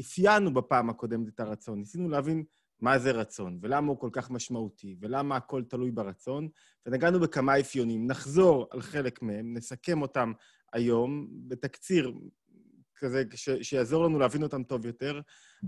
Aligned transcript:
אפיינו 0.00 0.54
בפעם 0.54 0.90
הקודמת 0.90 1.28
את 1.28 1.40
הרצון, 1.40 1.78
ניסינו 1.78 2.08
להבין 2.08 2.44
מה 2.80 2.98
זה 2.98 3.10
רצון, 3.10 3.58
ולמה 3.62 3.88
הוא 3.88 3.98
כל 3.98 4.10
כך 4.12 4.30
משמעותי, 4.30 4.96
ולמה 5.00 5.36
הכל 5.36 5.64
תלוי 5.64 5.90
ברצון, 5.90 6.48
ונגענו 6.86 7.20
בכמה 7.20 7.60
אפיונים. 7.60 8.06
נחזור 8.06 8.66
על 8.70 8.80
חלק 8.80 9.22
מהם, 9.22 9.56
נסכם 9.56 10.02
אותם 10.02 10.32
היום 10.72 11.28
בתקציר 11.48 12.12
כזה 12.96 13.22
ש- 13.34 13.62
שיעזור 13.62 14.04
לנו 14.04 14.18
להבין 14.18 14.42
אותם 14.42 14.62
טוב 14.62 14.86
יותר, 14.86 15.20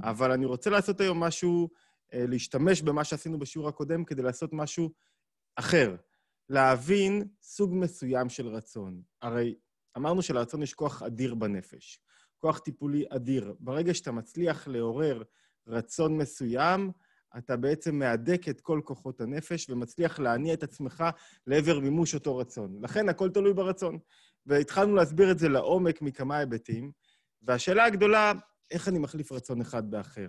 אבל 0.02 0.32
אני 0.32 0.46
רוצה 0.46 0.70
לעשות 0.70 1.00
היום 1.00 1.20
משהו, 1.20 1.68
אה, 2.14 2.24
להשתמש 2.28 2.82
במה 2.82 3.04
שעשינו 3.04 3.38
בשיעור 3.38 3.68
הקודם 3.68 4.04
כדי 4.04 4.22
לעשות 4.22 4.50
משהו 4.52 4.92
אחר. 5.56 5.96
להבין 6.48 7.28
סוג 7.42 7.74
מסוים 7.74 8.28
של 8.28 8.48
רצון. 8.48 9.02
הרי 9.22 9.54
אמרנו 9.96 10.22
שלרצון 10.22 10.62
יש 10.62 10.74
כוח 10.74 11.02
אדיר 11.02 11.34
בנפש, 11.34 12.00
כוח 12.42 12.58
טיפולי 12.58 13.04
אדיר. 13.10 13.54
ברגע 13.60 13.94
שאתה 13.94 14.12
מצליח 14.12 14.68
לעורר 14.68 15.22
רצון 15.66 16.16
מסוים, 16.16 16.90
אתה 17.38 17.56
בעצם 17.56 17.98
מהדק 17.98 18.48
את 18.48 18.60
כל 18.60 18.80
כוחות 18.84 19.20
הנפש 19.20 19.70
ומצליח 19.70 20.18
להניע 20.18 20.54
את 20.54 20.62
עצמך 20.62 21.04
לעבר 21.46 21.80
מימוש 21.80 22.14
אותו 22.14 22.36
רצון. 22.36 22.78
לכן 22.82 23.08
הכל 23.08 23.30
תלוי 23.30 23.54
ברצון. 23.54 23.98
והתחלנו 24.46 24.96
להסביר 24.96 25.30
את 25.30 25.38
זה 25.38 25.48
לעומק 25.48 26.02
מכמה 26.02 26.36
היבטים, 26.36 26.92
והשאלה 27.42 27.84
הגדולה, 27.84 28.32
איך 28.70 28.88
אני 28.88 28.98
מחליף 28.98 29.32
רצון 29.32 29.60
אחד 29.60 29.90
באחר? 29.90 30.28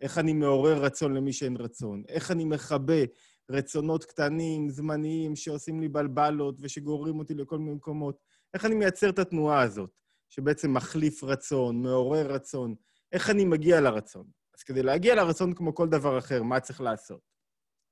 איך 0.00 0.18
אני 0.18 0.32
מעורר 0.32 0.84
רצון 0.84 1.14
למי 1.14 1.32
שאין 1.32 1.56
רצון? 1.56 2.02
איך 2.08 2.30
אני 2.30 2.44
מכבה 2.44 3.02
רצונות 3.50 4.04
קטנים, 4.04 4.70
זמניים, 4.70 5.36
שעושים 5.36 5.80
לי 5.80 5.88
בלבלות 5.88 6.56
ושגוררים 6.60 7.18
אותי 7.18 7.34
לכל 7.34 7.58
מיני 7.58 7.74
מקומות? 7.74 8.16
איך 8.54 8.64
אני 8.64 8.74
מייצר 8.74 9.08
את 9.08 9.18
התנועה 9.18 9.62
הזאת, 9.62 9.90
שבעצם 10.34 10.74
מחליף 10.74 11.24
רצון, 11.24 11.82
מעורר 11.82 12.32
רצון? 12.32 12.74
איך 13.12 13.30
אני 13.30 13.44
מגיע 13.44 13.80
לרצון? 13.80 14.26
אז 14.56 14.62
כדי 14.62 14.82
להגיע 14.82 15.14
לרצון 15.14 15.54
כמו 15.54 15.74
כל 15.74 15.88
דבר 15.88 16.18
אחר, 16.18 16.42
מה 16.42 16.60
צריך 16.60 16.80
לעשות? 16.80 17.20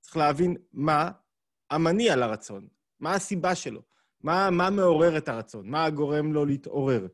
צריך 0.00 0.16
להבין 0.16 0.56
מה 0.72 1.10
המניע 1.70 2.16
לרצון, 2.16 2.68
מה 3.00 3.14
הסיבה 3.14 3.54
שלו, 3.54 3.82
מה, 4.20 4.50
מה 4.50 4.70
מעורר 4.70 5.18
את 5.18 5.28
הרצון, 5.28 5.70
מה 5.70 5.90
גורם 5.90 6.32
לו 6.32 6.44
להתעורר. 6.44 7.06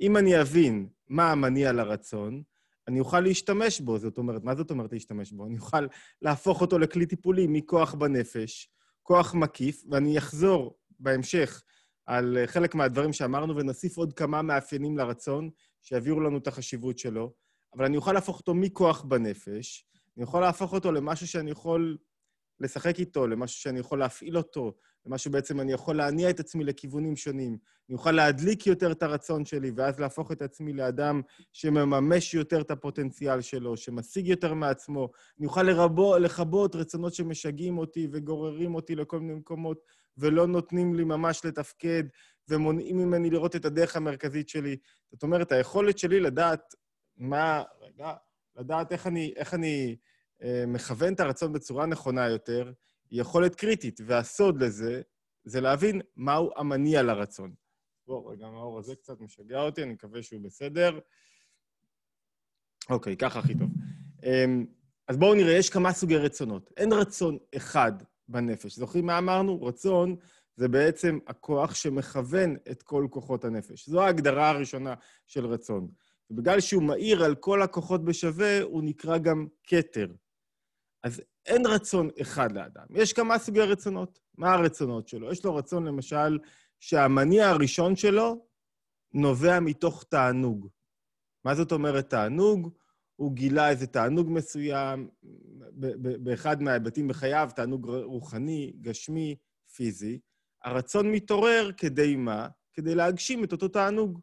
אם 0.00 0.16
אני 0.16 0.40
אבין 0.40 0.88
מה 1.08 1.32
המניע 1.32 1.72
לרצון, 1.72 2.42
אני 2.88 3.00
אוכל 3.00 3.20
להשתמש 3.20 3.80
בו. 3.80 3.98
זאת 3.98 4.18
אומרת, 4.18 4.44
מה 4.44 4.54
זאת 4.54 4.70
אומרת 4.70 4.92
להשתמש 4.92 5.32
בו? 5.32 5.46
אני 5.46 5.58
אוכל 5.58 5.86
להפוך 6.22 6.60
אותו 6.60 6.78
לכלי 6.78 7.06
טיפולי 7.06 7.46
מכוח 7.48 7.94
בנפש, 7.94 8.68
כוח 9.02 9.34
מקיף, 9.34 9.84
ואני 9.90 10.18
אחזור 10.18 10.78
בהמשך 10.98 11.62
על 12.06 12.38
חלק 12.46 12.74
מהדברים 12.74 13.12
שאמרנו, 13.12 13.56
ונוסיף 13.56 13.96
עוד 13.96 14.12
כמה 14.12 14.42
מאפיינים 14.42 14.98
לרצון, 14.98 15.50
שיביאו 15.82 16.20
לנו 16.20 16.38
את 16.38 16.46
החשיבות 16.46 16.98
שלו. 16.98 17.32
אבל 17.76 17.84
אני 17.84 17.96
אוכל 17.96 18.12
להפוך 18.12 18.38
אותו 18.38 18.54
מכוח 18.54 19.02
בנפש, 19.02 19.86
אני 20.16 20.24
יכול 20.24 20.40
להפוך 20.40 20.72
אותו 20.72 20.92
למשהו 20.92 21.26
שאני 21.26 21.50
יכול 21.50 21.96
לשחק 22.60 22.98
איתו, 22.98 23.26
למשהו 23.26 23.60
שאני 23.60 23.80
יכול 23.80 23.98
להפעיל 23.98 24.36
אותו, 24.36 24.72
למשהו 25.06 25.30
בעצם 25.30 25.60
אני 25.60 25.72
יכול 25.72 25.96
להניע 25.96 26.30
את 26.30 26.40
עצמי 26.40 26.64
לכיוונים 26.64 27.16
שונים. 27.16 27.58
אני 27.88 27.94
אוכל 27.94 28.12
להדליק 28.12 28.66
יותר 28.66 28.92
את 28.92 29.02
הרצון 29.02 29.44
שלי, 29.44 29.70
ואז 29.76 30.00
להפוך 30.00 30.32
את 30.32 30.42
עצמי 30.42 30.72
לאדם 30.72 31.20
שמממש 31.52 32.34
יותר 32.34 32.60
את 32.60 32.70
הפוטנציאל 32.70 33.40
שלו, 33.40 33.76
שמשיג 33.76 34.26
יותר 34.26 34.54
מעצמו. 34.54 35.08
אני 35.38 35.46
אוכל 35.46 35.62
לרבו, 35.62 36.18
לכבות 36.18 36.76
רצונות 36.76 37.14
שמשגעים 37.14 37.78
אותי 37.78 38.08
וגוררים 38.12 38.74
אותי 38.74 38.94
לכל 38.94 39.20
מיני 39.20 39.34
מקומות, 39.34 39.78
ולא 40.18 40.46
נותנים 40.46 40.94
לי 40.94 41.04
ממש 41.04 41.44
לתפקד, 41.44 42.04
ומונעים 42.48 42.98
ממני 42.98 43.30
לראות 43.30 43.56
את 43.56 43.64
הדרך 43.64 43.96
המרכזית 43.96 44.48
שלי. 44.48 44.76
זאת 45.12 45.22
אומרת, 45.22 45.52
היכולת 45.52 45.98
שלי 45.98 46.20
לדעת 46.20 46.74
מה... 47.16 47.62
רגע, 47.80 48.14
לדעת 48.56 48.92
איך 48.92 49.06
אני, 49.06 49.32
איך 49.36 49.54
אני 49.54 49.96
אה, 50.42 50.64
מכוון 50.66 51.14
את 51.14 51.20
הרצון 51.20 51.52
בצורה 51.52 51.86
נכונה 51.86 52.28
יותר, 52.28 52.72
היא 53.10 53.20
יכולת 53.20 53.54
קריטית, 53.54 54.00
והסוד 54.06 54.62
לזה 54.62 55.02
זה 55.44 55.60
להבין 55.60 56.00
מהו 56.16 56.50
המניע 56.56 57.02
לרצון. 57.02 57.54
בוא, 58.06 58.32
רגע, 58.32 58.46
המאור 58.46 58.78
הזה 58.78 58.96
קצת 58.96 59.20
משגע 59.20 59.60
אותי, 59.60 59.82
אני 59.82 59.92
מקווה 59.92 60.22
שהוא 60.22 60.42
בסדר. 60.42 60.98
אוקיי, 62.90 63.16
ככה 63.16 63.38
הכי 63.38 63.54
טוב. 63.58 63.70
אה, 64.24 64.44
אז 65.08 65.16
בואו 65.16 65.34
נראה, 65.34 65.52
יש 65.52 65.70
כמה 65.70 65.92
סוגי 65.92 66.16
רצונות. 66.16 66.72
אין 66.76 66.92
רצון 66.92 67.38
אחד 67.56 67.92
בנפש. 68.28 68.76
זוכרים 68.78 69.06
מה 69.06 69.18
אמרנו? 69.18 69.62
רצון 69.62 70.16
זה 70.56 70.68
בעצם 70.68 71.18
הכוח 71.26 71.74
שמכוון 71.74 72.56
את 72.70 72.82
כל 72.82 73.06
כוחות 73.10 73.44
הנפש. 73.44 73.88
זו 73.88 74.02
ההגדרה 74.02 74.50
הראשונה 74.50 74.94
של 75.26 75.46
רצון. 75.46 75.88
ובגלל 76.30 76.60
שהוא 76.60 76.82
מאיר 76.82 77.24
על 77.24 77.34
כל 77.34 77.62
הכוחות 77.62 78.04
בשווה, 78.04 78.62
הוא 78.62 78.82
נקרא 78.82 79.18
גם 79.18 79.46
כתר. 79.64 80.06
אז 81.02 81.22
אין 81.46 81.66
רצון 81.66 82.08
אחד 82.20 82.52
לאדם. 82.52 82.86
יש 82.94 83.12
כמה 83.12 83.38
סוגי 83.38 83.60
רצונות. 83.60 84.20
מה 84.38 84.52
הרצונות 84.52 85.08
שלו? 85.08 85.32
יש 85.32 85.44
לו 85.44 85.56
רצון, 85.56 85.84
למשל, 85.84 86.38
שהמניע 86.80 87.48
הראשון 87.48 87.96
שלו 87.96 88.46
נובע 89.12 89.60
מתוך 89.60 90.04
תענוג. 90.04 90.68
מה 91.44 91.54
זאת 91.54 91.72
אומרת 91.72 92.10
תענוג? 92.10 92.74
הוא 93.16 93.32
גילה 93.32 93.70
איזה 93.70 93.86
תענוג 93.86 94.30
מסוים 94.30 95.08
באחד 96.22 96.62
מההיבטים 96.62 97.08
בחייו, 97.08 97.50
תענוג 97.56 97.90
רוחני, 97.90 98.72
גשמי, 98.80 99.36
פיזי. 99.74 100.18
הרצון 100.64 101.12
מתעורר 101.12 101.70
כדי 101.76 102.16
מה? 102.16 102.48
כדי 102.72 102.94
להגשים 102.94 103.44
את 103.44 103.52
אותו 103.52 103.68
תענוג. 103.68 104.20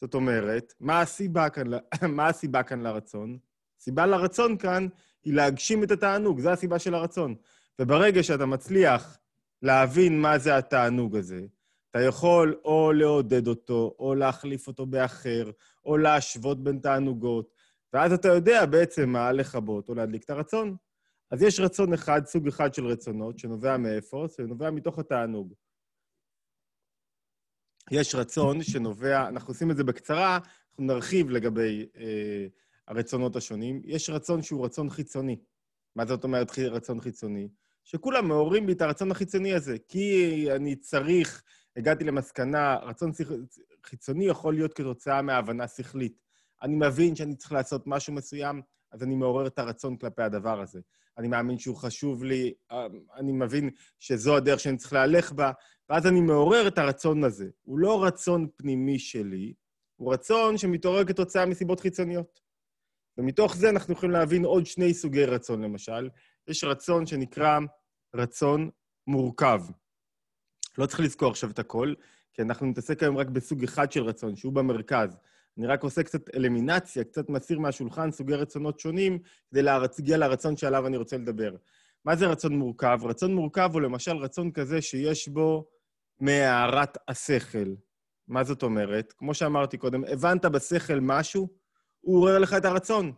זאת 0.00 0.14
אומרת, 0.14 0.72
מה 0.80 1.00
הסיבה 1.00 1.48
כאן, 1.48 1.66
מה 2.16 2.28
הסיבה 2.28 2.62
כאן 2.62 2.80
לרצון? 2.80 3.38
הסיבה 3.80 4.06
לרצון 4.06 4.56
כאן 4.56 4.86
היא 5.24 5.34
להגשים 5.34 5.84
את 5.84 5.90
התענוג, 5.90 6.40
זו 6.40 6.50
הסיבה 6.50 6.78
של 6.78 6.94
הרצון. 6.94 7.34
וברגע 7.80 8.22
שאתה 8.22 8.46
מצליח 8.46 9.18
להבין 9.62 10.20
מה 10.20 10.38
זה 10.38 10.56
התענוג 10.56 11.16
הזה, 11.16 11.46
אתה 11.90 12.00
יכול 12.00 12.56
או 12.64 12.92
לעודד 12.92 13.46
אותו, 13.46 13.94
או 13.98 14.14
להחליף 14.14 14.66
אותו 14.66 14.86
באחר, 14.86 15.50
או 15.84 15.96
להשוות 15.96 16.64
בין 16.64 16.78
תענוגות, 16.78 17.55
ואז 17.96 18.12
אתה 18.12 18.28
יודע 18.28 18.66
בעצם 18.66 19.08
מה 19.10 19.32
לכבות 19.32 19.88
או 19.88 19.94
להדליק 19.94 20.24
את 20.24 20.30
הרצון. 20.30 20.76
אז 21.30 21.42
יש 21.42 21.60
רצון 21.60 21.92
אחד, 21.92 22.26
סוג 22.26 22.48
אחד 22.48 22.74
של 22.74 22.86
רצונות, 22.86 23.38
שנובע 23.38 23.76
מאיפה? 23.76 24.26
זה 24.28 24.42
נובע 24.42 24.70
מתוך 24.70 24.98
התענוג. 24.98 25.54
יש 27.90 28.14
רצון 28.14 28.62
שנובע, 28.62 29.28
אנחנו 29.28 29.50
עושים 29.50 29.70
את 29.70 29.76
זה 29.76 29.84
בקצרה, 29.84 30.34
אנחנו 30.36 30.84
נרחיב 30.94 31.30
לגבי 31.30 31.86
אה, 31.96 32.46
הרצונות 32.88 33.36
השונים. 33.36 33.82
יש 33.84 34.10
רצון 34.10 34.42
שהוא 34.42 34.64
רצון 34.64 34.90
חיצוני. 34.90 35.36
מה 35.94 36.06
זאת 36.06 36.24
אומרת 36.24 36.58
רצון 36.58 37.00
חיצוני? 37.00 37.48
שכולם 37.84 38.28
מעוררים 38.28 38.66
בי 38.66 38.72
את 38.72 38.82
הרצון 38.82 39.10
החיצוני 39.10 39.54
הזה, 39.54 39.76
כי 39.88 40.46
אני 40.56 40.76
צריך, 40.76 41.42
הגעתי 41.76 42.04
למסקנה, 42.04 42.76
רצון 42.76 43.10
חיצוני 43.84 44.26
יכול 44.26 44.54
להיות 44.54 44.74
כתוצאה 44.74 45.22
מהבנה 45.22 45.68
שכלית. 45.68 46.25
אני 46.62 46.74
מבין 46.76 47.16
שאני 47.16 47.36
צריך 47.36 47.52
לעשות 47.52 47.82
משהו 47.86 48.12
מסוים, 48.12 48.62
אז 48.92 49.02
אני 49.02 49.14
מעורר 49.14 49.46
את 49.46 49.58
הרצון 49.58 49.96
כלפי 49.96 50.22
הדבר 50.22 50.60
הזה. 50.60 50.80
אני 51.18 51.28
מאמין 51.28 51.58
שהוא 51.58 51.76
חשוב 51.76 52.24
לי, 52.24 52.54
אני 53.16 53.32
מבין 53.32 53.70
שזו 53.98 54.36
הדרך 54.36 54.60
שאני 54.60 54.76
צריך 54.76 54.92
להלך 54.92 55.32
בה, 55.32 55.52
ואז 55.88 56.06
אני 56.06 56.20
מעורר 56.20 56.68
את 56.68 56.78
הרצון 56.78 57.24
הזה. 57.24 57.48
הוא 57.62 57.78
לא 57.78 58.04
רצון 58.04 58.46
פנימי 58.56 58.98
שלי, 58.98 59.54
הוא 59.96 60.12
רצון 60.12 60.58
שמתעורר 60.58 61.04
כתוצאה 61.04 61.46
מסיבות 61.46 61.80
חיצוניות. 61.80 62.40
ומתוך 63.18 63.56
זה 63.56 63.70
אנחנו 63.70 63.92
יכולים 63.92 64.12
להבין 64.12 64.44
עוד 64.44 64.66
שני 64.66 64.94
סוגי 64.94 65.24
רצון, 65.24 65.62
למשל. 65.62 66.08
יש 66.48 66.64
רצון 66.64 67.06
שנקרא 67.06 67.58
רצון 68.14 68.70
מורכב. 69.06 69.60
לא 70.78 70.86
צריך 70.86 71.00
לזכור 71.00 71.30
עכשיו 71.30 71.50
את 71.50 71.58
הכל, 71.58 71.94
כי 72.34 72.42
אנחנו 72.42 72.66
נתעסק 72.66 73.02
היום 73.02 73.16
רק 73.16 73.26
בסוג 73.26 73.64
אחד 73.64 73.92
של 73.92 74.02
רצון, 74.02 74.36
שהוא 74.36 74.52
במרכז. 74.52 75.16
אני 75.58 75.66
רק 75.66 75.82
עושה 75.82 76.02
קצת 76.02 76.34
אלמינציה, 76.34 77.04
קצת 77.04 77.28
מסיר 77.28 77.58
מהשולחן 77.58 78.10
סוגי 78.10 78.34
רצונות 78.34 78.80
שונים, 78.80 79.18
כדי 79.50 79.62
להגיע 79.62 80.16
לרצון 80.16 80.56
שעליו 80.56 80.86
אני 80.86 80.96
רוצה 80.96 81.16
לדבר. 81.16 81.56
מה 82.04 82.16
זה 82.16 82.26
רצון 82.26 82.56
מורכב? 82.58 82.98
רצון 83.02 83.34
מורכב 83.34 83.70
הוא 83.72 83.80
למשל 83.82 84.16
רצון 84.16 84.50
כזה 84.50 84.82
שיש 84.82 85.28
בו 85.28 85.68
מהערת 86.20 86.98
השכל. 87.08 87.74
מה 88.28 88.44
זאת 88.44 88.62
אומרת? 88.62 89.12
כמו 89.18 89.34
שאמרתי 89.34 89.78
קודם, 89.78 90.04
הבנת 90.04 90.44
בשכל 90.44 91.00
משהו, 91.00 91.48
הוא 92.00 92.18
עורר 92.18 92.38
לך 92.38 92.54
את 92.54 92.64
הרצון. 92.64 93.12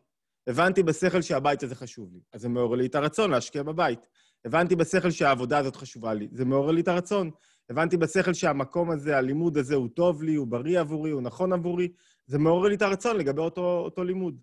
הבנתי 0.46 0.82
בשכל 0.82 1.22
שהבית 1.22 1.62
הזה 1.62 1.74
חשוב 1.74 2.12
לי, 2.12 2.20
אז 2.32 2.40
זה 2.40 2.48
מעורר 2.48 2.76
לי 2.76 2.86
את 2.86 2.94
הרצון 2.94 3.30
להשקיע 3.30 3.62
בבית. 3.62 4.06
הבנתי 4.44 4.76
בשכל 4.76 5.10
שהעבודה 5.10 5.58
הזאת 5.58 5.76
חשובה 5.76 6.14
לי, 6.14 6.28
זה 6.32 6.44
מעורר 6.44 6.70
לי 6.70 6.80
את 6.80 6.88
הרצון. 6.88 7.30
הבנתי 7.70 7.96
בשכל 7.96 8.32
שהמקום 8.32 8.90
הזה, 8.90 9.18
הלימוד 9.18 9.56
הזה 9.56 9.74
הוא 9.74 9.88
טוב 9.88 10.22
לי, 10.22 10.34
הוא 10.34 10.46
בריא 10.46 10.80
עבורי, 10.80 11.10
הוא 11.10 11.22
נכון 11.22 11.52
עבורי, 11.52 11.88
זה 12.28 12.38
מעורר 12.38 12.68
לי 12.68 12.74
את 12.74 12.82
הרצון 12.82 13.16
לגבי 13.16 13.40
אותו, 13.40 13.78
אותו 13.78 14.04
לימוד. 14.04 14.40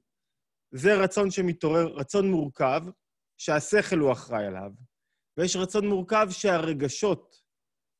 זה 0.72 0.96
רצון 0.96 1.32
שמתעורר, 1.32 1.88
רצון 1.88 2.32
מורכב, 2.32 2.82
שהשכל 3.38 4.00
הוא 4.00 4.12
אחראי 4.12 4.46
עליו, 4.46 4.72
ויש 5.38 5.56
רצון 5.56 5.88
מורכב 5.88 6.28
שהרגשות 6.30 7.42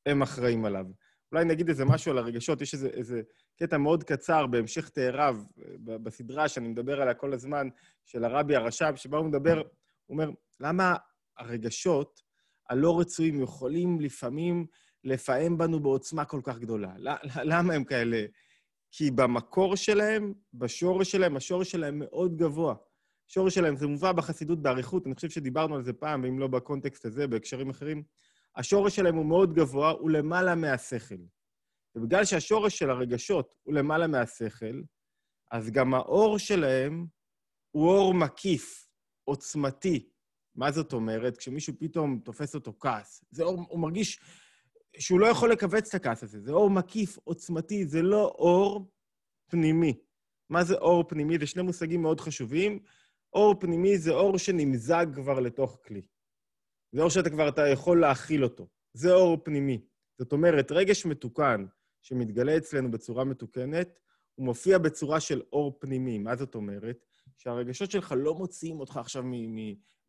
הם 0.06 0.22
אחראים 0.22 0.64
עליו. 0.64 0.86
אולי 1.32 1.44
נגיד 1.44 1.68
איזה 1.68 1.84
משהו 1.84 2.10
על 2.12 2.18
הרגשות, 2.18 2.60
יש 2.60 2.74
איזה, 2.74 2.88
איזה 2.88 3.22
קטע 3.56 3.78
מאוד 3.78 4.04
קצר 4.04 4.46
בהמשך 4.46 4.88
תאריו, 4.88 5.36
בסדרה 5.84 6.48
שאני 6.48 6.68
מדבר 6.68 7.00
עליה 7.02 7.14
כל 7.14 7.32
הזמן, 7.32 7.68
של 8.04 8.24
הרבי 8.24 8.56
הרש"ב, 8.56 8.96
שבה 8.96 9.18
הוא 9.18 9.26
מדבר, 9.26 9.56
הוא 10.06 10.14
אומר, 10.14 10.30
למה 10.60 10.96
הרגשות 11.38 12.22
הלא 12.70 13.00
רצויים 13.00 13.42
יכולים 13.42 14.00
לפעמים 14.00 14.66
לפעם 15.04 15.58
בנו 15.58 15.80
בעוצמה 15.80 16.24
כל 16.24 16.40
כך 16.44 16.58
גדולה? 16.58 16.94
למה 17.44 17.74
הם 17.74 17.84
כאלה? 17.84 18.24
כי 18.90 19.10
במקור 19.10 19.76
שלהם, 19.76 20.32
בשורש 20.54 21.10
שלהם, 21.10 21.36
השורש 21.36 21.70
שלהם 21.70 21.98
מאוד 21.98 22.36
גבוה. 22.36 22.74
השורש 23.30 23.54
שלהם, 23.54 23.76
זה 23.76 23.86
מובא 23.86 24.12
בחסידות 24.12 24.62
באריכות, 24.62 25.06
אני 25.06 25.14
חושב 25.14 25.30
שדיברנו 25.30 25.74
על 25.74 25.82
זה 25.82 25.92
פעם, 25.92 26.22
ואם 26.22 26.38
לא 26.38 26.46
בקונטקסט 26.46 27.04
הזה, 27.04 27.26
בהקשרים 27.26 27.70
אחרים. 27.70 28.02
השורש 28.56 28.96
שלהם 28.96 29.14
הוא 29.14 29.26
מאוד 29.26 29.54
גבוה, 29.54 29.90
הוא 29.90 30.10
למעלה 30.10 30.54
מהשכל. 30.54 31.14
ובגלל 31.96 32.24
שהשורש 32.24 32.78
של 32.78 32.90
הרגשות 32.90 33.54
הוא 33.62 33.74
למעלה 33.74 34.06
מהשכל, 34.06 34.82
אז 35.50 35.70
גם 35.70 35.94
האור 35.94 36.38
שלהם 36.38 37.06
הוא 37.70 37.90
אור 37.90 38.14
מקיף, 38.14 38.86
עוצמתי. 39.24 40.08
מה 40.54 40.72
זאת 40.72 40.92
אומרת? 40.92 41.36
כשמישהו 41.36 41.74
פתאום 41.78 42.20
תופס 42.24 42.54
אותו 42.54 42.74
כעס, 42.80 43.24
זה 43.30 43.42
אור, 43.42 43.66
הוא 43.68 43.80
מרגיש 43.80 44.20
שהוא 44.98 45.20
לא 45.20 45.26
יכול 45.26 45.52
לכווץ 45.52 45.88
את 45.88 45.94
הכעס 45.94 46.22
הזה. 46.22 46.40
זה 46.40 46.52
אור 46.52 46.70
מקיף, 46.70 47.18
עוצמתי, 47.24 47.86
זה 47.86 48.02
לא 48.02 48.24
אור 48.38 48.90
פנימי. 49.50 49.98
מה 50.50 50.64
זה 50.64 50.74
אור 50.74 51.04
פנימי? 51.08 51.38
זה 51.38 51.46
שני 51.46 51.62
מושגים 51.62 52.02
מאוד 52.02 52.20
חשובים. 52.20 52.78
אור 53.32 53.54
פנימי 53.60 53.98
זה 53.98 54.10
אור 54.10 54.38
שנמזג 54.38 55.06
כבר 55.14 55.40
לתוך 55.40 55.78
כלי. 55.86 56.02
זה 56.92 57.00
אור 57.00 57.10
שאתה 57.10 57.30
כבר, 57.30 57.48
אתה 57.48 57.68
יכול 57.68 58.00
להכיל 58.00 58.44
אותו. 58.44 58.68
זה 58.92 59.12
אור 59.12 59.38
פנימי. 59.44 59.80
זאת 60.18 60.32
אומרת, 60.32 60.72
רגש 60.72 61.06
מתוקן 61.06 61.64
שמתגלה 62.02 62.56
אצלנו 62.56 62.90
בצורה 62.90 63.24
מתוקנת, 63.24 63.98
הוא 64.34 64.46
מופיע 64.46 64.78
בצורה 64.78 65.20
של 65.20 65.42
אור 65.52 65.76
פנימי. 65.80 66.18
מה 66.18 66.36
זאת 66.36 66.54
אומרת? 66.54 67.06
שהרגשות 67.36 67.90
שלך 67.90 68.14
לא 68.16 68.34
מוציאים 68.34 68.80
אותך 68.80 68.96
עכשיו 68.96 69.24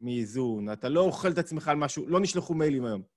מאיזון, 0.02 0.70
אתה 0.70 0.90
לא 0.90 1.02
אוכל 1.02 1.32
את 1.32 1.38
עצמך 1.38 1.68
על 1.68 1.78
משהו, 1.78 2.08
לא 2.08 2.20
נשלחו 2.20 2.54
מיילים 2.54 2.86
היום. 2.86 3.17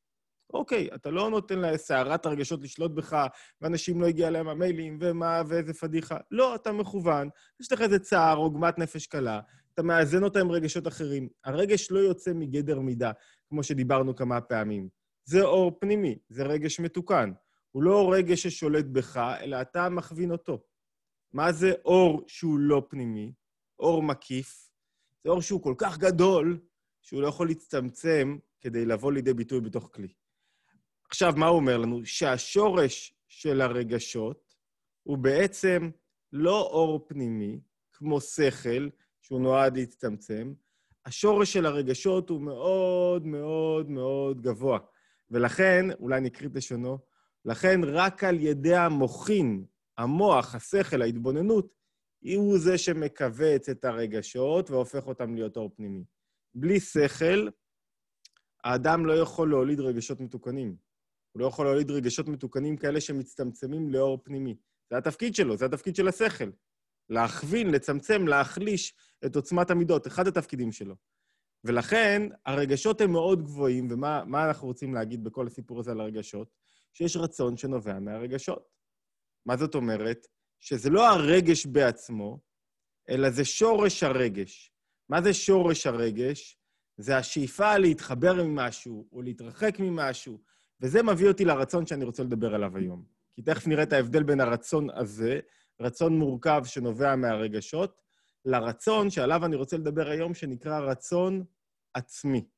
אוקיי, 0.55 0.88
אתה 0.94 1.11
לא 1.11 1.31
נותן 1.31 1.58
לסערת 1.58 2.26
הרגשות 2.26 2.62
לשלוט 2.62 2.91
בך, 2.91 3.26
ואנשים 3.61 4.00
לא 4.00 4.06
הגיע 4.06 4.31
להם 4.31 4.49
המיילים, 4.49 4.99
ומה, 5.00 5.43
ואיזה 5.49 5.75
פדיחה. 5.75 6.17
לא, 6.31 6.55
אתה 6.55 6.73
מכוון, 6.73 7.29
יש 7.61 7.73
לך 7.73 7.81
איזה 7.81 7.99
צער, 7.99 8.37
עוגמת 8.37 8.79
נפש 8.79 9.06
קלה, 9.06 9.41
אתה 9.75 9.82
מאזן 9.82 10.23
אותה 10.23 10.41
עם 10.41 10.50
רגשות 10.50 10.87
אחרים. 10.87 11.29
הרגש 11.44 11.91
לא 11.91 11.99
יוצא 11.99 12.32
מגדר 12.35 12.81
מידה, 12.81 13.12
כמו 13.49 13.62
שדיברנו 13.62 14.17
כמה 14.17 14.41
פעמים. 14.41 14.88
זה 15.25 15.43
אור 15.43 15.79
פנימי, 15.81 16.19
זה 16.29 16.43
רגש 16.43 16.81
מתוקן. 16.81 17.32
הוא 17.70 17.82
לא 17.82 18.12
רגש 18.12 18.46
ששולט 18.46 18.85
בך, 18.85 19.17
אלא 19.41 19.61
אתה 19.61 19.88
מכווין 19.88 20.31
אותו. 20.31 20.62
מה 21.32 21.53
זה 21.53 21.73
אור 21.85 22.25
שהוא 22.26 22.58
לא 22.58 22.82
פנימי? 22.88 23.32
אור 23.79 24.03
מקיף. 24.03 24.70
זה 25.25 25.31
אור 25.31 25.43
שהוא 25.43 25.62
כל 25.62 25.75
כך 25.79 25.99
גדול, 25.99 26.61
שהוא 27.03 27.23
לא 27.23 27.26
יכול 27.26 27.49
להצטמצם 27.49 28.38
כדי 28.61 28.85
לבוא 28.85 29.12
לידי 29.12 29.35
ביטוי 29.35 29.61
בתוך 29.61 29.91
כלי. 29.93 30.08
עכשיו, 31.10 31.32
מה 31.36 31.46
הוא 31.46 31.56
אומר 31.56 31.78
לנו? 31.78 32.00
שהשורש 32.04 33.14
של 33.28 33.60
הרגשות 33.60 34.54
הוא 35.02 35.18
בעצם 35.18 35.90
לא 36.32 36.60
אור 36.60 37.04
פנימי, 37.08 37.60
כמו 37.92 38.20
שכל, 38.20 38.88
שהוא 39.22 39.40
נועד 39.40 39.76
להצטמצם, 39.76 40.52
השורש 41.06 41.52
של 41.52 41.66
הרגשות 41.66 42.30
הוא 42.30 42.40
מאוד 42.40 43.26
מאוד 43.26 43.90
מאוד 43.90 44.40
גבוה. 44.40 44.78
ולכן, 45.30 45.86
אולי 46.00 46.20
נקריא 46.20 46.48
את 46.48 46.56
לשונו, 46.56 46.98
לכן 47.44 47.80
רק 47.84 48.24
על 48.24 48.40
ידי 48.40 48.76
המוחין, 48.76 49.64
המוח, 49.98 50.54
השכל, 50.54 51.02
ההתבוננות, 51.02 51.74
הוא 52.24 52.58
זה 52.58 52.78
שמכווץ 52.78 53.68
את 53.68 53.84
הרגשות 53.84 54.70
והופך 54.70 55.06
אותם 55.06 55.34
להיות 55.34 55.56
אור 55.56 55.70
פנימי. 55.76 56.04
בלי 56.54 56.80
שכל, 56.80 57.48
האדם 58.64 59.06
לא 59.06 59.12
יכול 59.12 59.50
להוליד 59.50 59.80
רגשות 59.80 60.20
מתוקנים. 60.20 60.89
הוא 61.32 61.41
לא 61.41 61.47
יכול 61.47 61.67
להוליד 61.67 61.91
רגשות 61.91 62.29
מתוקנים 62.29 62.77
כאלה 62.77 63.00
שמצטמצמים 63.00 63.91
לאור 63.91 64.19
פנימי. 64.25 64.56
זה 64.91 64.97
התפקיד 64.97 65.35
שלו, 65.35 65.56
זה 65.56 65.65
התפקיד 65.65 65.97
של 65.97 66.09
השכל. 66.09 66.50
להכווין, 67.09 67.71
לצמצם, 67.71 68.27
להחליש 68.27 68.94
את 69.27 69.37
עוצמת 69.37 69.71
המידות, 69.71 70.06
אחד 70.06 70.27
התפקידים 70.27 70.73
שלו. 70.73 70.94
ולכן, 71.65 72.23
הרגשות 72.47 73.00
הם 73.00 73.12
מאוד 73.12 73.43
גבוהים, 73.43 73.88
ומה 73.91 74.49
אנחנו 74.49 74.69
רוצים 74.69 74.94
להגיד 74.94 75.25
בכל 75.25 75.47
הסיפור 75.47 75.81
הזה 75.81 75.91
על 75.91 76.00
הרגשות? 76.00 76.49
שיש 76.93 77.17
רצון 77.17 77.56
שנובע 77.56 77.99
מהרגשות. 77.99 78.69
מה 79.47 79.56
זאת 79.56 79.75
אומרת? 79.75 80.27
שזה 80.61 80.91
לא 80.91 81.09
הרגש 81.09 81.67
בעצמו, 81.67 82.41
אלא 83.09 83.31
זה 83.31 83.44
שורש 83.44 84.03
הרגש. 84.03 84.73
מה 85.09 85.23
זה 85.23 85.35
שורש 85.35 85.87
הרגש? 85.87 86.59
זה 86.97 87.17
השאיפה 87.17 87.77
להתחבר 87.77 88.41
עם 88.41 88.55
משהו 88.55 89.09
או 89.12 89.23
להתרחק 89.23 89.77
ממשהו, 89.79 90.41
וזה 90.81 91.03
מביא 91.03 91.29
אותי 91.29 91.44
לרצון 91.44 91.87
שאני 91.87 92.05
רוצה 92.05 92.23
לדבר 92.23 92.55
עליו 92.55 92.77
היום. 92.77 93.05
כי 93.35 93.43
תכף 93.43 93.67
נראה 93.67 93.82
את 93.82 93.93
ההבדל 93.93 94.23
בין 94.23 94.41
הרצון 94.41 94.91
הזה, 94.91 95.41
רצון 95.81 96.19
מורכב 96.19 96.62
שנובע 96.65 97.17
מהרגשות, 97.17 98.03
לרצון 98.44 99.11
שעליו 99.11 99.44
אני 99.44 99.56
רוצה 99.56 99.77
לדבר 99.77 100.09
היום, 100.11 100.35
שנקרא 100.35 100.79
רצון 100.79 101.44
עצמי. 101.94 102.49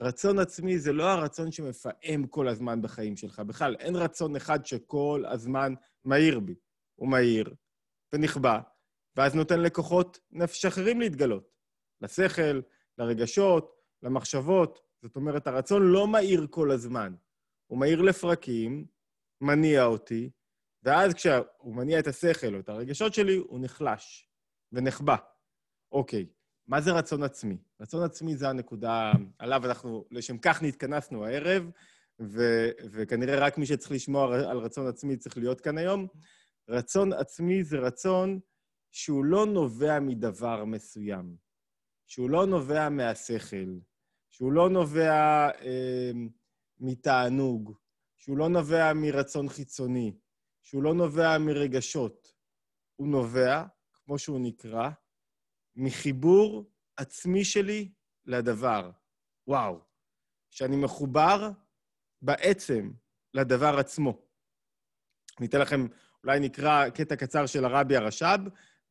רצון 0.00 0.38
עצמי 0.38 0.78
זה 0.78 0.92
לא 0.92 1.10
הרצון 1.10 1.52
שמפעם 1.52 2.26
כל 2.26 2.48
הזמן 2.48 2.82
בחיים 2.82 3.16
שלך. 3.16 3.40
בכלל, 3.40 3.76
אין 3.78 3.96
רצון 3.96 4.36
אחד 4.36 4.66
שכל 4.66 5.24
הזמן 5.28 5.74
מאיר 6.04 6.40
בי. 6.40 6.54
הוא 6.94 7.08
מאיר 7.08 7.54
ונכבה, 8.12 8.60
ואז 9.16 9.34
נותן 9.34 9.60
לכוחות 9.60 10.18
נפש 10.30 10.64
אחרים 10.64 11.00
להתגלות. 11.00 11.50
לשכל, 12.00 12.60
לרגשות, 12.98 13.76
למחשבות. 14.02 14.80
זאת 15.02 15.16
אומרת, 15.16 15.46
הרצון 15.46 15.82
לא 15.82 16.08
מאיר 16.08 16.46
כל 16.50 16.70
הזמן. 16.70 17.14
הוא 17.70 17.78
מאיר 17.78 18.02
לפרקים, 18.02 18.86
מניע 19.40 19.84
אותי, 19.84 20.30
ואז 20.82 21.14
כשהוא 21.14 21.74
מניע 21.74 21.98
את 21.98 22.06
השכל 22.06 22.54
או 22.54 22.60
את 22.60 22.68
הרגשות 22.68 23.14
שלי, 23.14 23.36
הוא 23.36 23.60
נחלש 23.60 24.28
ונחבא. 24.72 25.16
אוקיי, 25.92 26.26
מה 26.66 26.80
זה 26.80 26.92
רצון 26.92 27.22
עצמי? 27.22 27.56
רצון 27.80 28.04
עצמי 28.04 28.36
זה 28.36 28.48
הנקודה, 28.48 29.12
עליו 29.38 29.66
אנחנו, 29.66 30.04
לשם 30.10 30.38
כך 30.38 30.62
נתכנסנו 30.62 31.24
הערב, 31.24 31.70
ו, 32.20 32.68
וכנראה 32.92 33.38
רק 33.38 33.58
מי 33.58 33.66
שצריך 33.66 33.92
לשמוע 33.92 34.34
על 34.34 34.58
רצון 34.58 34.86
עצמי 34.86 35.16
צריך 35.16 35.38
להיות 35.38 35.60
כאן 35.60 35.78
היום. 35.78 36.06
רצון 36.68 37.12
עצמי 37.12 37.64
זה 37.64 37.78
רצון 37.78 38.40
שהוא 38.90 39.24
לא 39.24 39.46
נובע 39.46 40.00
מדבר 40.00 40.64
מסוים, 40.64 41.36
שהוא 42.06 42.30
לא 42.30 42.46
נובע 42.46 42.88
מהשכל, 42.88 43.78
שהוא 44.30 44.52
לא 44.52 44.70
נובע 44.70 45.48
אה, 45.60 46.10
מתענוג, 46.80 47.76
שהוא 48.16 48.38
לא 48.38 48.48
נובע 48.48 48.92
מרצון 48.92 49.48
חיצוני, 49.48 50.12
שהוא 50.62 50.82
לא 50.82 50.94
נובע 50.94 51.38
מרגשות. 51.38 52.34
הוא 52.96 53.08
נובע, 53.08 53.64
כמו 53.92 54.18
שהוא 54.18 54.40
נקרא, 54.40 54.90
מחיבור 55.76 56.70
עצמי 56.96 57.44
שלי 57.44 57.92
לדבר. 58.26 58.90
וואו. 59.46 59.80
שאני 60.50 60.76
מחובר 60.76 61.50
בעצם 62.22 62.92
לדבר 63.34 63.78
עצמו. 63.78 64.22
אני 65.38 65.46
אתן 65.46 65.60
לכם, 65.60 65.86
אולי 66.24 66.40
נקרא 66.40 66.88
קטע 66.88 67.16
קצר 67.16 67.46
של 67.46 67.64
הרבי 67.64 67.96
הרש"ב, 67.96 68.38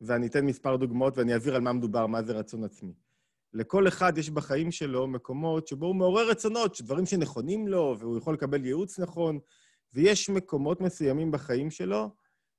ואני 0.00 0.26
אתן 0.26 0.46
מספר 0.46 0.76
דוגמאות 0.76 1.18
ואני 1.18 1.32
אעביר 1.32 1.54
על 1.54 1.60
מה 1.60 1.72
מדובר, 1.72 2.06
מה 2.06 2.22
זה 2.22 2.32
רצון 2.32 2.64
עצמי. 2.64 2.94
לכל 3.52 3.88
אחד 3.88 4.18
יש 4.18 4.30
בחיים 4.30 4.70
שלו 4.70 5.06
מקומות 5.06 5.68
שבו 5.68 5.86
הוא 5.86 5.96
מעורר 5.96 6.30
רצונות, 6.30 6.80
דברים 6.80 7.06
שנכונים 7.06 7.68
לו, 7.68 7.96
והוא 7.98 8.18
יכול 8.18 8.34
לקבל 8.34 8.64
ייעוץ 8.64 8.98
נכון, 8.98 9.38
ויש 9.94 10.30
מקומות 10.30 10.80
מסוימים 10.80 11.30
בחיים 11.30 11.70
שלו 11.70 12.10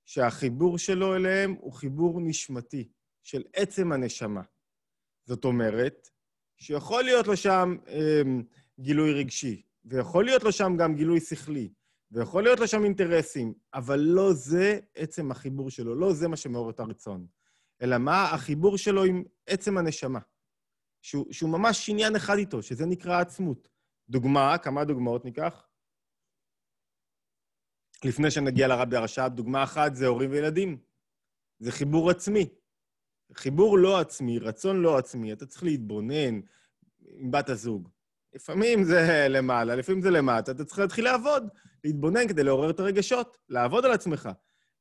שהחיבור 0.06 0.78
שלו 0.78 1.16
אליהם 1.16 1.56
הוא 1.60 1.74
חיבור 1.74 2.22
נשמתי, 2.22 2.90
של 3.24 3.44
עצם 3.54 3.92
הנשמה. 3.92 4.42
זאת 5.26 5.46
אומרת, 5.46 6.10
שיכול 6.58 7.04
להיות 7.04 7.28
לו 7.28 7.38
שם 7.38 7.76
אה, 7.88 8.22
גילוי 8.80 9.14
רגשי, 9.14 9.62
ויכול 9.86 10.26
להיות 10.26 10.44
לו 10.44 10.52
שם 10.52 10.74
גם 10.78 10.96
גילוי 10.96 11.20
שכלי, 11.20 11.70
ויכול 12.12 12.44
להיות 12.44 12.60
לו 12.60 12.68
שם 12.68 12.84
אינטרסים, 12.84 13.54
אבל 13.74 14.00
לא 14.00 14.34
זה 14.34 14.80
עצם 14.96 15.32
החיבור 15.32 15.70
שלו, 15.70 15.96
לא 15.96 16.14
זה 16.14 16.28
מה 16.28 16.38
שמעורר 16.38 16.70
את 16.70 16.80
הרצון. 16.80 17.28
אלא 17.82 17.98
מה 17.98 18.24
החיבור 18.24 18.78
שלו 18.78 19.04
עם 19.04 19.24
עצם 19.48 19.78
הנשמה. 19.78 20.20
שהוא, 21.02 21.26
שהוא 21.32 21.50
ממש 21.50 21.90
עניין 21.90 22.16
אחד 22.16 22.38
איתו, 22.38 22.64
שזה 22.64 22.86
נקרא 22.86 23.22
עצמות. 23.22 23.70
דוגמה, 24.10 24.58
כמה 24.58 24.86
דוגמאות 24.86 25.26
ניקח? 25.26 25.68
לפני 28.06 28.32
שנגיע 28.32 28.68
לרבי 28.68 28.96
הרש"ב, 28.96 29.28
דוגמה 29.28 29.64
אחת 29.64 29.96
זה 29.96 30.08
הורים 30.08 30.32
וילדים. 30.32 30.78
זה 31.60 31.72
חיבור 31.72 32.10
עצמי. 32.10 32.50
חיבור 33.34 33.78
לא 33.78 34.00
עצמי, 34.00 34.40
רצון 34.40 34.82
לא 34.82 34.98
עצמי, 34.98 35.34
אתה 35.34 35.46
צריך 35.46 35.64
להתבונן 35.64 36.40
עם 37.00 37.32
בת 37.32 37.50
הזוג. 37.50 37.90
לפעמים 38.34 38.84
זה 38.84 39.28
למעלה, 39.30 39.76
לפעמים 39.76 40.02
זה 40.02 40.10
למטה, 40.10 40.52
אתה 40.52 40.66
צריך 40.66 40.80
להתחיל 40.80 41.06
לעבוד, 41.06 41.48
להתבונן 41.84 42.28
כדי 42.28 42.44
לעורר 42.44 42.70
את 42.70 42.80
הרגשות, 42.80 43.38
לעבוד 43.50 43.86
על 43.86 43.92
עצמך. 43.92 44.30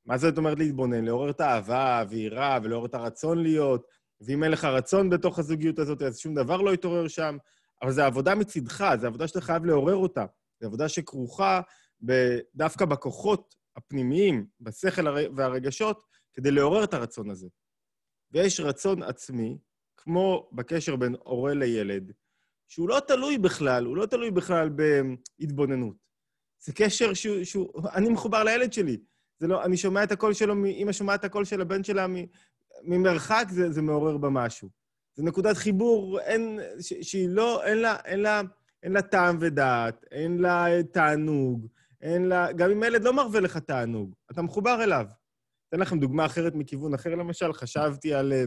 מה 0.04 0.18
זאת 0.18 0.38
אומרת 0.38 0.58
להתבונן? 0.58 1.04
לעורר 1.04 1.30
את 1.30 1.40
האהבה, 1.40 1.78
האווירה, 1.78 2.58
ולעורר 2.62 2.86
את 2.86 2.94
הרצון 2.94 3.42
להיות, 3.42 3.86
ואם 4.20 4.44
אין 4.44 4.52
לך 4.52 4.64
רצון 4.64 5.10
בתוך 5.10 5.38
הזוגיות 5.38 5.78
הזאת, 5.78 6.02
אז 6.02 6.18
שום 6.18 6.34
דבר 6.34 6.56
לא 6.56 6.74
יתעורר 6.74 7.08
שם. 7.08 7.36
אבל 7.82 7.92
זו 7.92 8.02
עבודה 8.02 8.34
מצידך, 8.34 8.94
זו 9.00 9.06
עבודה 9.06 9.28
שאתה 9.28 9.40
חייב 9.40 9.64
לעורר 9.64 9.96
אותה. 9.96 10.24
זו 10.60 10.66
עבודה 10.66 10.88
שכרוכה 10.88 11.60
דווקא 12.54 12.84
בכוחות 12.84 13.54
הפנימיים, 13.76 14.46
בשכל 14.60 15.06
והרגשות, 15.36 16.02
כדי 16.34 16.50
לעורר 16.50 16.84
את 16.84 16.94
הרצון 16.94 17.30
הזה. 17.30 17.48
ויש 18.32 18.60
רצון 18.60 19.02
עצמי, 19.02 19.58
כמו 19.96 20.48
בקשר 20.52 20.96
בין 20.96 21.16
הורה 21.24 21.54
לילד, 21.54 22.12
שהוא 22.68 22.88
לא 22.88 23.00
תלוי 23.06 23.38
בכלל, 23.38 23.84
הוא 23.84 23.96
לא 23.96 24.06
תלוי 24.06 24.30
בכלל 24.30 24.68
בהתבוננות. 24.68 25.96
זה 26.60 26.72
קשר 26.72 27.14
שהוא... 27.14 27.44
שהוא 27.44 27.82
אני 27.94 28.08
מחובר 28.08 28.44
לילד 28.44 28.72
שלי. 28.72 28.96
זה 29.38 29.46
לא, 29.46 29.64
אני 29.64 29.76
שומע 29.76 30.04
את 30.04 30.12
הקול 30.12 30.32
שלו, 30.34 30.54
אמא 30.66 30.92
שומעת 30.92 31.20
את 31.20 31.24
הקול 31.24 31.44
של 31.44 31.60
הבן 31.60 31.84
שלה 31.84 32.06
ממרחק, 32.82 33.46
זה, 33.50 33.72
זה 33.72 33.82
מעורר 33.82 34.16
בה 34.16 34.28
משהו. 34.28 34.68
זו 35.14 35.24
נקודת 35.24 35.56
חיבור, 35.56 36.20
אין, 36.20 36.60
ש, 36.80 36.94
שהיא 37.02 37.28
לא, 37.28 37.64
אין 37.64 37.78
לה, 37.78 37.96
אין 38.04 38.20
לה, 38.20 38.42
אין 38.82 38.92
לה 38.92 39.02
טעם 39.02 39.36
ודעת, 39.40 40.04
אין 40.10 40.38
לה 40.38 40.66
תענוג, 40.92 41.66
אין 42.00 42.24
לה... 42.24 42.52
גם 42.52 42.70
אם 42.70 42.82
ילד 42.82 43.02
לא 43.04 43.12
מרווה 43.12 43.40
לך 43.40 43.56
תענוג, 43.56 44.14
אתה 44.30 44.42
מחובר 44.42 44.82
אליו. 44.82 45.06
אתן 45.68 45.80
לכם 45.80 45.98
דוגמה 45.98 46.26
אחרת 46.26 46.54
מכיוון 46.54 46.94
אחר, 46.94 47.14
למשל, 47.14 47.52
חשבתי 47.52 48.14
על... 48.14 48.32
אה, 48.32 48.44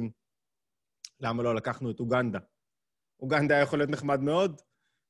למה 1.19 1.43
לא 1.43 1.55
לקחנו 1.55 1.91
את 1.91 1.99
אוגנדה? 1.99 2.39
אוגנדה 3.19 3.55
יכול 3.55 3.79
להיות 3.79 3.91
נחמד 3.91 4.21
מאוד, 4.21 4.61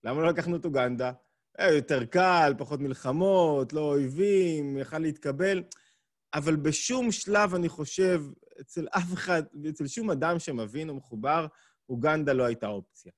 למה 0.03 0.21
לא 0.21 0.27
לקחנו 0.27 0.55
את 0.55 0.65
אוגנדה? 0.65 1.11
היה 1.57 1.75
יותר 1.75 2.05
קל, 2.05 2.53
פחות 2.57 2.79
מלחמות, 2.79 3.73
לא 3.73 3.81
אויבים, 3.81 4.77
יכל 4.77 4.99
להתקבל. 4.99 5.63
אבל 6.33 6.55
בשום 6.55 7.11
שלב, 7.11 7.55
אני 7.55 7.69
חושב, 7.69 8.23
אצל 8.61 8.87
אף 8.91 9.13
אחד, 9.13 9.43
אצל 9.69 9.87
שום 9.87 10.11
אדם 10.11 10.39
שמבין 10.39 10.89
ומחובר, 10.89 11.47
אוגנדה 11.89 12.33
לא 12.33 12.43
הייתה 12.43 12.67
אופציה. 12.67 13.11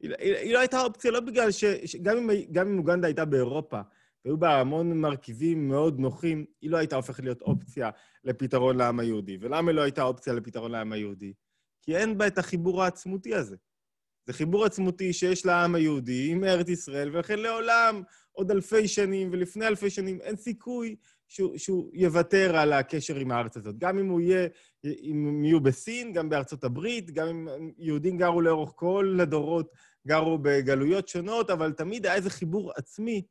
היא, 0.00 0.10
היא, 0.18 0.34
היא 0.34 0.52
לא 0.52 0.58
הייתה 0.58 0.82
אופציה 0.82 1.10
לא 1.10 1.20
בגלל 1.20 1.50
ש... 1.50 1.64
גם 2.02 2.16
אם, 2.16 2.30
גם 2.52 2.68
אם 2.68 2.78
אוגנדה 2.78 3.06
הייתה 3.06 3.24
באירופה, 3.24 3.80
והיו 4.24 4.38
בה 4.38 4.60
המון 4.60 5.00
מרכיבים 5.00 5.68
מאוד 5.68 5.98
נוחים, 5.98 6.44
היא 6.60 6.70
לא 6.70 6.76
הייתה 6.76 6.96
הופכת 6.96 7.24
להיות 7.24 7.42
אופציה 7.42 7.90
לפתרון 8.24 8.76
לעם 8.76 9.00
היהודי. 9.00 9.38
ולמה 9.40 9.70
היא 9.70 9.76
לא 9.76 9.82
הייתה 9.82 10.02
אופציה 10.02 10.32
לפתרון 10.32 10.70
לעם 10.70 10.92
היהודי? 10.92 11.32
כי 11.82 11.96
אין 11.96 12.18
בה 12.18 12.26
את 12.26 12.38
החיבור 12.38 12.82
העצמותי 12.82 13.34
הזה. 13.34 13.56
זה 14.26 14.32
חיבור 14.32 14.64
עצמותי 14.64 15.12
שיש 15.12 15.46
לעם 15.46 15.74
היהודי 15.74 16.30
עם 16.30 16.44
ארץ 16.44 16.68
ישראל, 16.68 17.16
ולכן 17.16 17.38
לעולם, 17.38 18.02
עוד 18.32 18.50
אלפי 18.50 18.88
שנים 18.88 19.28
ולפני 19.32 19.66
אלפי 19.66 19.90
שנים, 19.90 20.20
אין 20.20 20.36
סיכוי 20.36 20.96
שהוא, 21.28 21.58
שהוא 21.58 21.90
יוותר 21.94 22.56
על 22.56 22.72
הקשר 22.72 23.16
עם 23.16 23.30
הארץ 23.30 23.56
הזאת. 23.56 23.78
גם 23.78 23.98
אם 23.98 24.08
הוא 24.08 24.20
יהיה, 24.20 24.48
אם 24.84 25.26
הם 25.28 25.44
יהיו 25.44 25.60
בסין, 25.60 26.12
גם 26.12 26.28
בארצות 26.28 26.64
הברית, 26.64 27.10
גם 27.10 27.28
אם 27.28 27.48
יהודים 27.78 28.18
גרו 28.18 28.40
לאורך 28.40 28.72
כל 28.74 29.18
הדורות, 29.22 29.72
גרו 30.06 30.38
בגלויות 30.38 31.08
שונות, 31.08 31.50
אבל 31.50 31.72
תמיד 31.72 32.06
היה 32.06 32.14
איזה 32.14 32.30
חיבור 32.30 32.72
עצמי 32.76 33.22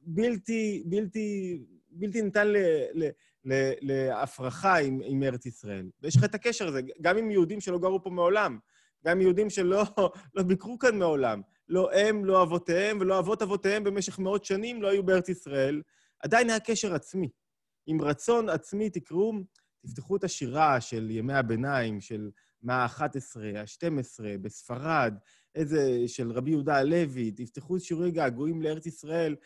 בלתי, 0.00 0.82
בלתי, 0.86 1.58
בלתי 1.90 2.22
ניתן 2.22 2.48
ל, 2.48 2.56
ל, 2.94 3.08
ל, 3.44 3.72
להפרחה 3.80 4.78
עם, 4.78 5.00
עם 5.04 5.22
ארץ 5.22 5.46
ישראל. 5.46 5.90
ויש 6.02 6.16
לך 6.16 6.24
את 6.24 6.34
הקשר 6.34 6.68
הזה, 6.68 6.80
גם 7.00 7.16
עם 7.16 7.30
יהודים 7.30 7.60
שלא 7.60 7.78
גרו 7.78 8.02
פה 8.02 8.10
מעולם. 8.10 8.58
גם 9.06 9.20
יהודים 9.20 9.50
שלא 9.50 9.82
לא 10.34 10.42
ביקרו 10.42 10.78
כאן 10.78 10.98
מעולם. 10.98 11.40
לא 11.68 11.92
הם, 11.92 12.24
לא 12.24 12.42
אבותיהם 12.42 12.98
ולא 13.00 13.18
אבות 13.18 13.42
אבותיהם 13.42 13.84
במשך 13.84 14.18
מאות 14.18 14.44
שנים 14.44 14.82
לא 14.82 14.88
היו 14.88 15.02
בארץ 15.02 15.28
ישראל. 15.28 15.82
עדיין 16.20 16.50
היה 16.50 16.60
קשר 16.60 16.94
עצמי. 16.94 17.28
עם 17.86 18.02
רצון 18.02 18.48
עצמי, 18.48 18.90
תקראו, 18.90 19.32
תפתחו 19.86 20.16
את 20.16 20.24
השירה 20.24 20.80
של 20.80 21.10
ימי 21.10 21.34
הביניים, 21.34 22.00
של 22.00 22.30
מאה 22.62 22.84
ה-11, 22.84 23.58
ה-12, 23.58 24.24
בספרד, 24.42 25.14
איזה, 25.54 26.02
של 26.06 26.32
רבי 26.32 26.50
יהודה 26.50 26.76
הלוי, 26.76 27.30
תפתחו 27.30 27.76
את 27.76 27.82
שיעורי 27.82 28.10
געגועים 28.10 28.62
לארץ 28.62 28.86
ישראל. 28.86 29.36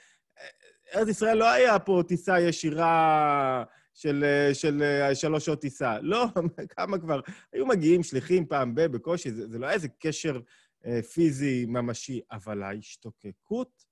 ארץ 0.95 1.09
ישראל 1.09 1.37
לא 1.37 1.51
היה 1.51 1.79
פה 1.79 2.03
טיסה 2.09 2.41
ישירה 2.41 3.65
של, 3.95 4.25
של 4.53 4.83
שלוש 5.15 5.45
שעות 5.45 5.61
טיסה. 5.61 6.01
לא, 6.01 6.27
כמה 6.77 6.99
כבר? 6.99 7.21
היו 7.53 7.67
מגיעים 7.67 8.03
שליחים 8.03 8.47
פעם 8.47 8.75
ב, 8.75 8.81
בקושי, 8.81 9.31
זה, 9.31 9.49
זה 9.49 9.59
לא 9.59 9.67
היה 9.67 9.75
איזה 9.75 9.89
קשר 9.89 10.41
אה, 10.87 11.03
פיזי 11.03 11.67
ממשי, 11.69 12.21
אבל 12.33 12.63
ההשתוקקות, 12.63 13.85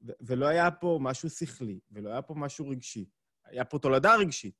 ולא 0.00 0.46
היה 0.46 0.70
פה 0.70 0.98
משהו 1.02 1.30
שכלי, 1.30 1.80
ולא 1.90 2.10
היה 2.10 2.22
פה 2.22 2.34
משהו 2.34 2.68
רגשי. 2.68 3.04
היה 3.44 3.64
פה 3.64 3.78
תולדה 3.78 4.16
רגשית, 4.16 4.54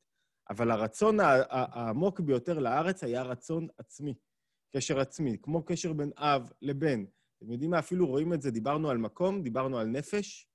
אבל 0.51 0.71
הרצון 0.71 1.19
העמוק 1.21 2.21
ביותר 2.21 2.59
לארץ 2.59 3.05
היה 3.05 3.23
רצון 3.23 3.69
עצמי, 3.79 4.15
קשר 4.77 5.01
עצמי, 5.01 5.37
כמו 5.43 5.65
קשר 5.65 5.93
בין 5.93 6.11
אב 6.17 6.51
לבן. 6.63 7.05
אתם 7.39 7.53
יודעים 7.53 7.71
מה? 7.71 7.79
אפילו 7.79 8.07
רואים 8.07 8.33
את 8.33 8.43
זה, 8.43 8.51
דיברנו 8.51 8.91
על 8.91 8.99
מקום, 8.99 9.43
דיברנו 9.43 9.79
על 9.79 9.87
נפש, 9.87 10.49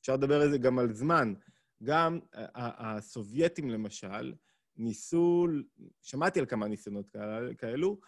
אפשר 0.00 0.14
לדבר 0.14 0.40
על 0.40 0.50
זה 0.50 0.58
גם 0.58 0.78
על 0.78 0.92
זמן. 0.92 1.34
גם 1.82 2.20
הסובייטים, 2.54 3.70
למשל, 3.70 4.34
ניסו, 4.76 5.46
שמעתי 6.02 6.40
על 6.40 6.46
כמה 6.46 6.68
ניסיונות 6.68 7.16
כאלו, 7.58 8.00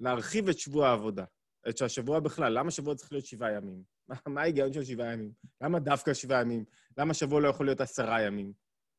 להרחיב 0.00 0.48
את 0.48 0.58
שבוע 0.58 0.88
העבודה. 0.88 1.24
את 1.68 1.82
השבוע 1.82 2.20
בכלל. 2.20 2.58
למה 2.58 2.70
שבוע 2.70 2.94
צריך 2.94 3.12
להיות 3.12 3.26
שבעה 3.26 3.52
ימים? 3.52 3.82
מה 4.26 4.40
ההיגיון 4.40 4.72
של 4.72 4.84
שבעה 4.84 5.12
ימים? 5.12 5.32
למה 5.60 5.78
דווקא 5.78 6.14
שבעה 6.14 6.40
ימים? 6.40 6.64
למה 6.98 7.14
שבוע 7.14 7.40
לא 7.40 7.48
יכול 7.48 7.66
להיות 7.66 7.80
עשרה 7.80 8.22
ימים? 8.22 8.52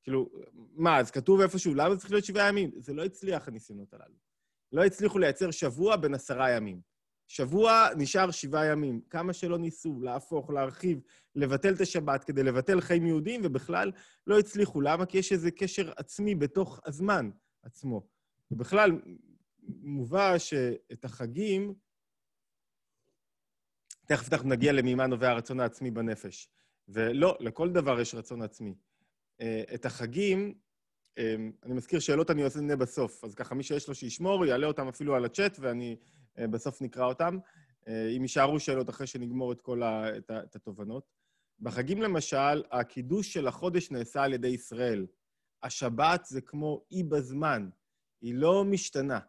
כאילו, 0.04 0.30
מה, 0.54 1.00
אז 1.00 1.12
כתוב 1.12 1.42
איפשהו, 1.42 1.74
למה 1.74 1.94
זה 1.94 2.00
צריך 2.00 2.12
להיות 2.12 2.26
שבעה 2.26 2.50
ימים? 2.50 2.72
זה 2.78 2.94
לא 2.94 3.06
הצליח, 3.06 3.48
הניסיונות 3.48 3.94
הללו. 3.94 4.16
לא 4.72 4.86
הצליחו 4.86 5.20
לייצר 5.20 5.52
שבוע 5.52 5.96
בין 5.96 6.14
עשרה 6.14 6.52
ימים. 6.52 6.82
שבוע 7.28 7.88
נשאר 7.98 8.32
שבעה 8.32 8.66
ימים. 8.66 9.02
כמה 9.10 9.34
שלא 9.34 9.58
ניסו 9.58 10.00
להפוך, 10.02 10.50
להרחיב, 10.50 11.00
לבטל 11.36 11.74
את 11.74 11.82
השבת 11.82 12.24
כדי 12.24 12.44
לבטל 12.44 12.82
חיים 12.82 13.08
יהודיים, 13.08 13.42
ובכלל 13.44 13.92
לא 14.28 14.40
הצליחו. 14.40 14.82
למה? 14.82 15.06
כי 15.06 15.18
יש 15.18 15.32
איזה 15.32 15.52
קשר 15.52 15.92
עצמי 15.98 16.36
בתוך 16.36 16.80
הזמן 16.86 17.30
עצמו. 17.64 18.08
ובכלל, 18.52 19.02
מובא 19.82 20.38
שאת 20.38 21.06
החגים, 21.06 21.74
תכף 24.06 24.30
תכף 24.30 24.46
נגיע 24.46 24.72
למימה 24.72 25.08
נובע 25.08 25.30
הרצון 25.30 25.60
העצמי 25.60 25.92
בנפש. 25.92 26.50
ולא, 26.88 27.38
לכל 27.40 27.72
דבר 27.72 28.00
יש 28.00 28.16
רצון 28.16 28.42
עצמי. 28.42 28.76
אה, 29.42 29.64
את 29.74 29.86
החגים, 29.86 30.54
אה, 31.18 31.36
אני 31.64 31.74
מזכיר 31.74 32.00
שאלות 32.00 32.32
אני 32.32 32.44
עושה 32.44 32.76
בסוף, 32.76 33.24
אז 33.24 33.36
ככה 33.36 33.56
מי 33.56 33.64
שיש 33.64 33.88
לו 33.88 33.96
שישמור, 33.96 34.46
יעלה 34.46 34.68
אותם 34.68 34.88
אפילו 34.88 35.16
על 35.16 35.26
הצ'אט, 35.26 35.58
ואני 35.60 35.98
אה, 36.40 36.48
בסוף 36.48 36.82
נקרא 36.82 37.06
אותם. 37.06 37.38
אם 37.88 38.22
יישארו 38.22 38.60
שאלות 38.60 38.90
אחרי 38.90 39.08
שנגמור 39.08 39.52
את 39.52 39.62
כל 39.62 39.84
ה, 39.84 40.18
את, 40.18 40.30
ה, 40.32 40.44
את 40.44 40.56
התובנות. 40.56 41.04
בחגים 41.60 42.02
למשל, 42.02 42.64
הקידוש 42.72 43.34
של 43.34 43.48
החודש 43.48 43.92
נעשה 43.92 44.24
על 44.24 44.34
ידי 44.34 44.48
ישראל. 44.48 45.06
השבת 45.64 46.26
זה 46.26 46.42
כמו 46.42 46.86
אי 46.92 47.04
בזמן, 47.04 47.70
היא 48.22 48.36
לא 48.36 48.66
משתנה. 48.66 49.20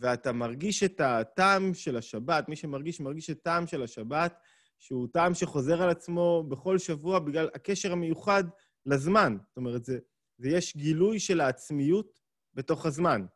ואתה 0.00 0.32
מרגיש 0.32 0.82
את 0.82 1.00
הטעם 1.00 1.74
של 1.74 1.96
השבת, 1.96 2.48
מי 2.48 2.56
שמרגיש, 2.56 3.00
מרגיש 3.00 3.30
את 3.30 3.42
טעם 3.42 3.66
של 3.66 3.82
השבת, 3.82 4.38
שהוא 4.78 5.08
טעם 5.12 5.34
שחוזר 5.34 5.82
על 5.82 5.90
עצמו 5.90 6.44
בכל 6.48 6.78
שבוע 6.78 7.18
בגלל 7.18 7.48
הקשר 7.54 7.92
המיוחד 7.92 8.44
לזמן. 8.86 9.36
זאת 9.48 9.56
אומרת, 9.56 9.84
זה, 9.84 9.98
זה 10.38 10.48
יש 10.48 10.76
גילוי 10.76 11.20
של 11.20 11.40
העצמיות 11.40 12.20
בתוך 12.54 12.86
הזמן. 12.86 13.26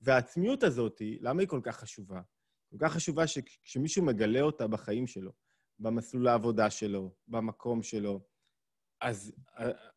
והעצמיות 0.00 0.62
הזאת, 0.62 1.02
למה 1.20 1.40
היא 1.40 1.48
כל 1.48 1.60
כך 1.62 1.76
חשובה? 1.76 2.20
כל 2.70 2.76
כך 2.80 2.92
חשובה 2.92 3.26
שכשמישהו 3.26 4.04
מגלה 4.04 4.40
אותה 4.40 4.66
בחיים 4.66 5.06
שלו, 5.06 5.32
במסלול 5.78 6.28
העבודה 6.28 6.70
שלו, 6.70 7.14
במקום 7.28 7.82
שלו, 7.82 8.20
אז, 9.00 9.32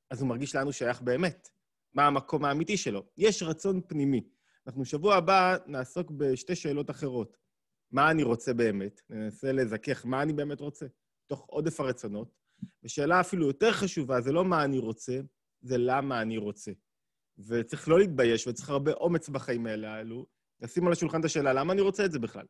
אז 0.09 0.21
הוא 0.21 0.29
מרגיש 0.29 0.55
לנו 0.55 0.73
שייך 0.73 1.01
באמת. 1.01 1.49
מה 1.93 2.07
המקום 2.07 2.45
האמיתי 2.45 2.77
שלו? 2.77 3.05
יש 3.17 3.43
רצון 3.43 3.81
פנימי. 3.87 4.29
אנחנו 4.69 4.85
שבוע 4.85 5.15
הבא 5.15 5.57
נעסוק 5.67 6.11
בשתי 6.11 6.55
שאלות 6.55 6.89
אחרות. 6.89 7.37
מה 7.91 8.11
אני 8.11 8.23
רוצה 8.23 8.53
באמת? 8.53 9.01
ננסה 9.09 9.51
לזכך 9.51 10.05
מה 10.05 10.21
אני 10.21 10.33
באמת 10.33 10.59
רוצה, 10.59 10.85
תוך 11.27 11.45
עודף 11.49 11.79
הרצונות. 11.79 12.35
ושאלה 12.83 13.19
אפילו 13.19 13.47
יותר 13.47 13.71
חשובה, 13.71 14.21
זה 14.21 14.31
לא 14.31 14.45
מה 14.45 14.63
אני 14.63 14.77
רוצה, 14.77 15.19
זה 15.61 15.77
למה 15.77 16.21
אני 16.21 16.37
רוצה. 16.37 16.71
וצריך 17.37 17.87
לא 17.89 17.99
להתבייש, 17.99 18.47
וצריך 18.47 18.69
הרבה 18.69 18.91
אומץ 18.91 19.29
בחיים 19.29 19.65
האלו, 19.65 20.25
לשים 20.61 20.87
על 20.87 20.93
השולחן 20.93 21.19
את 21.19 21.25
השאלה, 21.25 21.53
למה 21.53 21.73
אני 21.73 21.81
רוצה 21.81 22.05
את 22.05 22.11
זה 22.11 22.19
בכלל? 22.19 22.45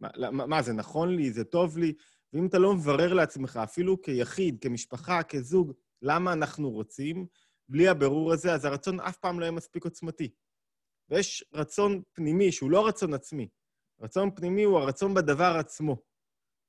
מה, 0.00 0.30
מה, 0.30 0.62
זה 0.62 0.72
נכון 0.72 1.16
לי? 1.16 1.32
זה 1.32 1.44
טוב 1.44 1.78
לי? 1.78 1.94
ואם 2.32 2.46
אתה 2.46 2.58
לא 2.58 2.74
מברר 2.74 3.12
לעצמך, 3.12 3.60
אפילו 3.64 4.02
כיחיד, 4.02 4.58
כמשפחה, 4.60 5.22
כזוג, 5.22 5.72
למה 6.02 6.32
אנחנו 6.32 6.70
רוצים, 6.70 7.26
בלי 7.68 7.88
הבירור 7.88 8.32
הזה, 8.32 8.54
אז 8.54 8.64
הרצון 8.64 9.00
אף 9.00 9.16
פעם 9.16 9.40
לא 9.40 9.44
יהיה 9.44 9.52
מספיק 9.52 9.84
עוצמתי. 9.84 10.30
ויש 11.10 11.44
רצון 11.52 12.02
פנימי 12.12 12.52
שהוא 12.52 12.70
לא 12.70 12.86
רצון 12.86 13.14
עצמי. 13.14 13.48
רצון 14.00 14.30
פנימי 14.34 14.62
הוא 14.62 14.78
הרצון 14.78 15.14
בדבר 15.14 15.56
עצמו. 15.58 15.96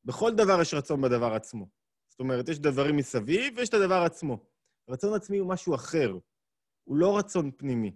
בכל 0.05 0.31
דבר 0.35 0.61
יש 0.61 0.73
רצון 0.73 1.01
בדבר 1.01 1.33
עצמו. 1.33 1.67
זאת 2.09 2.19
אומרת, 2.19 2.49
יש 2.49 2.59
דברים 2.59 2.97
מסביב 2.97 3.53
ויש 3.57 3.69
את 3.69 3.73
הדבר 3.73 4.01
עצמו. 4.05 4.45
רצון 4.89 5.13
עצמי 5.13 5.37
הוא 5.37 5.49
משהו 5.49 5.75
אחר, 5.75 6.17
הוא 6.83 6.97
לא 6.97 7.17
רצון 7.17 7.51
פנימי. 7.57 7.95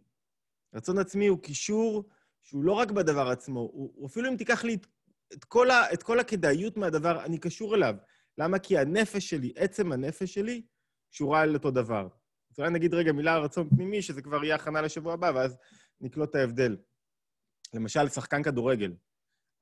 רצון 0.74 0.98
עצמי 0.98 1.28
הוא 1.28 1.40
קישור 1.40 2.10
שהוא 2.42 2.64
לא 2.64 2.72
רק 2.72 2.92
בדבר 2.92 3.28
עצמו, 3.30 3.60
הוא, 3.60 4.08
אפילו 4.08 4.30
אם 4.30 4.38
תיקח 4.38 4.64
לי 4.64 4.74
את, 4.74 4.88
את, 5.34 5.44
כל 5.44 5.72
ה, 5.72 5.94
את 5.94 6.04
כל 6.04 6.20
הכדאיות 6.20 6.78
מהדבר, 6.78 7.26
אני 7.26 7.38
קשור 7.38 7.76
אליו. 7.76 7.96
למה? 8.38 8.60
כי 8.60 8.78
הנפש 8.78 9.30
שלי, 9.30 9.54
עצם 9.56 9.92
הנפש 9.92 10.34
שלי, 10.34 10.62
קשורה 11.12 11.44
אל 11.44 11.54
אותו 11.54 11.72
דבר. 11.72 12.08
אז 12.52 12.60
אולי 12.60 12.70
נגיד 12.70 12.94
רגע 12.94 13.12
מילה 13.12 13.36
על 13.36 13.42
רצון 13.42 13.70
פנימי, 13.70 14.02
שזה 14.02 14.22
כבר 14.22 14.44
יהיה 14.44 14.56
הכנה 14.56 14.82
לשבוע 14.82 15.14
הבא, 15.14 15.32
ואז 15.36 15.58
נקלוט 16.02 16.30
את 16.30 16.36
ההבדל. 16.36 16.78
למשל, 17.74 18.10
שחקן 18.10 18.44
כדורגל. 18.44 18.94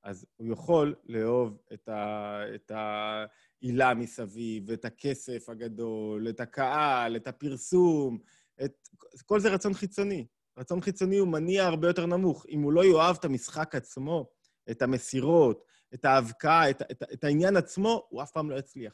אז 0.04 0.26
הוא 0.36 0.52
יכול 0.52 0.94
לאהוב 1.04 1.58
את, 1.72 1.88
ה, 1.88 2.40
את 2.54 2.72
העילה 2.74 3.94
מסביב, 3.94 4.70
את 4.70 4.84
הכסף 4.84 5.48
הגדול, 5.48 6.28
את 6.28 6.40
הקהל, 6.40 7.16
את 7.16 7.26
הפרסום, 7.26 8.18
את... 8.64 8.88
כל 9.26 9.40
זה 9.40 9.48
רצון 9.48 9.74
חיצוני. 9.74 10.26
רצון 10.58 10.80
חיצוני 10.80 11.18
הוא 11.18 11.28
מניע 11.28 11.66
הרבה 11.66 11.88
יותר 11.88 12.06
נמוך. 12.06 12.46
אם 12.48 12.62
הוא 12.62 12.72
לא 12.72 12.84
יאהב 12.84 13.16
את 13.16 13.24
המשחק 13.24 13.74
עצמו, 13.74 14.30
את 14.70 14.82
המסירות, 14.82 15.64
את 15.94 16.04
ההבקעה, 16.04 16.70
את, 16.70 16.82
את, 16.82 17.02
את 17.12 17.24
העניין 17.24 17.56
עצמו, 17.56 18.06
הוא 18.08 18.22
אף 18.22 18.30
פעם 18.30 18.50
לא 18.50 18.56
יצליח. 18.58 18.92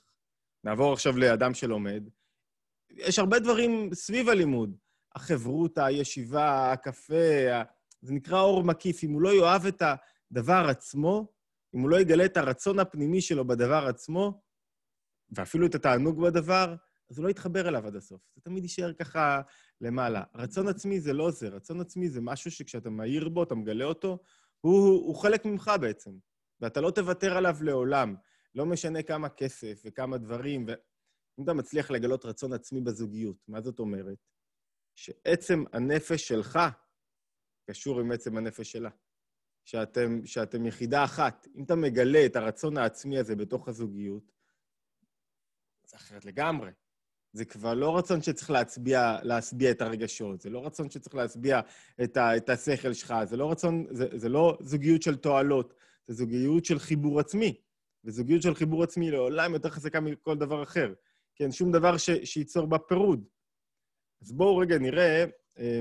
נעבור 0.65 0.93
עכשיו 0.93 1.19
לאדם 1.19 1.55
שלומד. 1.55 2.09
יש 2.91 3.19
הרבה 3.19 3.39
דברים 3.39 3.95
סביב 3.95 4.29
הלימוד. 4.29 4.77
החברותה, 5.15 5.85
הישיבה, 5.85 6.73
הקפה, 6.73 7.15
זה 8.03 8.13
נקרא 8.15 8.41
אור 8.41 8.65
מקיף. 8.65 9.05
אם 9.05 9.13
הוא 9.13 9.23
לא 9.23 9.35
יאהב 9.35 9.67
את 9.67 9.83
הדבר 9.83 10.67
עצמו, 10.71 11.33
אם 11.75 11.81
הוא 11.81 11.91
לא 11.91 12.01
יגלה 12.01 12.25
את 12.25 12.37
הרצון 12.37 12.79
הפנימי 12.79 13.21
שלו 13.21 13.47
בדבר 13.47 13.87
עצמו, 13.87 14.43
ואפילו 15.31 15.67
את 15.67 15.75
התענוג 15.75 16.23
בדבר, 16.23 16.75
אז 17.11 17.19
הוא 17.19 17.25
לא 17.25 17.31
יתחבר 17.31 17.69
אליו 17.69 17.87
עד 17.87 17.97
הסוף. 17.97 18.21
זה 18.35 18.41
תמיד 18.41 18.63
יישאר 18.63 18.93
ככה 18.93 19.41
למעלה. 19.81 20.23
רצון 20.35 20.69
עצמי 20.69 21.01
זה 21.01 21.13
לא 21.13 21.31
זה, 21.31 21.49
רצון 21.49 21.81
עצמי 21.81 22.09
זה 22.09 22.21
משהו 22.21 22.51
שכשאתה 22.51 22.91
מאיר 22.91 23.29
בו, 23.29 23.43
אתה 23.43 23.55
מגלה 23.55 23.85
אותו, 23.85 24.19
הוא, 24.61 25.07
הוא 25.07 25.17
חלק 25.17 25.45
ממך 25.45 25.71
בעצם, 25.81 26.11
ואתה 26.61 26.81
לא 26.81 26.91
תוותר 26.91 27.37
עליו 27.37 27.57
לעולם. 27.61 28.15
לא 28.55 28.67
משנה 28.67 29.03
כמה 29.03 29.29
כסף 29.29 29.83
וכמה 29.85 30.19
דברים, 30.19 30.67
ואם 30.69 31.45
אתה 31.45 31.53
מצליח 31.53 31.91
לגלות 31.91 32.25
רצון 32.25 32.53
עצמי 32.53 32.81
בזוגיות, 32.81 33.37
מה 33.49 33.61
זאת 33.61 33.79
אומרת? 33.79 34.19
שעצם 34.95 35.65
הנפש 35.73 36.29
שלך 36.29 36.59
קשור 37.71 38.01
עם 38.01 38.13
עצם 38.13 38.37
הנפש 38.37 38.73
שלה. 38.73 38.91
שאתם, 39.65 40.21
שאתם 40.25 40.67
יחידה 40.67 41.05
אחת. 41.05 41.49
אם 41.57 41.65
אתה 41.65 41.75
מגלה 41.75 42.27
את 42.27 42.37
הרצון 42.37 42.79
העצמי 42.79 43.19
הזה 43.19 43.37
בתוך 43.37 43.69
הזוגיות, 43.69 44.33
זה 45.87 45.97
אחרת 45.97 46.25
לגמרי. 46.25 46.71
זה 47.33 47.45
כבר 47.45 47.75
לא 47.75 47.99
רצון 47.99 48.23
שצריך 48.23 48.51
להצביע, 48.51 49.19
להשביע 49.23 49.71
את 49.71 49.83
הרגשות, 49.83 50.41
זה 50.41 50.51
לא 50.51 50.67
רצון 50.67 50.91
שצריך 50.91 51.15
להשביע 51.15 51.61
את, 52.03 52.17
ה, 52.17 52.37
את 52.37 52.49
השכל 52.49 52.93
שלך, 52.93 53.15
זה 53.25 53.37
לא 53.37 53.51
רצון, 53.51 53.87
זה, 53.91 54.07
זה 54.15 54.29
לא 54.29 54.59
זוגיות 54.61 55.03
של 55.03 55.17
תועלות, 55.17 55.75
זה 56.07 56.15
זוגיות 56.15 56.65
של 56.65 56.79
חיבור 56.79 57.21
עצמי. 57.21 57.61
וזוגיות 58.05 58.43
של 58.43 58.55
חיבור 58.55 58.83
עצמי 58.83 59.11
לעולם 59.11 59.53
יותר 59.53 59.71
חזקה 59.71 60.01
מכל 60.01 60.39
דבר 60.39 60.63
אחר. 60.63 60.95
כן, 61.35 61.53
שום 61.53 61.73
דבר 61.73 61.97
ש, 61.97 62.11
שייצור 62.25 62.67
בה 62.67 62.79
פירוד. 62.79 63.25
אז 64.23 64.33
בואו 64.33 64.57
רגע 64.57 64.79
נראה 64.79 65.25
אה, 65.59 65.81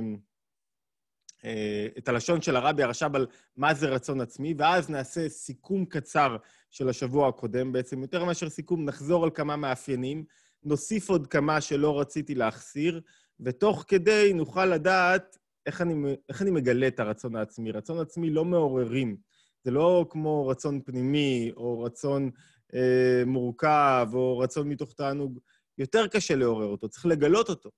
אה, 1.46 1.88
את 1.98 2.08
הלשון 2.08 2.42
של 2.42 2.56
הרבי 2.56 2.84
הרש"ב 2.84 3.16
על 3.16 3.28
מה 3.58 3.74
זה 3.74 3.90
רצון 3.90 4.22
עצמי, 4.22 4.54
ואז 4.58 4.90
נעשה 4.90 5.30
סיכום 5.30 5.86
קצר 5.86 6.38
של 6.70 6.90
השבוע 6.90 7.28
הקודם 7.28 7.72
בעצם. 7.72 8.02
יותר 8.02 8.26
מאשר 8.26 8.50
סיכום, 8.50 8.86
נחזור 8.86 9.24
על 9.24 9.30
כמה 9.30 9.56
מאפיינים. 9.56 10.24
נוסיף 10.64 11.10
עוד 11.10 11.28
כמה 11.28 11.62
שלא 11.62 12.00
רציתי 12.00 12.36
להחסיר, 12.36 13.02
ותוך 13.40 13.86
כדי 13.88 14.32
נוכל 14.34 14.66
לדעת 14.66 15.38
איך 15.66 15.82
אני, 15.82 16.16
איך 16.30 16.42
אני 16.42 16.52
מגלה 16.52 16.88
את 16.88 17.00
הרצון 17.00 17.36
העצמי. 17.36 17.72
רצון 17.72 18.00
עצמי 18.00 18.30
לא 18.30 18.46
מעוררים. 18.46 19.18
זה 19.64 19.72
לא 19.72 20.06
כמו 20.10 20.48
רצון 20.48 20.82
פנימי, 20.82 21.52
או 21.56 21.82
רצון 21.82 22.30
אה, 22.74 23.24
מורכב, 23.26 24.10
או 24.14 24.38
רצון 24.38 24.70
מתוך 24.70 24.94
תענוג. 24.94 25.40
יותר 25.78 26.08
קשה 26.08 26.36
לעורר 26.36 26.66
אותו, 26.66 26.90
צריך 26.90 27.06
לגלות 27.06 27.50
אותו. 27.50 27.70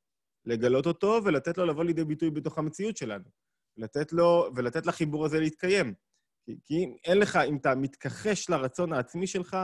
לגלות 0.45 0.85
אותו 0.85 1.19
ולתת 1.25 1.57
לו 1.57 1.65
לבוא 1.65 1.83
לידי 1.83 2.03
ביטוי 2.03 2.29
בתוך 2.29 2.57
המציאות 2.57 2.97
שלנו. 2.97 3.25
לתת 3.77 4.13
לו, 4.13 4.49
ולתת 4.55 4.85
לחיבור 4.85 5.25
הזה 5.25 5.39
להתקיים. 5.39 5.93
כי, 6.45 6.55
כי 6.63 6.73
אם 6.73 6.95
אין 7.05 7.17
לך, 7.17 7.35
אם 7.35 7.57
אתה 7.57 7.75
מתכחש 7.75 8.49
לרצון 8.49 8.93
העצמי 8.93 9.27
שלך, 9.27 9.57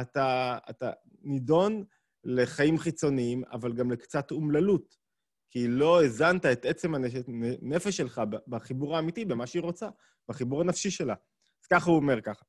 אתה, 0.00 0.58
אתה 0.70 0.90
נידון 1.22 1.84
לחיים 2.24 2.78
חיצוניים, 2.78 3.42
אבל 3.52 3.72
גם 3.72 3.90
לקצת 3.90 4.30
אומללות. 4.30 5.04
כי 5.50 5.68
לא 5.68 6.00
האזנת 6.00 6.46
את 6.46 6.64
עצם 6.64 6.94
הנפש 6.94 7.96
שלך 7.96 8.22
בחיבור 8.48 8.96
האמיתי, 8.96 9.24
במה 9.24 9.46
שהיא 9.46 9.62
רוצה, 9.62 9.88
בחיבור 10.28 10.60
הנפשי 10.60 10.90
שלה. 10.90 11.14
אז 11.62 11.66
ככה 11.66 11.90
הוא 11.90 11.96
אומר 11.96 12.20
ככה. 12.20 12.44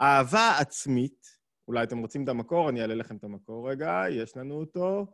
אהבה 0.00 0.58
עצמית, 0.60 1.26
אולי 1.68 1.82
אתם 1.82 1.98
רוצים 1.98 2.24
את 2.24 2.28
המקור, 2.28 2.68
אני 2.68 2.82
אעלה 2.82 2.94
לכם 2.94 3.16
את 3.16 3.24
המקור 3.24 3.70
רגע, 3.70 4.02
יש 4.10 4.36
לנו 4.36 4.54
אותו. 4.54 5.06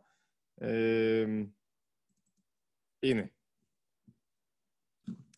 אה, 0.62 1.25
הנה. 3.02 3.22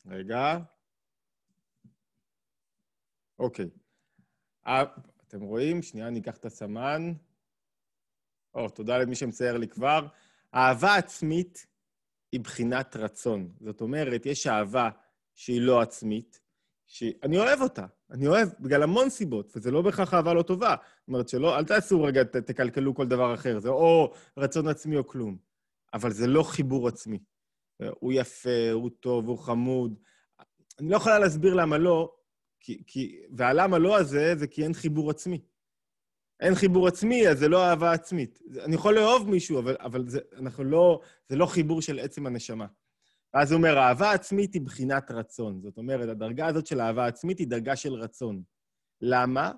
רגע. 0.07 0.59
אוקיי. 3.39 3.71
אתם 5.27 5.41
רואים? 5.41 5.83
שנייה, 5.83 6.09
אני 6.09 6.21
אקח 6.21 6.37
את 6.37 6.45
הסמן. 6.45 7.13
או, 8.55 8.69
תודה 8.69 8.99
למי 8.99 9.15
שמצייר 9.15 9.57
לי 9.57 9.69
כבר. 9.69 10.07
אהבה 10.55 10.95
עצמית 10.97 11.67
היא 12.33 12.41
בחינת 12.41 12.97
רצון. 12.97 13.53
זאת 13.61 13.81
אומרת, 13.81 14.27
יש 14.27 14.47
אהבה 14.47 14.91
שהיא 15.35 15.61
לא 15.61 15.81
עצמית, 15.81 16.41
שאני 16.87 17.39
אוהב 17.39 17.61
אותה. 17.61 17.87
אני 18.11 18.27
אוהב 18.27 18.49
בגלל 18.61 18.83
המון 18.83 19.11
סיבות, 19.11 19.53
וזה 19.57 19.71
לא 19.71 19.83
בהכרח 19.83 20.15
אהבה 20.15 20.35
לא 20.35 20.43
טובה. 20.43 20.77
זאת 20.99 21.09
אומרת 21.09 21.29
שלא, 21.29 21.59
אל 21.59 21.65
תעשו 21.65 22.03
רגע, 22.03 22.25
ת, 22.25 22.37
תקלקלו 22.37 22.95
כל 22.95 23.07
דבר 23.07 23.35
אחר. 23.35 23.59
זה 23.59 23.69
או 23.69 24.15
רצון 24.37 24.69
עצמי 24.69 24.97
או 24.97 25.07
כלום. 25.07 25.37
אבל 25.95 26.11
זה 26.11 26.27
לא 26.27 26.43
חיבור 26.43 26.89
עצמי. 26.89 27.19
הוא 28.01 28.13
יפה, 28.13 28.71
הוא 28.73 28.91
טוב, 29.01 29.29
הוא 29.29 29.39
חמוד. 29.39 29.95
אני 30.81 30.91
לא 30.91 30.97
יכולה 30.97 31.19
להסביר 31.19 31.55
למה 31.55 31.79
לא, 31.79 32.15
כי, 32.61 32.83
כי, 32.87 33.21
והלמה 33.37 33.79
לא 33.79 33.99
הזה, 33.99 34.35
זה 34.37 34.47
כי 34.47 34.65
אין 34.65 34.73
חיבור 34.75 35.11
עצמי. 35.11 35.41
אין 36.41 36.55
חיבור 36.55 36.89
עצמי, 36.89 37.29
אז 37.29 37.39
זה 37.39 37.49
לא 37.49 37.65
אהבה 37.65 37.93
עצמית. 37.93 38.43
אני 38.65 38.75
יכול 38.75 38.95
לאהוב 38.95 39.31
מישהו, 39.31 39.59
אבל, 39.59 39.77
אבל 39.81 40.09
זה, 40.09 40.21
אנחנו 40.37 40.65
לא, 40.65 41.01
זה 41.29 41.37
לא 41.37 41.47
חיבור 41.47 41.83
של 41.83 41.99
עצם 41.99 42.27
הנשמה. 42.27 42.67
ואז 43.35 43.53
הוא 43.53 43.59
אומר, 43.59 43.79
אהבה 43.79 44.13
עצמית 44.13 44.55
היא 44.55 44.63
בחינת 44.63 45.11
רצון. 45.11 45.61
זאת 45.63 45.79
אומרת, 45.79 46.09
הדרגה 46.09 46.47
הזאת 46.47 46.67
של 46.67 46.81
אהבה 46.81 47.07
עצמית 47.07 47.39
היא 47.39 47.47
דרגה 47.47 47.77
של 47.77 47.93
רצון. 47.93 48.43
למה? 49.01 49.53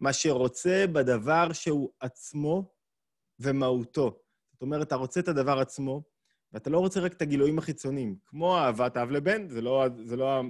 מה 0.00 0.12
שרוצה 0.12 0.84
בדבר 0.92 1.52
שהוא 1.52 1.90
עצמו 2.00 2.74
ומהותו. 3.40 4.20
זאת 4.52 4.62
אומרת, 4.62 4.86
אתה 4.86 4.94
רוצה 4.94 5.20
את 5.20 5.28
הדבר 5.28 5.58
עצמו, 5.58 6.02
ואתה 6.52 6.70
לא 6.70 6.78
רוצה 6.78 7.00
רק 7.00 7.12
את 7.12 7.22
הגילויים 7.22 7.58
החיצוניים, 7.58 8.16
כמו 8.26 8.56
אהבת 8.56 8.96
אב 8.96 9.10
לבן, 9.10 9.48
זה 9.48 9.60
לא, 9.60 9.86
זה 10.04 10.16
לא 10.16 10.42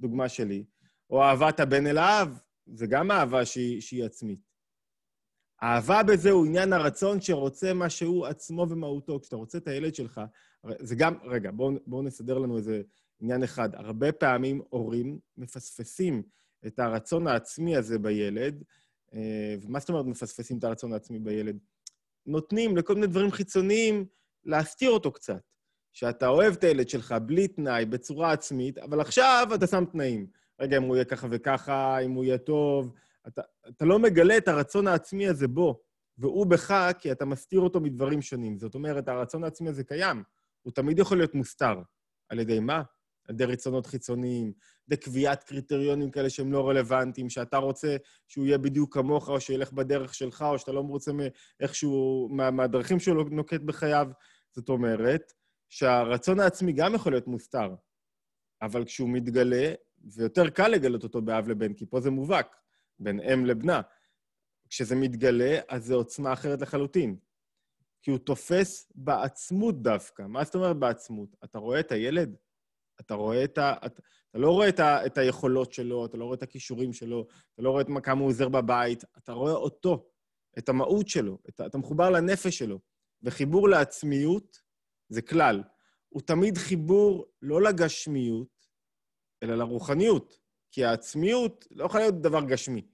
הדוגמה 0.00 0.28
שלי, 0.28 0.64
או 1.10 1.22
אהבת 1.22 1.60
הבן 1.60 1.86
אל 1.86 1.98
האב, 1.98 2.38
זה 2.66 2.86
גם 2.86 3.10
אהבה 3.10 3.44
שהיא, 3.44 3.80
שהיא 3.80 4.04
עצמית. 4.04 4.54
אהבה 5.62 6.02
בזה 6.02 6.30
הוא 6.30 6.46
עניין 6.46 6.72
הרצון 6.72 7.20
שרוצה 7.20 7.74
מה 7.74 7.90
שהוא 7.90 8.26
עצמו 8.26 8.66
ומהותו. 8.70 9.20
כשאתה 9.20 9.36
רוצה 9.36 9.58
את 9.58 9.68
הילד 9.68 9.94
שלך, 9.94 10.20
זה 10.78 10.94
גם, 10.94 11.14
רגע, 11.24 11.50
בואו 11.50 11.72
בוא 11.86 12.02
נסדר 12.02 12.38
לנו 12.38 12.56
איזה 12.56 12.82
עניין 13.20 13.42
אחד. 13.42 13.74
הרבה 13.74 14.12
פעמים 14.12 14.62
הורים 14.68 15.18
מפספסים 15.36 16.22
את 16.66 16.78
הרצון 16.78 17.26
העצמי 17.26 17.76
הזה 17.76 17.98
בילד, 17.98 18.64
אה, 19.14 19.54
ומה 19.62 19.78
זאת 19.78 19.88
אומרת 19.88 20.06
מפספסים 20.06 20.58
את 20.58 20.64
הרצון 20.64 20.92
העצמי 20.92 21.18
בילד? 21.18 21.58
נותנים 22.26 22.76
לכל 22.76 22.94
מיני 22.94 23.06
דברים 23.06 23.30
חיצוניים 23.30 24.06
להסתיר 24.44 24.90
אותו 24.90 25.12
קצת. 25.12 25.40
שאתה 25.92 26.28
אוהב 26.28 26.52
את 26.52 26.64
הילד 26.64 26.88
שלך 26.88 27.14
בלי 27.26 27.48
תנאי, 27.48 27.84
בצורה 27.84 28.32
עצמית, 28.32 28.78
אבל 28.78 29.00
עכשיו 29.00 29.48
אתה 29.54 29.66
שם 29.66 29.84
תנאים. 29.84 30.26
רגע, 30.60 30.76
אם 30.76 30.82
הוא 30.82 30.96
יהיה 30.96 31.04
ככה 31.04 31.26
וככה, 31.30 31.98
אם 31.98 32.10
הוא 32.10 32.24
יהיה 32.24 32.38
טוב, 32.38 32.92
אתה, 33.28 33.42
אתה 33.68 33.84
לא 33.84 33.98
מגלה 33.98 34.36
את 34.36 34.48
הרצון 34.48 34.86
העצמי 34.86 35.28
הזה 35.28 35.48
בו, 35.48 35.80
והוא 36.18 36.46
בך, 36.46 36.90
כי 36.98 37.12
אתה 37.12 37.24
מסתיר 37.24 37.60
אותו 37.60 37.80
מדברים 37.80 38.22
שונים. 38.22 38.58
זאת 38.58 38.74
אומרת, 38.74 39.08
הרצון 39.08 39.44
העצמי 39.44 39.68
הזה 39.68 39.84
קיים, 39.84 40.22
הוא 40.62 40.72
תמיד 40.72 40.98
יכול 40.98 41.16
להיות 41.16 41.34
מוסתר. 41.34 41.82
על 42.28 42.38
ידי 42.38 42.60
מה? 42.60 42.82
על 43.28 43.34
ידי 43.34 43.44
רצונות 43.44 43.86
חיצוניים, 43.86 44.52
בקביעת 44.88 45.42
קריטריונים 45.42 46.10
כאלה 46.10 46.30
שהם 46.30 46.52
לא 46.52 46.68
רלוונטיים, 46.68 47.30
שאתה 47.30 47.56
רוצה 47.56 47.96
שהוא 48.28 48.46
יהיה 48.46 48.58
בדיוק 48.58 48.94
כמוך, 48.94 49.28
או 49.28 49.40
שילך 49.40 49.72
בדרך 49.72 50.14
שלך, 50.14 50.44
או 50.48 50.58
שאתה 50.58 50.72
לא 50.72 50.84
מרוצה 50.84 51.12
מאיכשהו, 51.12 52.28
מה, 52.32 52.50
מהדרכים 52.50 53.00
שהוא 53.00 53.24
נוקט 53.30 53.60
בחייו. 53.60 54.08
זאת 54.54 54.68
אומרת, 54.68 55.32
שהרצון 55.68 56.40
העצמי 56.40 56.72
גם 56.72 56.94
יכול 56.94 57.12
להיות 57.12 57.26
מוסתר, 57.26 57.74
אבל 58.62 58.84
כשהוא 58.84 59.08
מתגלה, 59.08 59.72
ויותר 60.14 60.50
קל 60.50 60.68
לגלות 60.68 61.02
אותו 61.02 61.22
באב 61.22 61.48
לבן, 61.48 61.74
כי 61.74 61.86
פה 61.86 62.00
זה 62.00 62.10
מובהק. 62.10 62.56
בין 62.98 63.20
אם 63.20 63.46
לבנה. 63.46 63.80
כשזה 64.68 64.96
מתגלה, 64.96 65.58
אז 65.68 65.86
זו 65.86 65.94
עוצמה 65.94 66.32
אחרת 66.32 66.60
לחלוטין. 66.60 67.16
כי 68.02 68.10
הוא 68.10 68.18
תופס 68.18 68.92
בעצמות 68.94 69.82
דווקא. 69.82 70.22
מה 70.22 70.44
זאת 70.44 70.54
אומרת 70.54 70.76
בעצמות? 70.76 71.36
אתה 71.44 71.58
רואה 71.58 71.80
את 71.80 71.92
הילד? 71.92 72.36
אתה 73.00 73.14
רואה 73.14 73.44
את 73.44 73.58
ה... 73.58 73.72
אתה, 73.86 74.02
אתה 74.30 74.38
לא 74.38 74.50
רואה 74.50 74.68
את, 74.68 74.80
ה... 74.80 75.06
את 75.06 75.18
היכולות 75.18 75.72
שלו, 75.72 76.06
אתה 76.06 76.16
לא 76.16 76.24
רואה 76.24 76.36
את 76.36 76.42
הכישורים 76.42 76.92
שלו, 76.92 77.26
אתה 77.54 77.62
לא 77.62 77.70
רואה 77.70 77.82
את 77.82 77.86
כמה 78.02 78.20
הוא 78.20 78.28
עוזר 78.28 78.48
בבית, 78.48 79.04
אתה 79.18 79.32
רואה 79.32 79.52
אותו, 79.52 80.10
את 80.58 80.68
המהות 80.68 81.08
שלו, 81.08 81.38
את... 81.48 81.60
אתה 81.60 81.78
מחובר 81.78 82.10
לנפש 82.10 82.58
שלו. 82.58 82.78
וחיבור 83.22 83.68
לעצמיות 83.68 84.58
זה 85.08 85.22
כלל. 85.22 85.62
הוא 86.08 86.22
תמיד 86.22 86.58
חיבור 86.58 87.26
לא 87.42 87.62
לגשמיות, 87.62 88.68
אלא 89.42 89.54
לרוחניות. 89.54 90.44
כי 90.70 90.84
העצמיות 90.84 91.66
לא 91.70 91.84
יכולה 91.84 92.02
להיות 92.02 92.20
דבר 92.20 92.44
גשמי. 92.44 92.86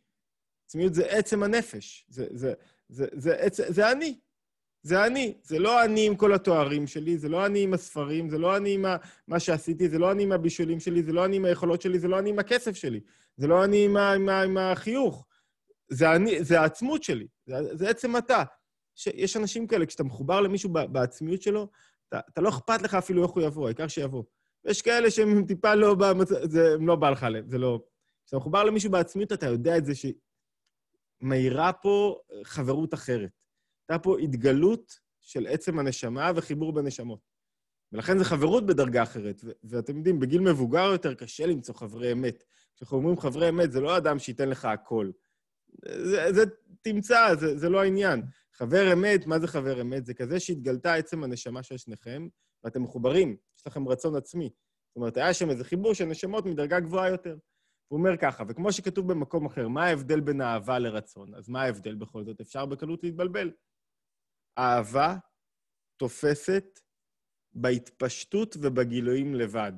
עצמיות 0.66 0.94
זה 0.94 1.06
עצם 1.06 1.42
הנפש, 1.42 2.06
זה, 2.08 2.26
זה, 2.30 2.52
זה, 2.88 3.06
זה, 3.12 3.36
זה, 3.52 3.72
זה 3.72 3.92
אני. 3.92 4.20
זה 4.82 5.06
אני. 5.06 5.34
זה 5.42 5.58
לא 5.58 5.84
אני 5.84 6.06
עם 6.06 6.16
כל 6.16 6.34
התוארים 6.34 6.86
שלי, 6.86 7.18
זה 7.18 7.28
לא 7.28 7.46
אני 7.46 7.62
עם 7.62 7.74
הספרים, 7.74 8.30
זה 8.30 8.38
לא 8.38 8.56
אני 8.56 8.74
עם 8.74 8.84
מה 9.28 9.40
שעשיתי, 9.40 9.88
זה 9.88 9.98
לא 9.98 10.12
אני 10.12 10.22
עם 10.22 10.32
הבישולים 10.32 10.80
שלי, 10.80 11.02
זה 11.02 11.12
לא 11.12 11.24
אני 11.24 11.36
עם 11.36 11.44
היכולות 11.44 11.82
שלי, 11.82 11.98
זה 11.98 12.08
לא 12.08 12.18
אני 12.18 12.30
עם 12.30 12.38
הכסף 12.38 12.76
שלי, 12.76 13.00
זה 13.36 13.46
לא 13.46 13.64
אני 13.64 13.84
עם, 13.84 13.96
ה, 13.96 14.12
עם, 14.12 14.28
עם 14.28 14.56
החיוך. 14.58 15.26
זה 15.88 16.12
אני, 16.12 16.44
זה 16.44 16.60
העצמות 16.60 17.02
שלי, 17.02 17.26
זה, 17.46 17.76
זה 17.76 17.88
עצם 17.88 18.16
אתה. 18.16 18.44
יש 19.14 19.36
אנשים 19.36 19.66
כאלה, 19.66 19.86
כשאתה 19.86 20.04
מחובר 20.04 20.40
למישהו 20.40 20.70
בעצמיות 20.70 21.42
שלו, 21.42 21.68
אתה, 22.08 22.20
אתה 22.28 22.40
לא 22.40 22.48
אכפת 22.48 22.82
לך 22.82 22.94
אפילו 22.94 23.22
איך 23.22 23.30
הוא 23.30 23.42
יבוא, 23.42 23.66
העיקר 23.66 23.88
שיבוא. 23.88 24.24
ויש 24.64 24.82
כאלה 24.82 25.10
שהם 25.10 25.44
טיפה 25.46 25.74
לא 25.74 25.94
במצב, 25.94 26.34
זה 26.44 26.76
לא 26.80 26.96
בא 26.96 27.10
לך 27.10 27.22
לב, 27.22 27.48
זה 27.48 27.58
לא... 27.58 27.82
כשאתה 28.26 28.36
מחובר 28.36 28.64
למישהו 28.64 28.90
בעצמיות, 28.90 29.32
אתה 29.32 29.46
יודע 29.46 29.76
את 29.76 29.84
זה 29.84 29.92
שמאירה 31.22 31.72
פה 31.72 32.20
חברות 32.42 32.94
אחרת. 32.94 33.30
הייתה 33.88 34.02
פה 34.02 34.18
התגלות 34.18 34.98
של 35.20 35.46
עצם 35.46 35.78
הנשמה 35.78 36.30
וחיבור 36.36 36.72
בנשמות. 36.72 37.30
ולכן 37.92 38.18
זה 38.18 38.24
חברות 38.24 38.66
בדרגה 38.66 39.02
אחרת. 39.02 39.40
ו- 39.44 39.50
ואתם 39.64 39.96
יודעים, 39.96 40.20
בגיל 40.20 40.40
מבוגר 40.40 40.84
יותר 40.92 41.14
קשה 41.14 41.46
למצוא 41.46 41.74
חברי 41.74 42.12
אמת. 42.12 42.44
כשאנחנו 42.76 42.96
אומרים 42.96 43.18
חברי 43.18 43.48
אמת, 43.48 43.72
זה 43.72 43.80
לא 43.80 43.96
אדם 43.96 44.18
שייתן 44.18 44.48
לך 44.48 44.64
הכל. 44.64 45.10
זה, 45.84 46.32
זה 46.32 46.44
תמצא, 46.82 47.34
זה, 47.34 47.58
זה 47.58 47.68
לא 47.68 47.82
העניין. 47.82 48.22
חבר 48.62 48.92
אמת, 48.92 49.26
מה 49.26 49.38
זה 49.38 49.46
חבר 49.46 49.80
אמת? 49.80 50.06
זה 50.06 50.14
כזה 50.14 50.40
שהתגלתה 50.40 50.94
עצם 50.94 51.24
הנשמה 51.24 51.62
של 51.62 51.76
שניכם, 51.76 52.28
ואתם 52.64 52.82
מחוברים, 52.82 53.36
יש 53.58 53.66
לכם 53.66 53.88
רצון 53.88 54.16
עצמי. 54.16 54.50
זאת 54.88 54.96
אומרת, 54.96 55.16
היה 55.16 55.34
שם 55.34 55.50
איזה 55.50 55.64
חיבור 55.64 55.94
של 55.94 56.04
נשמות 56.04 56.46
מדרגה 56.46 56.80
גבוהה 56.80 57.08
יותר. 57.08 57.36
הוא 57.88 57.98
אומר 57.98 58.16
ככה, 58.16 58.44
וכמו 58.48 58.72
שכתוב 58.72 59.12
במקום 59.12 59.46
אחר, 59.46 59.68
מה 59.68 59.84
ההבדל 59.84 60.20
בין 60.20 60.40
אהבה 60.40 60.78
לרצון? 60.78 61.34
אז 61.34 61.48
מה 61.48 61.62
ההבדל 61.62 61.94
בכל 61.94 62.24
זאת? 62.24 62.40
אפשר 62.40 62.66
בקלות 62.66 63.02
להתבלבל. 63.02 63.50
אהבה 64.58 65.16
תופסת 65.96 66.80
בהתפשטות 67.52 68.56
ובגילויים 68.60 69.34
לבד. 69.34 69.72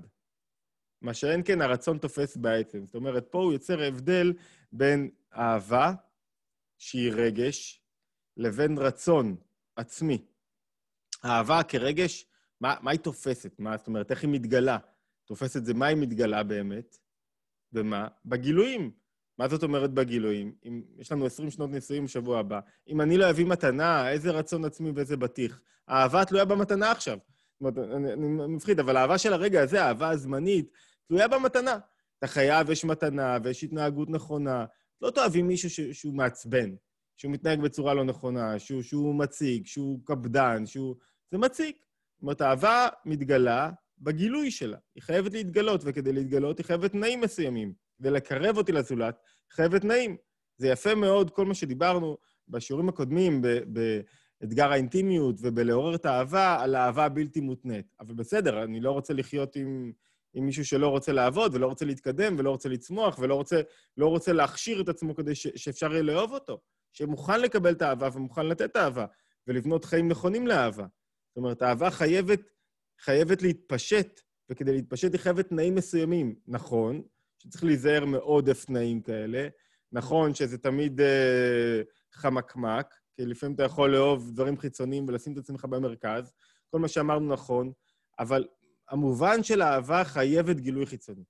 מה 1.03 1.15
שאין 1.15 1.43
כן 1.45 1.61
הרצון 1.61 1.99
תופס 1.99 2.37
בעצם. 2.37 2.85
זאת 2.85 2.95
אומרת, 2.95 3.27
פה 3.31 3.39
הוא 3.39 3.53
יוצר 3.53 3.83
הבדל 3.83 4.33
בין 4.73 5.11
אהבה, 5.33 5.93
שהיא 6.79 7.13
רגש, 7.13 7.82
לבין 8.37 8.79
רצון 8.79 9.37
עצמי. 9.77 10.25
אהבה 11.25 11.63
כרגש, 11.63 12.27
מה, 12.61 12.75
מה 12.81 12.91
היא 12.91 13.01
תופסת? 13.01 13.53
מה, 13.59 13.77
זאת 13.77 13.87
אומרת, 13.87 14.11
איך 14.11 14.23
היא 14.23 14.31
מתגלה? 14.31 14.79
תופסת 15.25 15.65
זה 15.65 15.75
מה 15.75 15.87
היא 15.87 15.97
מתגלה 15.97 16.43
באמת? 16.43 16.97
במה? 17.73 18.09
בגילויים. 18.25 18.91
מה 19.39 19.49
זאת 19.49 19.63
אומרת 19.63 19.91
בגילויים? 19.91 20.55
אם 20.65 20.83
יש 20.99 21.13
לנו 21.13 21.27
20 21.27 21.51
שנות 21.51 21.71
נישואים 21.71 22.05
בשבוע 22.05 22.39
הבא, 22.39 22.61
אם 22.89 23.01
אני 23.01 23.17
לא 23.17 23.31
אביא 23.31 23.47
מתנה, 23.47 24.11
איזה 24.11 24.31
רצון 24.31 24.65
עצמי 24.65 24.91
ואיזה 24.91 25.17
בטיח. 25.17 25.61
האהבה 25.89 26.25
תלויה 26.25 26.45
במתנה 26.45 26.91
עכשיו. 26.91 27.19
זאת 27.19 27.61
אומרת, 27.61 27.91
אני, 27.97 28.13
אני 28.13 28.27
מפחיד, 28.49 28.81
אבל 28.81 28.97
האהבה 28.97 29.19
של 29.19 29.33
הרגע 29.33 29.63
הזה, 29.63 29.85
האהבה 29.85 30.11
הזמנית, 30.11 30.71
תלויה 31.09 31.29
במתנה. 31.29 31.79
אתה 32.19 32.27
חייב, 32.27 32.71
יש 32.71 32.85
מתנה 32.85 33.39
ויש 33.43 33.65
התנהגות 33.65 34.11
נכונה. 34.11 34.65
לא 35.01 35.11
תאהבי 35.11 35.43
מישהו 35.43 35.71
ש, 35.71 35.81
שהוא 35.81 36.15
מעצבן, 36.15 36.75
שהוא 37.23 37.33
מתנהג 37.33 37.61
בצורה 37.61 37.95
לא 37.95 38.05
נכונה, 38.05 38.59
שהוא, 38.59 38.83
שהוא 38.83 39.15
מציג, 39.15 39.67
שהוא 39.67 40.01
קפדן, 40.05 40.67
שהוא... 40.67 40.97
זה 41.31 41.39
מציג. 41.39 41.75
זאת 42.15 42.23
אומרת, 42.23 42.41
האהבה 42.41 42.89
מתגלה 43.05 43.71
בגילוי 43.99 44.51
שלה. 44.51 44.79
היא 44.95 45.03
חייבת 45.03 45.33
להתגלות, 45.33 45.81
וכדי 45.85 46.13
להתגלות 46.13 46.59
היא 46.59 46.67
חייבת 46.67 46.93
תנאים 46.93 47.21
מסוימים. 47.21 47.73
ולקרב 48.01 48.57
אותי 48.57 48.73
לזולת, 48.73 49.17
חייבת 49.51 49.81
תנאים. 49.81 50.17
זה 50.57 50.69
יפה 50.69 50.95
מאוד, 50.95 51.31
כל 51.31 51.45
מה 51.45 51.55
שדיברנו 51.55 52.17
בשיעורים 52.49 52.89
הקודמים, 52.89 53.43
באתגר 54.41 54.73
האינטימיות 54.73 55.37
ובלעורר 55.41 55.95
את 55.95 56.05
האהבה, 56.05 56.57
על 56.61 56.75
האהבה 56.75 57.05
הבלתי 57.05 57.41
מותנית. 57.41 57.95
אבל 58.01 58.15
בסדר, 58.15 58.63
אני 58.63 58.81
לא 58.81 58.91
רוצה 58.91 59.15
לחיות 59.15 59.57
עם, 59.57 59.93
עם 60.35 60.47
מישהו 60.47 60.65
שלא 60.65 60.89
רוצה 60.89 61.13
לעבוד, 61.13 61.55
ולא 61.55 61.67
רוצה 61.67 61.85
להתקדם, 61.85 62.35
ולא 62.39 62.51
רוצה 62.51 62.69
לצמוח, 62.69 63.19
ולא 63.19 63.35
רוצה, 63.35 63.61
לא 63.97 64.07
רוצה 64.07 64.33
להכשיר 64.33 64.81
את 64.81 64.89
עצמו 64.89 65.15
כדי 65.15 65.35
ש, 65.35 65.47
שאפשר 65.57 65.93
יהיה 65.93 66.03
לאהוב 66.03 66.33
אותו. 66.33 66.61
שמוכן 66.93 67.41
לקבל 67.41 67.73
את 67.73 67.83
האהבה 67.83 68.09
ומוכן 68.13 68.47
לתת 68.47 68.71
את 68.71 68.77
האהבה, 68.77 69.07
ולבנות 69.47 69.85
חיים 69.85 70.09
נכונים 70.09 70.47
לאהבה. 70.47 70.87
זאת 71.29 71.37
אומרת, 71.37 71.63
האהבה 71.63 71.91
חייבת, 71.91 72.41
חייבת 73.01 73.43
להתפשט, 73.43 74.21
וכדי 74.51 74.73
להתפשט 74.73 75.13
היא 75.13 75.21
חייבת 75.21 75.49
תנאים 75.49 75.75
מסוימים. 75.75 76.35
נכון, 76.47 77.03
שצריך 77.39 77.65
להיזהר 77.65 78.05
מעודף 78.05 78.65
תנאים 78.65 79.01
כאלה. 79.01 79.49
נכון 79.93 80.35
שזה 80.35 80.59
תמיד 80.59 81.01
אה, 81.01 81.83
חמקמק, 82.13 82.95
כי 83.17 83.27
לפעמים 83.27 83.55
אתה 83.55 83.63
יכול 83.63 83.93
לאהוב 83.93 84.31
דברים 84.31 84.59
חיצוניים 84.59 85.09
ולשים 85.09 85.33
את 85.33 85.39
עצמך 85.39 85.65
במרכז. 85.65 86.33
כל 86.71 86.79
מה 86.79 86.89
שאמרנו 86.89 87.33
נכון, 87.33 87.73
אבל 88.19 88.47
המובן 88.91 89.43
של 89.43 89.63
אהבה 89.63 90.05
חייבת 90.05 90.57
גילוי 90.57 90.87
חיצוני. 90.87 91.25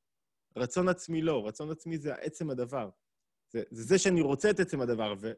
רצון 0.56 0.88
עצמי 0.88 1.22
לא, 1.22 1.46
רצון 1.46 1.70
עצמי 1.70 1.98
זה 1.98 2.14
עצם 2.14 2.50
הדבר. 2.50 2.90
זה, 3.52 3.62
זה 3.70 3.82
זה 3.82 3.98
שאני 3.98 4.20
רוצה 4.20 4.50
את 4.50 4.60
עצם 4.60 4.80
הדבר. 4.80 5.14
ו... 5.20 5.32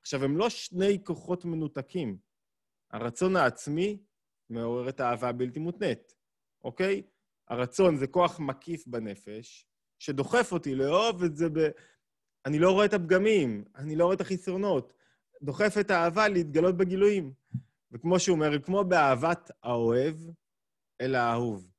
עכשיו, 0.00 0.24
הם 0.24 0.36
לא 0.36 0.48
שני 0.48 1.04
כוחות 1.04 1.44
מנותקים. 1.44 2.18
הרצון 2.90 3.36
העצמי 3.36 4.02
מעורר 4.50 4.88
את 4.88 5.00
האהבה 5.00 5.28
הבלתי 5.28 5.58
מותנית, 5.58 6.14
אוקיי? 6.64 7.02
הרצון 7.48 7.96
זה 7.96 8.06
כוח 8.06 8.40
מקיף 8.40 8.86
בנפש, 8.86 9.66
שדוחף 9.98 10.52
אותי 10.52 10.74
לאהוב 10.74 11.22
את 11.22 11.36
זה 11.36 11.48
ב... 11.48 11.58
אני 12.46 12.58
לא 12.58 12.72
רואה 12.72 12.84
את 12.84 12.92
הפגמים, 12.92 13.64
אני 13.74 13.96
לא 13.96 14.04
רואה 14.04 14.16
את 14.16 14.20
החסרונות. 14.20 14.92
דוחף 15.42 15.74
את 15.80 15.90
האהבה 15.90 16.28
להתגלות 16.28 16.76
בגילויים. 16.76 17.32
וכמו 17.92 18.20
שהוא 18.20 18.34
אומר, 18.34 18.62
כמו 18.62 18.84
באהבת 18.84 19.50
האוהב 19.62 20.16
אל 21.00 21.14
האהוב. 21.14 21.70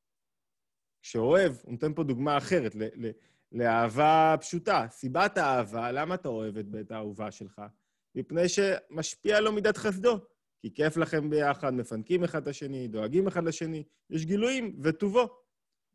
כשאוהב, 1.02 1.54
הוא 1.64 1.72
נותן 1.72 1.94
פה 1.94 2.04
דוגמה 2.04 2.38
אחרת, 2.38 2.76
ל- 2.76 3.06
ל- 3.06 3.12
לאהבה 3.52 4.36
פשוטה. 4.42 4.86
סיבת 4.90 5.38
האהבה, 5.38 5.92
למה 5.92 6.16
אתה 6.16 6.30
אוהב 6.30 6.58
את 6.58 6.92
האהובה 6.92 7.32
שלך? 7.32 7.62
מפני 8.16 8.50
שמשפיע 8.50 9.40
לו 9.40 9.52
מידת 9.52 9.78
חסדו. 9.78 10.20
כי 10.62 10.74
כיף 10.74 10.98
לכם 10.98 11.30
ביחד, 11.30 11.74
מפנקים 11.74 12.24
אחד 12.24 12.42
את 12.42 12.48
השני, 12.48 12.88
דואגים 12.88 13.28
אחד 13.28 13.44
לשני, 13.44 13.84
יש 14.10 14.26
גילויים 14.26 14.76
וטובו. 14.84 15.42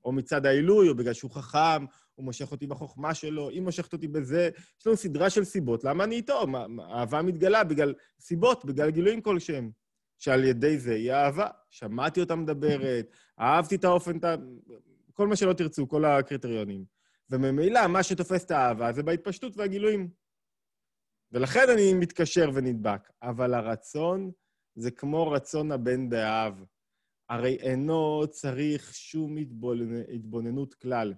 או 0.05 0.13
מצד 0.13 0.47
העילוי, 0.47 0.89
או 0.89 0.95
בגלל 0.95 1.13
שהוא 1.13 1.31
חכם, 1.31 1.85
הוא 2.15 2.25
מושך 2.25 2.53
אותי 2.53 2.67
בחוכמה 2.67 3.15
שלו, 3.15 3.49
היא 3.49 3.63
מושכת 3.63 3.93
אותי 3.93 4.09
בזה. 4.09 4.51
יש 4.81 4.87
לנו 4.87 4.97
סדרה 4.97 5.31
של 5.31 5.45
סיבות. 5.45 5.85
למה 5.85 6.05
אני 6.05 6.15
איתו? 6.15 6.45
אהבה 6.81 7.23
מתגלה 7.23 7.65
בגלל 7.65 7.95
סיבות, 8.21 8.65
בגלל 8.65 8.91
גילויים 8.91 9.21
כלשהם. 9.21 9.71
שעל 10.19 10.45
ידי 10.45 10.79
זה 10.79 10.95
היא 10.95 11.13
אהבה. 11.13 11.49
שמעתי 11.71 12.21
אותה 12.21 12.37
מדברת, 12.37 13.11
אהבתי 13.41 13.75
את 13.75 13.85
האופן, 13.85 14.19
כל 15.13 15.27
מה 15.27 15.37
שלא 15.37 15.53
תרצו, 15.53 15.89
כל 15.89 16.05
הקריטריונים. 16.05 16.85
וממילא, 17.31 17.87
מה 17.87 18.03
שתופס 18.03 18.45
את 18.45 18.51
האהבה 18.51 18.93
זה 18.93 19.03
בהתפשטות 19.03 19.57
והגילויים. 19.57 20.09
ולכן 21.33 21.71
אני 21.73 21.95
מתקשר 21.95 22.51
ונדבק. 22.55 23.11
אבל 23.23 23.55
הרצון 23.55 24.31
זה 24.75 24.91
כמו 24.91 25.31
רצון 25.31 25.73
הבן 25.73 26.09
באהב. 26.09 26.55
הרי 27.29 27.57
אינו 27.57 28.23
צריך 28.31 28.95
שום 28.95 29.37
התבוננות 30.15 30.75
כלל. 30.75 31.15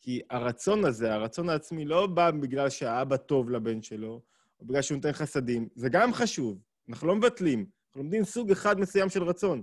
כי 0.00 0.20
הרצון 0.30 0.84
הזה, 0.84 1.14
הרצון 1.14 1.48
העצמי, 1.48 1.84
לא 1.84 2.06
בא 2.06 2.30
בגלל 2.30 2.70
שהאבא 2.70 3.16
טוב 3.16 3.50
לבן 3.50 3.82
שלו, 3.82 4.22
או 4.60 4.66
בגלל 4.66 4.82
שהוא 4.82 4.96
נותן 4.96 5.12
חסדים. 5.12 5.68
זה 5.74 5.88
גם 5.88 6.12
חשוב, 6.12 6.62
אנחנו 6.88 7.06
לא 7.06 7.16
מבטלים. 7.16 7.66
אנחנו 7.86 8.02
לומדים 8.02 8.24
סוג 8.24 8.50
אחד 8.50 8.80
מסוים 8.80 9.08
של 9.08 9.22
רצון. 9.22 9.62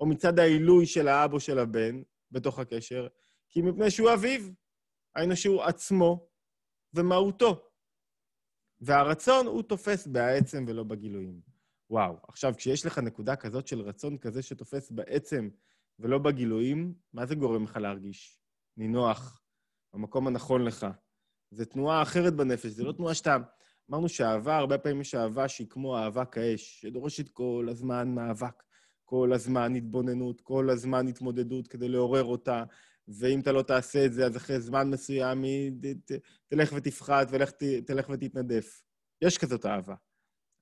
או 0.00 0.06
מצד 0.06 0.38
העילוי 0.38 0.86
של 0.86 1.08
האב 1.08 1.32
או 1.32 1.40
של 1.40 1.58
הבן 1.58 2.02
בתוך 2.30 2.58
הקשר, 2.58 3.06
כי 3.50 3.62
מפני 3.62 3.90
שהוא 3.90 4.12
אביו, 4.14 4.40
היינו 5.14 5.36
שהוא 5.36 5.62
עצמו 5.62 6.28
ומהותו. 6.94 7.68
והרצון 8.84 9.46
הוא 9.46 9.62
תופס 9.62 10.06
בעצם 10.06 10.64
ולא 10.68 10.84
בגילויים. 10.84 11.40
וואו, 11.90 12.16
עכשיו, 12.28 12.54
כשיש 12.56 12.86
לך 12.86 12.98
נקודה 12.98 13.36
כזאת 13.36 13.66
של 13.66 13.80
רצון 13.80 14.18
כזה 14.18 14.42
שתופס 14.42 14.90
בעצם 14.90 15.48
ולא 15.98 16.18
בגילויים, 16.18 16.94
מה 17.12 17.26
זה 17.26 17.34
גורם 17.34 17.64
לך 17.64 17.76
להרגיש? 17.76 18.38
נינוח, 18.76 19.42
במקום 19.94 20.26
הנכון 20.26 20.64
לך. 20.64 20.86
זו 21.50 21.64
תנועה 21.64 22.02
אחרת 22.02 22.34
בנפש, 22.34 22.66
זו 22.66 22.84
לא 22.84 22.92
תנועה 22.92 23.14
שאתה 23.14 23.36
אמרנו 23.90 24.08
שאהבה, 24.08 24.56
הרבה 24.56 24.78
פעמים 24.78 25.00
יש 25.00 25.14
אהבה 25.14 25.48
שהיא 25.48 25.66
כמו 25.70 25.96
אהבה 25.96 26.24
כאש, 26.24 26.80
שדורשת 26.80 27.28
כל 27.28 27.66
הזמן 27.70 28.14
מאבק, 28.14 28.62
כל 29.04 29.32
הזמן 29.32 29.74
התבוננות, 29.74 30.40
כל 30.40 30.70
הזמן 30.70 31.08
התמודדות 31.08 31.68
כדי 31.68 31.88
לעורר 31.88 32.24
אותה, 32.24 32.64
ואם 33.08 33.40
אתה 33.40 33.52
לא 33.52 33.62
תעשה 33.62 34.06
את 34.06 34.12
זה, 34.12 34.26
אז 34.26 34.36
אחרי 34.36 34.60
זמן 34.60 34.90
מסוים 34.90 35.42
היא 35.42 35.72
ת, 36.04 36.12
תלך 36.48 36.72
ותפחת 36.76 37.26
ותלך 37.30 38.08
ותתנדף. 38.08 38.82
יש 39.22 39.38
כזאת 39.38 39.66
אהבה. 39.66 39.94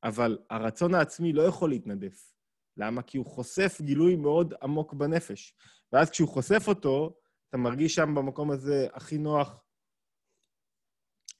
אבל 0.05 0.39
הרצון 0.51 0.95
העצמי 0.95 1.33
לא 1.33 1.43
יכול 1.43 1.71
להתנדף. 1.71 2.33
למה? 2.77 3.03
כי 3.03 3.19
הוא 3.19 3.27
חושף 3.27 3.79
גילוי 3.81 4.17
מאוד 4.17 4.55
עמוק 4.63 4.95
בנפש. 4.95 5.55
ואז 5.93 6.11
כשהוא 6.11 6.29
חושף 6.29 6.65
אותו, 6.69 7.17
אתה 7.49 7.57
מרגיש 7.57 7.95
שם 7.95 8.15
במקום 8.15 8.51
הזה 8.51 8.87
הכי 8.93 9.19
נוח, 9.19 9.65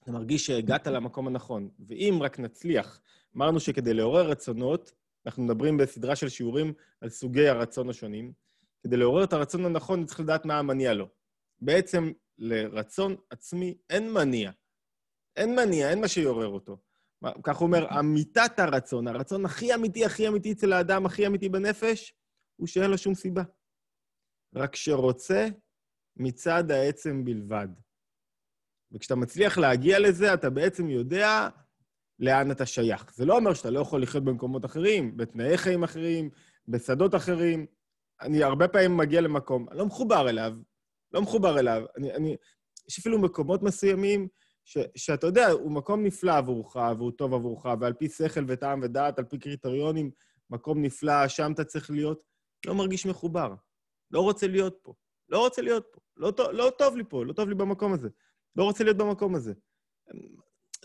אתה 0.03 0.13
מרגיש 0.13 0.47
שהגעת 0.47 0.87
למקום 0.87 1.27
הנכון. 1.27 1.71
ואם 1.89 2.19
רק 2.23 2.39
נצליח, 2.39 3.01
אמרנו 3.37 3.61
שכדי 3.61 3.95
לעורר 3.95 4.31
רצונות, 4.31 4.93
אנחנו 5.27 5.43
מדברים 5.43 5.77
בסדרה 5.77 6.17
של 6.17 6.29
שיעורים 6.29 6.73
על 7.01 7.09
סוגי 7.09 7.49
הרצון 7.49 7.91
השונים, 7.91 8.33
כדי 8.83 8.97
לעורר 8.97 9.25
את 9.25 9.33
הרצון 9.33 9.65
הנכון, 9.65 10.07
צריך 10.07 10.21
לדעת 10.21 10.45
מה 10.45 10.59
המניע 10.59 10.95
לו. 10.95 11.09
בעצם 11.61 12.13
לרצון 12.39 13.17
עצמי 13.31 13.79
אין 13.91 14.13
מניע. 14.13 14.51
אין 15.37 15.57
מניע, 15.57 15.91
אין 15.91 16.01
מה 16.01 16.09
שיעורר 16.09 16.49
אותו. 16.49 16.79
כך 17.43 17.57
הוא 17.57 17.67
אומר, 17.67 17.99
אמיתת 17.99 18.59
הרצון, 18.59 19.09
הרצון 19.09 19.45
הכי 19.45 19.75
אמיתי, 19.75 20.05
הכי 20.05 20.29
אמיתי 20.29 20.53
אצל 20.53 20.73
האדם, 20.73 21.07
הכי 21.07 21.27
אמיתי 21.27 21.49
בנפש, 21.49 22.15
הוא 22.57 22.67
שאין 22.67 22.91
לו 22.91 22.99
שום 22.99 23.15
סיבה. 23.15 23.43
רק 24.55 24.77
שרוצה 24.77 25.49
מצד 26.17 26.71
העצם 26.71 27.25
בלבד. 27.25 27.69
וכשאתה 28.93 29.15
מצליח 29.15 29.59
להגיע 29.59 29.99
לזה, 29.99 30.35
אתה 30.35 30.51
בעצם 30.51 30.89
יודע 30.89 31.49
לאן 32.19 32.51
אתה 32.51 32.67
שייך. 32.67 33.15
זה 33.15 33.25
לא 33.25 33.37
אומר 33.37 33.55
שאתה 33.55 33.71
לא 33.71 33.81
יכול 33.81 34.03
לחיות 34.03 34.25
במקומות 34.25 34.65
אחרים, 34.65 35.17
בתנאי 35.17 35.59
חיים 35.59 35.83
אחרים, 35.85 36.31
בשדות 36.69 37.15
אחרים. 37.15 37.67
אני 38.23 38.43
הרבה 38.43 38.69
פעמים 38.69 38.97
מגיע 38.97 39.21
למקום, 39.21 39.69
אני 39.71 39.79
לא 39.79 39.87
מחובר 39.87 40.29
אליו, 40.29 40.53
לא 41.13 41.23
מחובר 41.23 41.59
אליו. 41.59 41.83
אני, 41.97 42.15
אני, 42.15 42.37
יש 42.89 42.99
אפילו 42.99 43.19
מקומות 43.19 43.63
מסוימים 43.63 44.29
ש, 44.65 44.79
שאתה 44.97 45.27
יודע, 45.27 45.51
הוא 45.51 45.73
מקום 45.73 46.03
נפלא 46.05 46.33
עבורך, 46.37 46.77
והוא 46.77 47.13
טוב 47.13 47.35
עבורך, 47.35 47.67
ועל 47.81 47.93
פי 47.93 48.09
שכל 48.09 48.45
וטעם 48.49 48.81
ודעת, 48.83 49.19
על 49.19 49.25
פי 49.25 49.39
קריטריונים, 49.39 50.11
מקום 50.51 50.83
נפלא, 50.83 51.29
שם 51.29 51.53
אתה 51.53 51.65
צריך 51.65 51.91
להיות, 51.91 52.23
לא 52.67 52.75
מרגיש 52.75 53.07
מחובר. 53.07 53.55
לא 54.11 54.21
רוצה 54.21 54.47
להיות 54.47 54.79
פה. 54.83 54.95
לא 55.29 55.39
רוצה 55.39 55.63
להיות 55.63 55.87
פה. 55.93 56.01
לא, 56.17 56.31
טוב, 56.31 56.51
לא 56.51 56.73
טוב 56.79 56.97
לי 56.97 57.05
פה, 57.09 57.25
לא 57.25 57.33
טוב 57.33 57.49
לי 57.49 57.55
במקום 57.55 57.93
הזה. 57.93 58.09
לא 58.57 58.65
רוצה 58.65 58.85
להיות 58.85 58.97
במקום 58.97 59.35
הזה. 59.35 59.53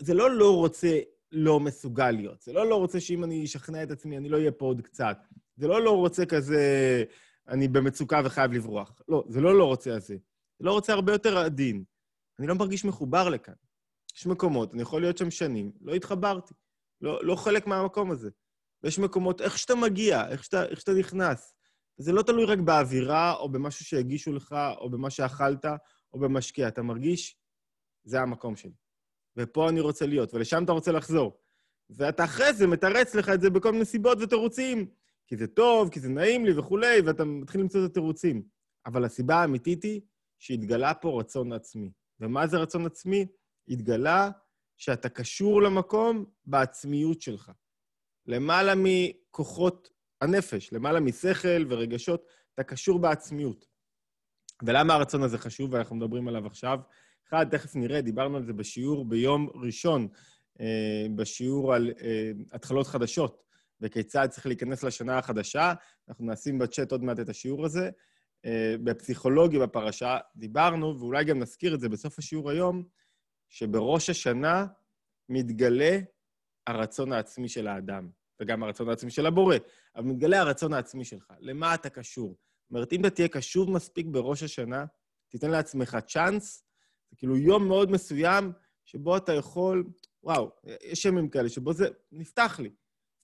זה 0.00 0.14
לא 0.14 0.30
לא 0.30 0.56
רוצה 0.56 0.98
לא 1.32 1.60
מסוגל 1.60 2.10
להיות. 2.10 2.40
זה 2.40 2.52
לא 2.52 2.66
לא 2.66 2.76
רוצה 2.76 3.00
שאם 3.00 3.24
אני 3.24 3.44
אשכנע 3.44 3.82
את 3.82 3.90
עצמי, 3.90 4.16
אני 4.16 4.28
לא 4.28 4.36
אהיה 4.36 4.52
פה 4.52 4.66
עוד 4.66 4.80
קצת. 4.80 5.18
זה 5.56 5.68
לא 5.68 5.82
לא 5.82 5.96
רוצה 5.96 6.26
כזה, 6.26 7.04
אני 7.48 7.68
במצוקה 7.68 8.20
וחייב 8.24 8.52
לברוח. 8.52 8.92
לא, 9.08 9.24
זה 9.28 9.40
לא 9.40 9.58
לא 9.58 9.64
רוצה 9.64 9.94
הזה. 9.94 10.16
זה 10.58 10.64
לא 10.64 10.72
רוצה 10.72 10.92
הרבה 10.92 11.12
יותר 11.12 11.38
עדין. 11.38 11.84
אני 12.38 12.46
לא 12.46 12.54
מרגיש 12.54 12.84
מחובר 12.84 13.28
לכאן. 13.28 13.54
יש 14.16 14.26
מקומות, 14.26 14.74
אני 14.74 14.82
יכול 14.82 15.00
להיות 15.00 15.18
שם 15.18 15.30
שנים, 15.30 15.72
לא 15.80 15.94
התחברתי. 15.94 16.54
לא, 17.00 17.24
לא 17.24 17.36
חלק 17.36 17.66
מהמקום 17.66 18.10
הזה. 18.10 18.30
ויש 18.82 18.98
מקומות, 18.98 19.40
איך 19.40 19.58
שאתה 19.58 19.74
מגיע, 19.74 20.28
איך 20.28 20.44
שאתה, 20.44 20.64
איך 20.64 20.80
שאתה 20.80 20.92
נכנס. 20.92 21.54
זה 21.96 22.12
לא 22.12 22.22
תלוי 22.22 22.44
רק 22.44 22.58
באווירה, 22.58 23.34
או 23.34 23.48
במשהו 23.48 23.84
שהגישו 23.84 24.32
לך, 24.32 24.56
או 24.78 24.90
במה 24.90 25.10
שאכלת, 25.10 25.64
או 26.12 26.18
במשקיע. 26.18 26.68
אתה 26.68 26.82
מרגיש, 26.82 27.36
זה 28.04 28.20
המקום 28.20 28.56
שלי. 28.56 28.74
ופה 29.36 29.68
אני 29.68 29.80
רוצה 29.80 30.06
להיות, 30.06 30.34
ולשם 30.34 30.64
אתה 30.64 30.72
רוצה 30.72 30.92
לחזור. 30.92 31.40
ואתה 31.90 32.24
אחרי 32.24 32.52
זה 32.52 32.66
מתרץ 32.66 33.14
לך 33.14 33.28
את 33.28 33.40
זה 33.40 33.50
בכל 33.50 33.72
מיני 33.72 33.84
סיבות 33.84 34.18
ותירוצים. 34.20 34.90
כי 35.28 35.36
זה 35.36 35.46
טוב, 35.46 35.90
כי 35.90 36.00
זה 36.00 36.08
נעים 36.08 36.44
לי 36.44 36.58
וכולי, 36.58 37.00
ואתה 37.06 37.24
מתחיל 37.24 37.60
למצוא 37.60 37.84
את 37.84 37.90
התירוצים. 37.90 38.42
אבל 38.86 39.04
הסיבה 39.04 39.34
האמיתית 39.36 39.82
היא 39.82 40.00
שהתגלה 40.38 40.94
פה 40.94 41.20
רצון 41.20 41.52
עצמי. 41.52 41.92
ומה 42.20 42.46
זה 42.46 42.56
רצון 42.56 42.86
עצמי? 42.86 43.26
התגלה 43.68 44.30
שאתה 44.76 45.08
קשור 45.08 45.62
למקום 45.62 46.24
בעצמיות 46.46 47.22
שלך. 47.22 47.52
למעלה 48.26 48.72
מכוחות 48.76 49.88
הנפש, 50.20 50.72
למעלה 50.72 51.00
משכל 51.00 51.64
ורגשות, 51.68 52.26
אתה 52.54 52.62
קשור 52.62 52.98
בעצמיות. 52.98 53.66
ולמה 54.62 54.94
הרצון 54.94 55.22
הזה 55.22 55.38
חשוב, 55.38 55.72
ואנחנו 55.72 55.96
מדברים 55.96 56.28
עליו 56.28 56.46
עכשיו? 56.46 56.78
אחד, 57.28 57.46
תכף 57.50 57.76
נראה, 57.76 58.00
דיברנו 58.00 58.36
על 58.36 58.44
זה 58.44 58.52
בשיעור 58.52 59.04
ביום 59.04 59.48
ראשון, 59.54 60.08
אה, 60.60 61.06
בשיעור 61.16 61.74
על 61.74 61.92
אה, 62.00 62.30
התחלות 62.52 62.86
חדשות, 62.86 63.42
וכיצד 63.80 64.26
צריך 64.30 64.46
להיכנס 64.46 64.82
לשנה 64.82 65.18
החדשה. 65.18 65.72
אנחנו 66.08 66.32
נשים 66.32 66.58
בצ'אט 66.58 66.92
עוד 66.92 67.04
מעט 67.04 67.20
את 67.20 67.28
השיעור 67.28 67.66
הזה. 67.66 67.90
אה, 68.44 68.74
בפסיכולוגיה 68.84 69.60
בפרשה 69.60 70.18
דיברנו, 70.36 70.98
ואולי 71.00 71.24
גם 71.24 71.38
נזכיר 71.38 71.74
את 71.74 71.80
זה 71.80 71.88
בסוף 71.88 72.18
השיעור 72.18 72.50
היום, 72.50 72.84
שבראש 73.48 74.10
השנה 74.10 74.66
מתגלה 75.28 75.98
הרצון 76.66 77.12
העצמי 77.12 77.48
של 77.48 77.68
האדם, 77.68 78.10
וגם 78.40 78.62
הרצון 78.62 78.88
העצמי 78.88 79.10
של 79.10 79.26
הבורא, 79.26 79.56
אבל 79.96 80.04
מתגלה 80.04 80.40
הרצון 80.40 80.72
העצמי 80.72 81.04
שלך. 81.04 81.32
למה 81.40 81.74
אתה 81.74 81.90
קשור? 81.90 82.28
זאת 82.28 82.70
אומרת, 82.70 82.92
אם 82.92 83.00
אתה 83.00 83.10
תהיה 83.10 83.28
קשור 83.28 83.70
מספיק 83.70 84.06
בראש 84.10 84.42
השנה, 84.42 84.84
תיתן 85.28 85.50
לעצמך 85.50 85.98
צ'אנס, 86.06 86.64
זה 87.10 87.16
כאילו 87.16 87.36
יום 87.36 87.68
מאוד 87.68 87.90
מסוים 87.90 88.52
שבו 88.84 89.16
אתה 89.16 89.32
יכול, 89.32 89.84
וואו, 90.22 90.50
יש 90.82 91.04
ימים 91.04 91.28
כאלה 91.28 91.48
שבו 91.48 91.72
זה 91.72 91.88
נפתח 92.12 92.60
לי. 92.62 92.70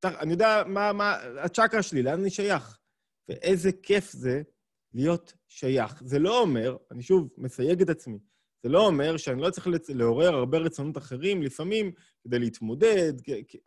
אני 0.05 0.33
יודע 0.33 0.63
מה, 0.67 0.93
מה 0.93 1.17
הצ'קרה 1.43 1.83
שלי, 1.83 2.03
לאן 2.03 2.21
אני 2.21 2.31
שייך. 2.31 2.79
ואיזה 3.29 3.73
כיף 3.73 4.13
זה 4.13 4.43
להיות 4.95 5.33
שייך. 5.49 6.03
זה 6.05 6.19
לא 6.19 6.41
אומר, 6.41 6.77
אני 6.91 7.03
שוב 7.03 7.29
מסייג 7.39 7.83
את 7.83 7.89
עצמי, 7.89 8.19
זה 8.63 8.69
לא 8.69 8.87
אומר 8.87 9.17
שאני 9.17 9.43
לא 9.43 9.51
צריך 9.51 9.69
לעורר 9.89 10.35
הרבה 10.35 10.59
רצונות 10.59 10.99
אחרים, 10.99 11.43
לפעמים 11.43 11.93
כדי 12.25 12.39
להתמודד, 12.39 13.13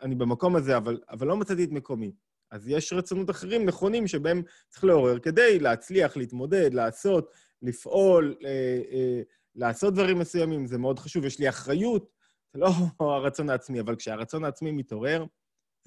אני 0.02 0.16
במקום 0.16 0.56
הזה, 0.56 0.78
אבל, 0.78 1.00
אבל 1.10 1.28
לא 1.28 1.38
מצאתי 1.38 1.64
את 1.64 1.72
מקומי. 1.72 2.12
אז 2.52 2.68
יש 2.68 2.94
רצונות 2.94 3.30
אחרים 3.30 3.66
נכונים 3.66 4.08
שבהם 4.08 4.42
צריך 4.70 4.84
לעורר 4.84 5.20
כדי 5.20 5.60
להצליח, 5.60 6.18
להתמודד, 6.18 6.74
לעשות, 6.74 7.32
לפעול, 7.62 8.36
אה, 8.46 8.82
אה, 8.92 9.22
לעשות 9.56 9.94
דברים 9.94 10.20
מסוימים, 10.20 10.68
זה 10.68 10.78
מאוד 10.78 11.00
חשוב, 11.00 11.26
יש 11.26 11.40
לי 11.40 11.50
אחריות, 11.50 12.10
זה 12.54 12.60
לא 12.60 12.70
הרצון 13.00 13.50
העצמי, 13.50 13.80
אבל 13.80 13.96
כשהרצון 13.96 14.44
העצמי 14.44 14.72
מתעורר, 14.72 15.26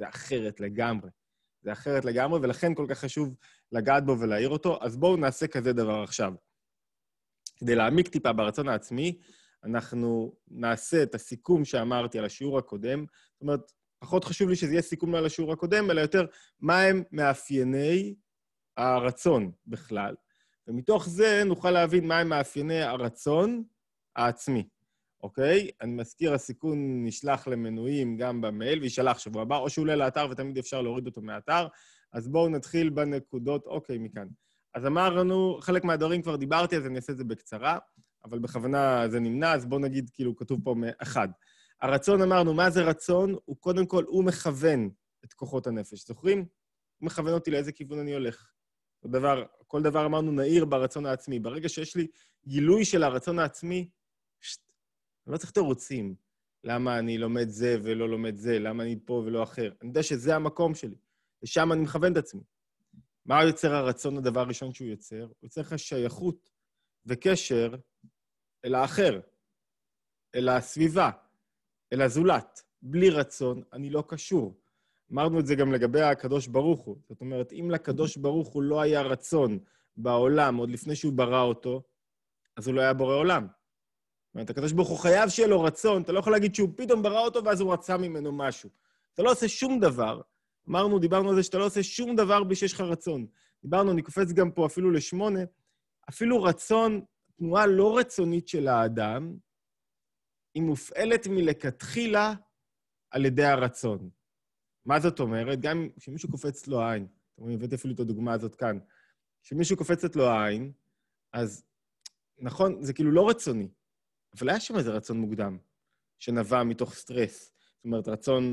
זה 0.00 0.08
אחרת 0.08 0.60
לגמרי. 0.60 1.10
זה 1.62 1.72
אחרת 1.72 2.04
לגמרי, 2.04 2.40
ולכן 2.42 2.74
כל 2.74 2.86
כך 2.88 2.98
חשוב 2.98 3.34
לגעת 3.72 4.06
בו 4.06 4.20
ולהעיר 4.20 4.48
אותו. 4.48 4.78
אז 4.82 4.96
בואו 4.96 5.16
נעשה 5.16 5.46
כזה 5.46 5.72
דבר 5.72 6.02
עכשיו. 6.02 6.32
כדי 7.56 7.74
להעמיק 7.74 8.08
טיפה 8.08 8.32
ברצון 8.32 8.68
העצמי, 8.68 9.18
אנחנו 9.64 10.36
נעשה 10.48 11.02
את 11.02 11.14
הסיכום 11.14 11.64
שאמרתי 11.64 12.18
על 12.18 12.24
השיעור 12.24 12.58
הקודם. 12.58 13.04
זאת 13.32 13.42
אומרת, 13.42 13.72
פחות 13.98 14.24
חשוב 14.24 14.48
לי 14.48 14.56
שזה 14.56 14.72
יהיה 14.72 14.82
סיכום 14.82 15.14
על 15.14 15.26
השיעור 15.26 15.52
הקודם, 15.52 15.90
אלא 15.90 16.00
יותר 16.00 16.26
מה 16.60 16.82
הם 16.82 17.02
מאפייני 17.12 18.14
הרצון 18.76 19.52
בכלל. 19.66 20.14
ומתוך 20.66 21.08
זה 21.08 21.42
נוכל 21.46 21.70
להבין 21.70 22.06
מהם 22.06 22.28
מאפייני 22.28 22.82
הרצון 22.82 23.64
העצמי, 24.16 24.68
אוקיי? 25.22 25.70
אני 25.80 25.92
מזכיר, 25.92 26.34
הסיכון 26.34 27.04
נשלח 27.06 27.48
למנויים 27.48 28.16
גם 28.16 28.40
במייל, 28.40 28.80
ויישלח 28.80 29.18
שבוע 29.18 29.42
הבא, 29.42 29.56
או 29.56 29.70
שהוא 29.70 29.82
עולה 29.82 29.96
לאתר 29.96 30.28
ותמיד 30.30 30.58
אפשר 30.58 30.82
להוריד 30.82 31.06
אותו 31.06 31.20
מהאתר. 31.20 31.66
אז 32.12 32.28
בואו 32.28 32.48
נתחיל 32.48 32.90
בנקודות, 32.90 33.66
אוקיי, 33.66 33.98
מכאן. 33.98 34.26
אז 34.74 34.86
אמרנו, 34.86 35.58
חלק 35.60 35.84
מהדברים 35.84 36.22
כבר 36.22 36.36
דיברתי, 36.36 36.76
אז 36.76 36.86
אני 36.86 36.96
אעשה 36.96 37.12
את 37.12 37.18
זה 37.18 37.24
בקצרה, 37.24 37.78
אבל 38.24 38.38
בכוונה 38.38 39.08
זה 39.08 39.20
נמנע, 39.20 39.54
אז 39.54 39.66
בואו 39.66 39.80
נגיד, 39.80 40.10
כאילו, 40.14 40.36
כתוב 40.36 40.60
פה 40.64 40.74
אחד. 41.02 41.28
הרצון, 41.82 42.22
אמרנו, 42.22 42.54
מה 42.54 42.70
זה 42.70 42.82
רצון? 42.82 43.36
הוא 43.44 43.56
קודם 43.60 43.86
כל, 43.86 44.04
הוא 44.06 44.24
מכוון 44.24 44.90
את 45.24 45.32
כוחות 45.32 45.66
הנפש. 45.66 46.06
זוכרים? 46.06 46.38
הוא 46.38 47.06
מכוון 47.06 47.32
אותי 47.32 47.50
לאיזה 47.50 47.72
כיוון 47.72 47.98
אני 47.98 48.14
הולך. 48.14 48.50
דבר, 49.06 49.44
כל 49.66 49.82
דבר 49.82 50.06
אמרנו 50.06 50.32
נעיר 50.32 50.64
ברצון 50.64 51.06
העצמי. 51.06 51.38
ברגע 51.38 51.68
שיש 51.68 51.96
לי 51.96 52.06
גילוי 52.46 52.84
של 52.84 53.02
הרצון 53.02 53.38
העצמי, 53.38 53.88
אני 55.30 55.34
לא 55.34 55.38
צריך 55.38 55.50
תירוצים. 55.50 56.14
למה 56.64 56.98
אני 56.98 57.18
לומד 57.18 57.48
זה 57.48 57.76
ולא 57.82 58.08
לומד 58.08 58.36
זה, 58.36 58.58
למה 58.58 58.82
אני 58.82 58.98
פה 59.04 59.12
ולא 59.12 59.42
אחר. 59.42 59.72
אני 59.80 59.88
יודע 59.88 60.02
שזה 60.02 60.36
המקום 60.36 60.74
שלי, 60.74 60.96
ושם 61.42 61.72
אני 61.72 61.80
מכוון 61.80 62.12
את 62.12 62.16
עצמי. 62.16 62.42
מה 63.26 63.44
יוצר 63.44 63.74
הרצון, 63.74 64.16
הדבר 64.16 64.40
הראשון 64.40 64.74
שהוא 64.74 64.88
יוצר? 64.88 65.22
הוא 65.22 65.34
יוצר 65.42 65.60
לך 65.60 65.78
שייכות 65.78 66.50
וקשר 67.06 67.74
אל 68.64 68.74
האחר, 68.74 69.20
אל 70.34 70.48
הסביבה, 70.48 71.10
אל 71.92 72.02
הזולת. 72.02 72.62
בלי 72.82 73.10
רצון, 73.10 73.62
אני 73.72 73.90
לא 73.90 74.04
קשור. 74.08 74.60
אמרנו 75.12 75.40
את 75.40 75.46
זה 75.46 75.54
גם 75.54 75.72
לגבי 75.72 76.02
הקדוש 76.02 76.46
ברוך 76.46 76.80
הוא. 76.80 76.96
זאת 77.08 77.20
אומרת, 77.20 77.52
אם 77.52 77.70
לקדוש 77.70 78.16
ברוך 78.16 78.48
הוא 78.48 78.62
לא 78.62 78.80
היה 78.80 79.02
רצון 79.02 79.58
בעולם 79.96 80.56
עוד 80.56 80.70
לפני 80.70 80.96
שהוא 80.96 81.12
ברא 81.12 81.42
אותו, 81.42 81.82
אז 82.56 82.66
הוא 82.66 82.74
לא 82.74 82.80
היה 82.80 82.94
בורא 82.94 83.14
עולם. 83.14 83.46
זאת 84.30 84.34
אומרת, 84.34 84.50
הקדוש 84.50 84.72
ברוך 84.72 84.88
הוא 84.88 84.98
חייב 84.98 85.28
שיהיה 85.28 85.48
לו 85.48 85.62
רצון, 85.62 86.02
אתה 86.02 86.12
לא 86.12 86.18
יכול 86.18 86.32
להגיד 86.32 86.54
שהוא 86.54 86.68
פתאום 86.76 87.02
ברא 87.02 87.20
אותו 87.20 87.44
ואז 87.44 87.60
הוא 87.60 87.72
רצה 87.72 87.96
ממנו 87.96 88.32
משהו. 88.32 88.70
אתה 89.14 89.22
לא 89.22 89.30
עושה 89.30 89.48
שום 89.48 89.80
דבר. 89.80 90.20
אמרנו, 90.68 90.98
דיברנו 90.98 91.30
על 91.30 91.36
זה 91.36 91.42
שאתה 91.42 91.58
לא 91.58 91.66
עושה 91.66 91.82
שום 91.82 92.16
דבר 92.16 92.44
בלי 92.44 92.56
שיש 92.56 92.72
לך 92.72 92.80
רצון. 92.80 93.26
דיברנו, 93.62 93.92
אני 93.92 94.02
קופץ 94.02 94.32
גם 94.32 94.50
פה 94.50 94.66
אפילו 94.66 94.90
לשמונה, 94.90 95.40
אפילו 96.08 96.42
רצון, 96.42 97.00
תנועה 97.36 97.66
לא 97.66 97.98
רצונית 97.98 98.48
של 98.48 98.68
האדם, 98.68 99.36
היא 100.54 100.62
מופעלת 100.62 101.26
מלכתחילה 101.26 102.34
על 103.10 103.24
ידי 103.24 103.44
הרצון. 103.44 104.10
מה 104.84 105.00
זאת 105.00 105.20
אומרת? 105.20 105.60
גם 105.60 105.88
כשמישהו 105.96 106.30
קופץ 106.30 106.66
לו 106.66 106.80
העין, 106.80 107.06
אתם 107.34 107.42
רואים, 107.42 107.58
הבאתי 107.58 107.74
אפילו 107.74 107.94
את 107.94 108.00
הדוגמה 108.00 108.32
הזאת 108.32 108.54
כאן, 108.54 108.78
כשמישהו 109.42 109.76
קופצת 109.76 110.16
לו 110.16 110.26
העין, 110.26 110.72
אז 111.32 111.64
נכון, 112.38 112.82
זה 112.82 112.92
כאילו 112.92 113.10
לא 113.10 113.28
רצוני, 113.28 113.68
אבל 114.38 114.48
היה 114.48 114.60
שם 114.60 114.76
איזה 114.76 114.90
רצון 114.90 115.18
מוקדם, 115.18 115.58
שנבע 116.18 116.62
מתוך 116.62 116.94
סטרס. 116.94 117.52
זאת 117.76 117.84
אומרת, 117.84 118.08
רצון, 118.08 118.44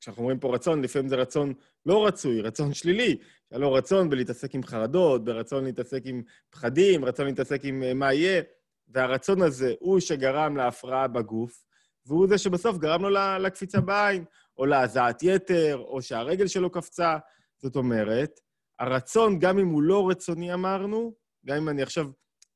כשאנחנו 0.00 0.22
אומרים 0.22 0.38
פה 0.38 0.54
רצון, 0.54 0.82
לפעמים 0.82 1.08
זה 1.08 1.16
רצון 1.16 1.54
לא 1.86 2.06
רצוי, 2.06 2.40
רצון 2.40 2.74
שלילי. 2.74 3.18
היה 3.50 3.58
לו 3.58 3.72
רצון 3.72 4.10
בלהתעסק 4.10 4.54
עם 4.54 4.62
חרדות, 4.62 5.24
ברצון 5.24 5.64
להתעסק 5.64 6.02
עם 6.04 6.22
פחדים, 6.50 7.04
רצון 7.04 7.26
להתעסק 7.26 7.60
עם 7.64 7.82
אה, 7.82 7.94
מה 7.94 8.12
יהיה, 8.12 8.42
והרצון 8.88 9.42
הזה 9.42 9.74
הוא 9.80 10.00
שגרם 10.00 10.56
להפרעה 10.56 11.08
בגוף, 11.08 11.64
והוא 12.06 12.28
זה 12.28 12.38
שבסוף 12.38 12.78
גרם 12.78 13.02
לו 13.02 13.10
לקפיצה 13.40 13.80
בעין, 13.80 14.24
או 14.56 14.66
להזעת 14.66 15.22
יתר, 15.22 15.78
או 15.78 16.02
שהרגל 16.02 16.46
שלו 16.46 16.70
קפצה. 16.70 17.18
זאת 17.58 17.76
אומרת, 17.76 18.40
הרצון, 18.78 19.38
גם 19.38 19.58
אם 19.58 19.68
הוא 19.68 19.82
לא 19.82 20.08
רצוני, 20.08 20.54
אמרנו, 20.54 21.14
גם 21.46 21.56
אם 21.56 21.68
אני 21.68 21.82
עכשיו, 21.82 22.10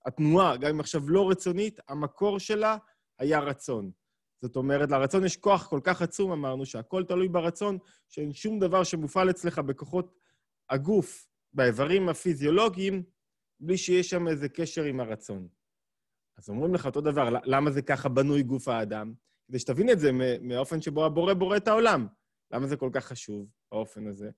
התנועה, 0.06 0.56
גם 0.56 0.70
אם 0.70 0.80
עכשיו 0.80 1.10
לא 1.10 1.30
רצונית, 1.30 1.80
המקור 1.88 2.38
שלה 2.38 2.76
היה 3.18 3.40
רצון. 3.40 3.90
זאת 4.42 4.56
אומרת, 4.56 4.90
לרצון 4.90 5.24
יש 5.24 5.36
כוח 5.36 5.66
כל 5.66 5.80
כך 5.84 6.02
עצום, 6.02 6.32
אמרנו, 6.32 6.66
שהכל 6.66 7.04
תלוי 7.04 7.28
ברצון, 7.28 7.78
שאין 8.08 8.32
שום 8.32 8.58
דבר 8.58 8.84
שמופעל 8.84 9.30
אצלך 9.30 9.58
בכוחות 9.58 10.18
הגוף, 10.70 11.28
באיברים 11.52 12.08
הפיזיולוגיים, 12.08 13.02
בלי 13.60 13.76
שיש 13.78 14.10
שם 14.10 14.28
איזה 14.28 14.48
קשר 14.48 14.82
עם 14.82 15.00
הרצון. 15.00 15.48
אז 16.38 16.48
אומרים 16.48 16.74
לך 16.74 16.86
אותו 16.86 17.00
דבר, 17.00 17.28
למה 17.44 17.70
זה 17.70 17.82
ככה 17.82 18.08
בנוי 18.08 18.42
גוף 18.42 18.68
האדם? 18.68 19.14
כדי 19.48 19.58
שתבין 19.58 19.90
את 19.90 20.00
זה 20.00 20.10
מהאופן 20.40 20.80
שבו 20.80 21.04
הבורא 21.04 21.34
בורא 21.34 21.56
את 21.56 21.68
העולם. 21.68 22.06
למה 22.50 22.66
זה 22.66 22.76
כל 22.76 22.90
כך 22.92 23.04
חשוב, 23.04 23.46
האופן 23.72 24.06
הזה? 24.06 24.30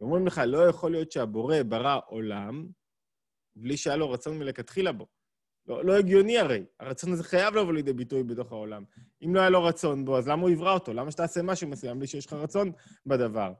אומרים 0.00 0.26
לך, 0.26 0.40
לא 0.46 0.68
יכול 0.68 0.90
להיות 0.90 1.12
שהבורא 1.12 1.56
ברא 1.68 2.00
עולם 2.06 2.66
בלי 3.56 3.76
שהיה 3.76 3.96
לו 3.96 4.10
רצון 4.10 4.38
מלכתחילה 4.38 4.92
בו. 4.92 5.06
לא, 5.66 5.84
לא 5.84 5.98
הגיוני 5.98 6.38
הרי. 6.38 6.64
הרצון 6.80 7.12
הזה 7.12 7.24
חייב 7.24 7.54
לבוא 7.54 7.72
לידי 7.72 7.92
ביטוי 7.92 8.22
בתוך 8.22 8.52
העולם. 8.52 8.84
אם 9.24 9.34
לא 9.34 9.40
היה 9.40 9.50
לו 9.50 9.64
רצון 9.64 10.04
בו, 10.04 10.18
אז 10.18 10.28
למה 10.28 10.42
הוא 10.42 10.50
יברא 10.50 10.74
אותו? 10.74 10.92
למה 10.92 11.10
שתעשה 11.10 11.42
משהו 11.42 11.68
מסוים 11.68 11.98
בלי 11.98 12.06
שיש 12.06 12.26
לך 12.26 12.32
רצון 12.32 12.72
בדבר? 13.06 13.52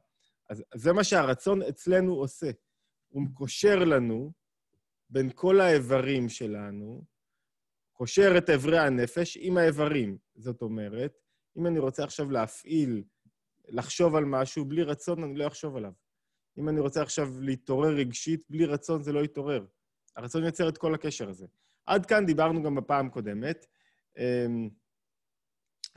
אז 0.49 0.65
זה 0.75 0.93
מה 0.93 1.05
שהרצון 1.05 1.63
אצלנו 1.63 2.15
עושה. 2.15 2.51
הוא 3.09 3.23
קושר 3.35 3.85
לנו 3.85 4.33
בין 5.11 5.31
כל 5.35 5.61
האיברים 5.61 6.29
שלנו, 6.29 7.05
קושר 7.93 8.35
את 8.39 8.51
איברי 8.51 8.79
הנפש 8.79 9.39
עם 9.41 9.57
האיברים. 9.57 10.19
זאת 10.35 10.63
אומרת, 10.63 11.13
אם 11.57 11.67
אני 11.67 11.79
רוצה 11.79 12.05
עכשיו 12.05 12.31
להפעיל, 12.31 13.03
לחשוב 13.69 14.17
על 14.17 14.25
משהו, 14.25 14.65
בלי 14.65 14.83
רצון 14.83 15.25
אני 15.25 15.37
לא 15.37 15.47
אחשוב 15.47 15.77
עליו. 15.77 15.93
אם 16.59 16.69
אני 16.69 16.81
רוצה 16.81 17.03
עכשיו 17.03 17.29
להתעורר 17.41 17.95
רגשית, 17.95 18.43
בלי 18.51 18.67
רצון 18.67 19.03
זה 19.03 19.13
לא 19.13 19.25
יתעורר. 19.25 19.67
הרצון 20.17 20.45
יוצר 20.45 20.69
את 20.69 20.79
כל 20.79 20.95
הקשר 20.95 21.29
הזה. 21.29 21.47
עד 21.87 22.07
כאן 22.07 22.27
דיברנו 22.27 22.63
גם 22.63 22.75
בפעם 22.75 23.11
קודמת. 23.11 23.67
אמ, 24.19 24.69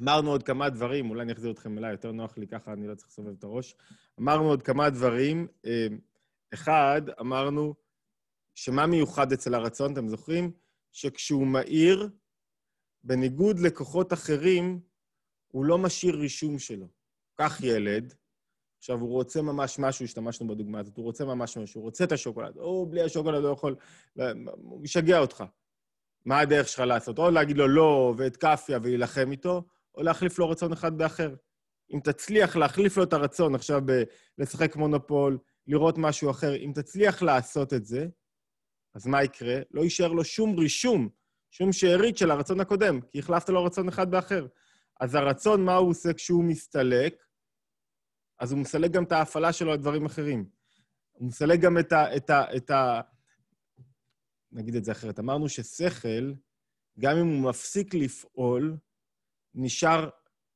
אמרנו 0.02 0.32
עוד 0.32 0.44
כמה 0.44 0.70
דברים, 0.70 1.10
אולי 1.10 1.22
אני 1.22 1.34
אחזיר 1.34 1.52
אתכם 1.52 1.78
אליי, 1.78 1.92
יותר 1.92 2.12
נוח 2.12 2.38
לי 2.38 2.48
ככה, 2.48 2.74
אני 2.74 2.88
לא 2.88 2.96
צריך 2.96 3.08
לסובב 3.08 3.34
את 3.38 3.44
הראש. 3.44 3.76
אמרנו 4.20 4.50
עוד 4.50 4.64
כמה 4.64 4.90
דברים. 4.90 5.48
אמ, 5.66 6.00
אחד, 6.54 7.02
אמרנו 7.20 7.76
שמה 8.56 8.88
מיוחד 8.88 9.32
אצל 9.32 9.54
הרצון, 9.56 9.94
אתם 9.94 10.08
זוכרים? 10.08 10.52
שכשהוא 10.92 11.48
מאיר, 11.48 12.10
בניגוד 13.04 13.60
לכוחות 13.60 14.14
אחרים, 14.14 14.80
הוא 15.48 15.66
לא 15.66 15.78
משאיר 15.78 16.16
רישום 16.16 16.60
שלו. 16.60 16.88
קח 17.34 17.60
ילד, 17.64 18.14
עכשיו, 18.84 19.00
הוא 19.00 19.10
רוצה 19.10 19.42
ממש 19.42 19.80
משהו, 19.80 20.06
השתמשנו 20.06 20.48
בדוגמה 20.48 20.80
הזאת, 20.80 20.98
הוא 20.98 21.06
רוצה 21.06 21.26
ממש 21.26 21.58
משהו, 21.58 21.82
הוא 21.82 21.86
רוצה 21.86 22.04
את 22.04 22.12
השוקולד, 22.12 22.58
או 22.58 22.86
בלי 22.86 23.02
השוקולד 23.02 23.44
לא 23.44 23.50
יכול, 23.50 23.76
הוא 24.56 24.86
ישגע 24.86 25.20
אותך. 25.20 25.44
מה 26.26 26.40
הדרך 26.40 26.68
שלך 26.68 26.80
לעשות? 26.80 27.20
או 27.20 27.32
להגיד 27.32 27.58
לו 27.58 27.68
לא, 27.68 28.14
ואת 28.18 28.38
כאפיה, 28.38 28.80
ולהילחם 28.82 29.32
איתו, 29.32 29.64
או 29.96 30.04
להחליף 30.04 30.40
לו 30.40 30.50
רצון 30.50 30.72
אחד 30.72 30.98
באחר. 30.98 31.36
אם 31.94 32.00
תצליח 32.04 32.56
להחליף 32.56 32.98
לו 32.98 33.04
את 33.04 33.14
הרצון 33.14 33.56
עכשיו 33.56 33.82
ב- 33.86 34.04
לשחק 34.38 34.76
מונופול, 34.76 35.38
לראות 35.68 35.98
משהו 35.98 36.32
אחר, 36.32 36.56
אם 36.56 36.72
תצליח 36.76 37.22
לעשות 37.22 37.74
את 37.74 37.86
זה, 37.86 38.08
אז 38.96 39.08
מה 39.08 39.24
יקרה? 39.24 39.56
לא 39.72 39.82
יישאר 39.82 40.12
לו 40.12 40.24
שום 40.24 40.60
רישום, 40.60 41.10
שום 41.52 41.72
שארית 41.72 42.18
של 42.18 42.32
הרצון 42.32 42.60
הקודם, 42.60 43.00
כי 43.12 43.20
החלפת 43.20 43.50
לו 43.50 43.66
רצון 43.66 43.88
אחד 43.88 44.12
באחר. 44.12 44.48
אז 45.00 45.16
הרצון, 45.16 45.66
מה 45.66 45.76
הוא 45.76 45.90
עושה 45.90 46.14
כשהוא 46.14 46.44
מסתלק? 46.44 47.24
אז 48.40 48.52
הוא 48.52 48.62
מסלק 48.62 48.92
גם 48.92 49.04
את 49.04 49.12
ההפעלה 49.12 49.54
שלו 49.54 49.72
על 49.72 49.78
דברים 49.78 50.06
אחרים. 50.06 50.50
הוא 51.12 51.28
מסלק 51.28 51.60
גם 51.60 51.78
את 51.78 51.92
ה... 51.92 52.16
את 52.16 52.30
ה, 52.30 52.56
את 52.56 52.72
ה 52.72 53.02
נגיד 54.52 54.76
את 54.76 54.84
זה 54.84 54.92
אחרת. 54.92 55.20
אמרנו 55.20 55.50
ששכל, 55.50 56.34
גם 57.00 57.18
אם 57.18 57.28
הוא 57.28 57.50
מפסיק 57.50 57.94
לפעול, 57.94 58.78
נשאר 59.56 60.10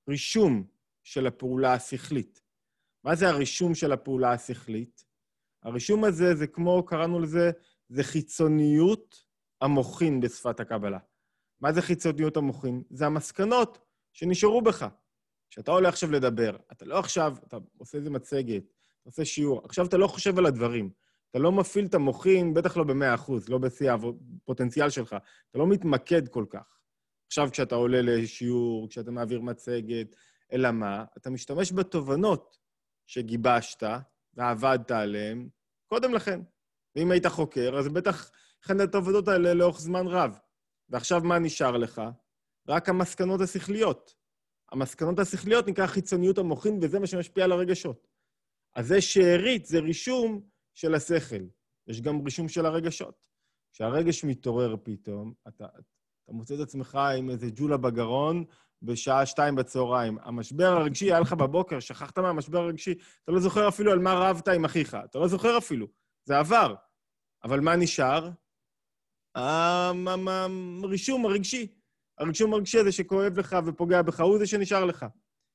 רישום 0.10 0.68
של 1.04 1.28
הפעולה 1.28 1.74
השכלית. 1.74 2.42
מה 3.04 3.16
זה 3.16 3.30
הרישום 3.30 3.76
של 3.76 3.92
הפעולה 3.92 4.32
השכלית? 4.32 5.06
הרישום 5.63 6.04
הזה 6.04 6.36
זה 6.36 6.48
כמו, 6.48 6.86
קראנו 6.86 7.20
לזה, 7.20 7.52
זה 7.90 8.04
חיצוניות 8.04 9.26
המוחין 9.62 10.20
בשפת 10.20 10.60
הקבלה. 10.60 11.00
מה 11.62 11.74
זה 11.74 11.82
חיצוניות 11.82 12.38
המוחין? 12.38 12.84
זה 12.90 13.06
המסקנות 13.06 13.80
שנשארו 14.13 14.62
בך. 14.62 14.88
כשאתה 15.50 15.72
עולה 15.72 15.90
עכשיו 15.90 16.12
לדבר, 16.12 16.58
אתה 16.72 16.86
לא 16.86 17.00
עכשיו, 17.00 17.36
אתה 17.48 17.58
עושה 17.78 17.98
איזה 17.98 18.10
מצגת, 18.10 18.64
אתה 18.64 19.10
עושה 19.10 19.26
שיעור, 19.26 19.62
עכשיו 19.66 19.86
אתה 19.86 19.98
לא 19.98 20.08
חושב 20.08 20.38
על 20.38 20.46
הדברים. 20.46 20.90
אתה 21.30 21.40
לא 21.40 21.52
מפעיל 21.52 21.86
את 21.86 21.94
המוחין, 21.96 22.54
בטח 22.54 22.78
לא 22.78 22.84
ב-100%, 22.84 23.32
לא 23.50 23.58
בשיא 23.58 23.92
הפוטנציאל 23.92 24.90
שלך. 24.90 25.16
אתה 25.50 25.60
לא 25.60 25.68
מתמקד 25.68 26.28
כל 26.28 26.46
כך. 26.50 26.78
עכשיו 27.28 27.50
כשאתה 27.52 27.76
עולה 27.76 28.02
לשיעור, 28.02 28.90
כשאתה 28.90 29.12
מעביר 29.12 29.42
מצגת, 29.42 30.16
אלא 30.52 30.72
מה? 30.72 31.06
אתה 31.18 31.30
משתמש 31.30 31.72
בתובנות 31.72 32.58
שגיבשת 33.08 33.84
ועבדת 34.34 34.92
עליהן 34.92 35.50
קודם 35.88 36.14
לכן. 36.14 36.42
ואם 36.96 37.12
היית 37.12 37.26
חוקר, 37.28 37.80
אז 37.80 37.88
בטח 37.88 38.32
הכנת 38.64 38.90
את 38.90 38.96
העבודות 38.96 39.28
האלה 39.28 39.54
לאורך 39.54 39.80
זמן 39.80 40.08
רב. 40.08 40.38
ועכשיו 40.90 41.22
מה 41.22 41.40
נשאר 41.40 41.78
לך? 41.78 42.02
רק 42.68 42.90
המסקנות 42.90 43.42
השכליות. 43.42 44.16
המסקנות 44.72 45.20
השכליות 45.20 45.68
נקרא 45.68 45.88
חיצוניות 45.88 46.38
המוחין, 46.38 46.80
וזה 46.82 47.00
מה 47.00 47.08
שמשפיע 47.08 47.44
על 47.44 47.52
הרגשות. 47.52 48.08
אז 48.76 48.88
זה 48.88 49.02
שארית, 49.02 49.66
זה 49.66 49.80
רישום 49.80 50.42
של 50.74 50.96
השכל. 50.96 51.44
יש 51.88 52.02
גם 52.02 52.22
רישום 52.26 52.48
של 52.48 52.66
הרגשות. 52.66 53.28
כשהרגש 53.74 54.24
מתעורר 54.24 54.76
פתאום, 54.84 55.34
אתה, 55.48 55.66
אתה 56.24 56.34
מוצא 56.34 56.56
את 56.56 56.60
עצמך 56.60 57.00
עם 57.18 57.30
איזה 57.30 57.50
ג'ולה 57.56 57.78
בגרון 57.78 58.46
בשעה 58.82 59.26
שתיים 59.26 59.56
בצהריים. 59.56 60.18
המשבר 60.22 60.66
הרגשי 60.66 61.06
היה 61.06 61.20
לך 61.20 61.34
בבוקר, 61.34 61.80
שכחת 61.80 62.20
מהמשבר 62.20 62.58
הרגשי, 62.58 62.94
אתה 63.24 63.32
לא 63.32 63.40
זוכר 63.40 63.68
אפילו 63.68 63.92
על 63.92 64.00
מה 64.00 64.14
רבת 64.14 64.48
עם 64.48 64.66
אחיך, 64.66 64.98
אתה 65.06 65.20
לא 65.20 65.28
זוכר 65.28 65.58
אפילו, 65.58 65.88
זה 66.26 66.38
עבר. 66.38 66.76
אבל 67.44 67.60
מה 67.60 67.76
נשאר? 67.76 68.30
הרישום 69.36 71.26
הרגשי. 71.26 71.77
הרגשום 72.18 72.54
הרגשי 72.54 72.80
הזה 72.80 72.92
שכואב 72.92 73.40
לך 73.40 73.56
ופוגע 73.66 74.02
בך, 74.02 74.20
הוא 74.20 74.38
זה 74.38 74.48
שנשאר 74.48 74.86
לך. 74.86 75.06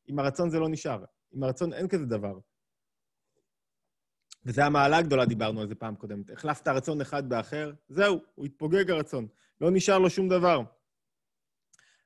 עם 0.07 0.19
הרצון 0.19 0.51
זה 0.51 0.59
לא 0.59 0.69
נשאר. 0.69 1.05
עם 1.33 1.43
הרצון 1.43 1.73
אין 1.73 1.89
כזה 1.89 2.07
דבר. 2.07 2.39
וזו 4.45 4.63
המעלה 4.63 4.99
הגדולה, 4.99 5.25
דיברנו 5.25 5.61
על 5.61 5.69
זה 5.69 5.75
פעם 5.75 5.95
קודמת. 5.95 6.31
החלפת 6.31 6.69
רצון 6.69 7.01
אחד 7.01 7.29
באחר, 7.29 7.73
זהו, 7.89 8.19
הוא 8.35 8.47
התפוגג 8.47 8.91
הרצון. 8.91 9.27
לא 9.61 9.71
נשאר 9.71 9.99
לו 9.99 10.11
שום 10.11 10.29
דבר. 10.29 10.63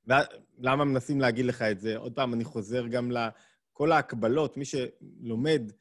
ולמה 0.07 0.85
מנסים 0.85 1.21
להגיד 1.21 1.45
לך 1.47 1.63
את 1.63 1.81
זה? 1.81 1.97
עוד 1.97 2.13
פעם, 2.13 2.35
אני 2.35 2.45
חוזר 2.45 2.87
גם 2.87 3.11
לכל 3.11 3.93
ההקבלות. 3.93 4.57
מי 4.57 4.65
שלומד 4.65 5.73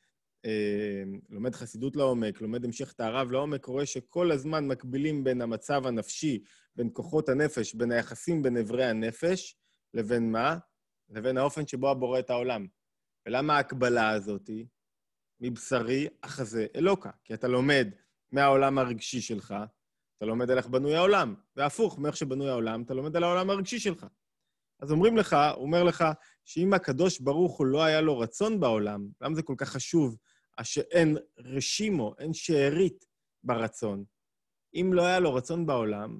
אה, 0.45 1.03
לומד 1.29 1.55
חסידות 1.55 1.95
לעומק, 1.95 2.41
לומד 2.41 2.65
המשך 2.65 2.91
תאריו 2.91 3.31
לעומק, 3.31 3.65
רואה 3.65 3.85
שכל 3.85 4.31
הזמן 4.31 4.67
מקבילים 4.67 5.23
בין 5.23 5.41
המצב 5.41 5.87
הנפשי, 5.87 6.43
בין 6.75 6.89
כוחות 6.93 7.29
הנפש, 7.29 7.75
בין 7.75 7.91
היחסים 7.91 8.43
בין 8.43 8.57
אברי 8.57 8.85
הנפש, 8.85 9.57
לבין 9.93 10.31
מה? 10.31 10.57
לבין 11.09 11.37
האופן 11.37 11.67
שבו 11.67 11.89
הבורא 11.89 12.19
את 12.19 12.29
העולם. 12.29 12.67
ולמה 13.25 13.55
ההקבלה 13.55 14.09
הזאת? 14.09 14.49
מבשרי 15.39 16.07
אחזה 16.21 16.65
אלוקה. 16.75 17.09
כי 17.23 17.33
אתה 17.33 17.47
לומד 17.47 17.87
מהעולם 18.31 18.77
הרגשי 18.77 19.21
שלך, 19.21 19.55
אתה 20.17 20.25
לומד 20.25 20.51
על 20.51 20.57
איך 20.57 20.67
בנוי 20.67 20.95
העולם. 20.95 21.35
והפוך, 21.55 21.99
מאיך 21.99 22.17
שבנוי 22.17 22.49
העולם, 22.49 22.81
אתה 22.81 22.93
לומד 22.93 23.15
על 23.15 23.23
העולם 23.23 23.49
הרגשי 23.49 23.79
שלך. 23.79 24.05
אז 24.79 24.91
אומרים 24.91 25.17
לך, 25.17 25.35
הוא 25.55 25.63
אומר 25.63 25.83
לך, 25.83 26.03
שאם 26.45 26.73
הקדוש 26.73 27.19
ברוך 27.19 27.57
הוא 27.57 27.67
לא 27.67 27.83
היה 27.83 28.01
לו 28.01 28.19
רצון 28.19 28.59
בעולם, 28.59 29.07
למה 29.21 29.35
זה 29.35 29.41
כל 29.43 29.55
כך 29.57 29.69
חשוב, 29.69 30.17
שאין 30.63 31.17
רשימו, 31.37 32.15
אין 32.19 32.33
שארית 32.33 33.05
ברצון? 33.43 34.03
אם 34.73 34.91
לא 34.93 35.05
היה 35.05 35.19
לו 35.19 35.33
רצון 35.33 35.65
בעולם, 35.65 36.19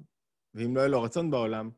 ואם 0.56 0.76
לא 0.76 0.82
היה 0.82 0.89
לו 0.89 1.01
רצון 1.01 1.32
בעולם, 1.32 1.70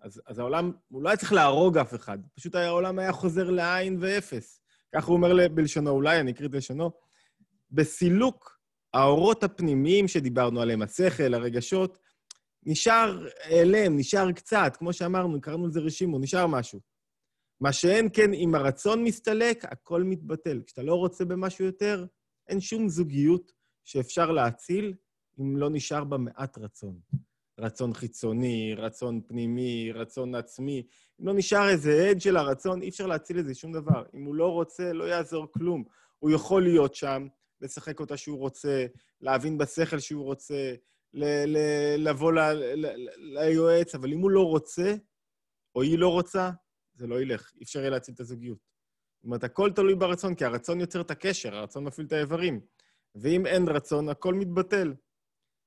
אז, 0.00 0.22
אז 0.26 0.38
העולם, 0.38 0.72
הוא 0.88 1.02
לא 1.02 1.08
היה 1.08 1.16
צריך 1.16 1.32
להרוג 1.32 1.78
אף 1.78 1.94
אחד, 1.94 2.18
פשוט 2.34 2.54
העולם 2.54 2.98
היה 2.98 3.12
חוזר 3.12 3.50
לעין 3.50 3.96
ואפס. 4.00 4.60
כך 4.94 5.04
הוא 5.04 5.16
אומר 5.16 5.48
בלשונו, 5.48 5.90
אולי, 5.90 6.20
אני 6.20 6.30
אקריא 6.30 6.48
את 6.48 6.54
לשונו, 6.54 6.90
בסילוק 7.70 8.58
האורות 8.94 9.44
הפנימיים 9.44 10.08
שדיברנו 10.08 10.60
עליהם, 10.60 10.82
השכל, 10.82 11.34
הרגשות, 11.34 11.98
נשאר 12.62 13.26
אליהם, 13.50 13.96
נשאר 13.98 14.32
קצת, 14.32 14.76
כמו 14.78 14.92
שאמרנו, 14.92 15.40
קראנו 15.40 15.66
לזה 15.66 15.80
רשימו, 15.80 16.18
נשאר 16.18 16.46
משהו. 16.46 16.80
מה 17.60 17.72
שאין 17.72 18.08
כן, 18.12 18.34
אם 18.34 18.54
הרצון 18.54 19.04
מסתלק, 19.04 19.64
הכל 19.64 20.02
מתבטל. 20.02 20.62
כשאתה 20.66 20.82
לא 20.82 20.94
רוצה 20.94 21.24
במשהו 21.24 21.64
יותר, 21.64 22.06
אין 22.48 22.60
שום 22.60 22.88
זוגיות 22.88 23.52
שאפשר 23.84 24.30
להציל 24.30 24.94
אם 25.40 25.56
לא 25.56 25.70
נשאר 25.70 26.04
בה 26.04 26.18
מעט 26.18 26.58
רצון. 26.58 27.00
רצון 27.60 27.94
חיצוני, 27.94 28.74
רצון 28.74 29.20
פנימי, 29.26 29.92
רצון 29.92 30.34
עצמי. 30.34 30.86
אם 31.20 31.26
לא 31.26 31.34
נשאר 31.34 31.68
איזה 31.68 32.08
עד 32.10 32.20
של 32.20 32.36
הרצון, 32.36 32.82
אי 32.82 32.88
אפשר 32.88 33.06
להציל 33.06 33.38
את 33.38 33.46
זה 33.46 33.54
שום 33.54 33.72
דבר. 33.72 34.04
אם 34.14 34.24
הוא 34.24 34.34
לא 34.34 34.52
רוצה, 34.52 34.92
לא 34.92 35.04
יעזור 35.04 35.52
כלום. 35.52 35.84
הוא 36.18 36.30
יכול 36.30 36.62
להיות 36.62 36.94
שם, 36.94 37.26
לשחק 37.60 38.00
אותה 38.00 38.16
שהוא 38.16 38.38
רוצה, 38.38 38.86
להבין 39.20 39.58
בשכל 39.58 39.98
שהוא 39.98 40.24
רוצה, 40.24 40.74
ל- 41.14 41.44
ל- 41.46 42.08
לבוא 42.08 42.32
ל- 42.32 42.84
ל- 42.86 43.08
ליועץ, 43.18 43.94
אבל 43.94 44.12
אם 44.12 44.20
הוא 44.20 44.30
לא 44.30 44.40
רוצה, 44.40 44.94
או 45.74 45.82
היא 45.82 45.98
לא 45.98 46.08
רוצה, 46.08 46.50
זה 46.94 47.06
לא 47.06 47.20
ילך. 47.20 47.52
אי 47.56 47.62
אפשר 47.62 47.78
יהיה 47.78 47.90
להציל 47.90 48.14
את 48.14 48.20
הזוגיות. 48.20 48.58
זאת 49.16 49.24
אומרת, 49.24 49.44
הכל 49.44 49.72
תלוי 49.72 49.94
ברצון, 49.94 50.34
כי 50.34 50.44
הרצון 50.44 50.80
יוצר 50.80 51.00
את 51.00 51.10
הקשר, 51.10 51.56
הרצון 51.56 51.84
מפעיל 51.84 52.06
את 52.06 52.12
האיברים. 52.12 52.60
ואם 53.14 53.46
אין 53.46 53.68
רצון, 53.68 54.08
הכל 54.08 54.34
מתבטל. 54.34 54.94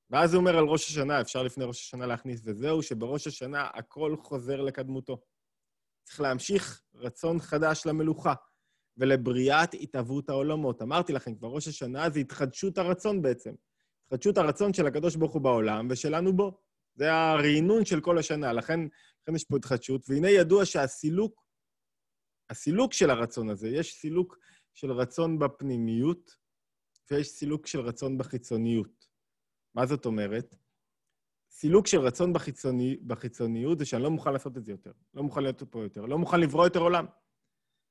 ואז 0.09 0.33
הוא 0.33 0.39
אומר 0.39 0.57
על 0.57 0.65
ראש 0.65 0.89
השנה, 0.89 1.21
אפשר 1.21 1.43
לפני 1.43 1.65
ראש 1.65 1.81
השנה 1.81 2.05
להכניס, 2.05 2.41
וזהו, 2.43 2.83
שבראש 2.83 3.27
השנה 3.27 3.67
הכל 3.73 4.15
חוזר 4.23 4.61
לקדמותו. 4.61 5.21
צריך 6.03 6.21
להמשיך 6.21 6.81
רצון 6.95 7.39
חדש 7.39 7.83
למלוכה 7.85 8.33
ולבריאת 8.97 9.73
התהוות 9.73 10.29
העולמות. 10.29 10.81
אמרתי 10.81 11.13
לכם, 11.13 11.35
כבר 11.35 11.47
ראש 11.47 11.67
השנה 11.67 12.09
זה 12.09 12.19
התחדשות 12.19 12.77
הרצון 12.77 13.21
בעצם. 13.21 13.53
התחדשות 14.05 14.37
הרצון 14.37 14.73
של 14.73 14.87
הקדוש 14.87 15.15
ברוך 15.15 15.33
הוא 15.33 15.41
בעולם 15.41 15.87
ושלנו 15.89 16.33
בו. 16.33 16.61
זה 16.95 17.13
הרענון 17.13 17.85
של 17.85 18.01
כל 18.01 18.17
השנה, 18.17 18.53
לכן, 18.53 18.79
לכן 19.23 19.35
יש 19.35 19.43
פה 19.43 19.57
התחדשות. 19.57 20.09
והנה 20.09 20.29
ידוע 20.29 20.65
שהסילוק, 20.65 21.45
הסילוק 22.49 22.93
של 22.93 23.09
הרצון 23.09 23.49
הזה, 23.49 23.69
יש 23.69 23.93
סילוק 23.93 24.37
של 24.73 24.91
רצון 24.91 25.39
בפנימיות 25.39 26.31
ויש 27.11 27.29
סילוק 27.29 27.67
של 27.67 27.79
רצון 27.79 28.17
בחיצוניות. 28.17 28.96
מה 29.77 29.85
זאת 29.85 30.05
אומרת? 30.05 30.55
סילוק 31.49 31.87
של 31.87 31.99
רצון 31.99 32.33
בחיצוני, 32.33 32.97
בחיצוניות 33.07 33.79
זה 33.79 33.85
שאני 33.85 34.03
לא 34.03 34.09
מוכן 34.09 34.33
לעשות 34.33 34.57
את 34.57 34.65
זה 34.65 34.71
יותר, 34.71 34.91
לא 35.13 35.23
מוכן 35.23 35.43
להיות 35.43 35.63
פה 35.69 35.83
יותר, 35.83 36.05
לא 36.05 36.17
מוכן 36.17 36.39
לברוא 36.39 36.63
יותר 36.63 36.79
עולם. 36.79 37.05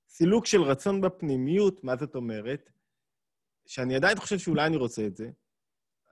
סילוק 0.08 0.46
של 0.46 0.62
רצון 0.62 1.00
בפנימיות, 1.00 1.84
מה 1.84 1.96
זאת 1.96 2.14
אומרת? 2.14 2.70
שאני 3.66 3.96
עדיין 3.96 4.18
חושב 4.18 4.38
שאולי 4.38 4.66
אני 4.66 4.76
רוצה 4.76 5.06
את 5.06 5.16
זה, 5.16 5.30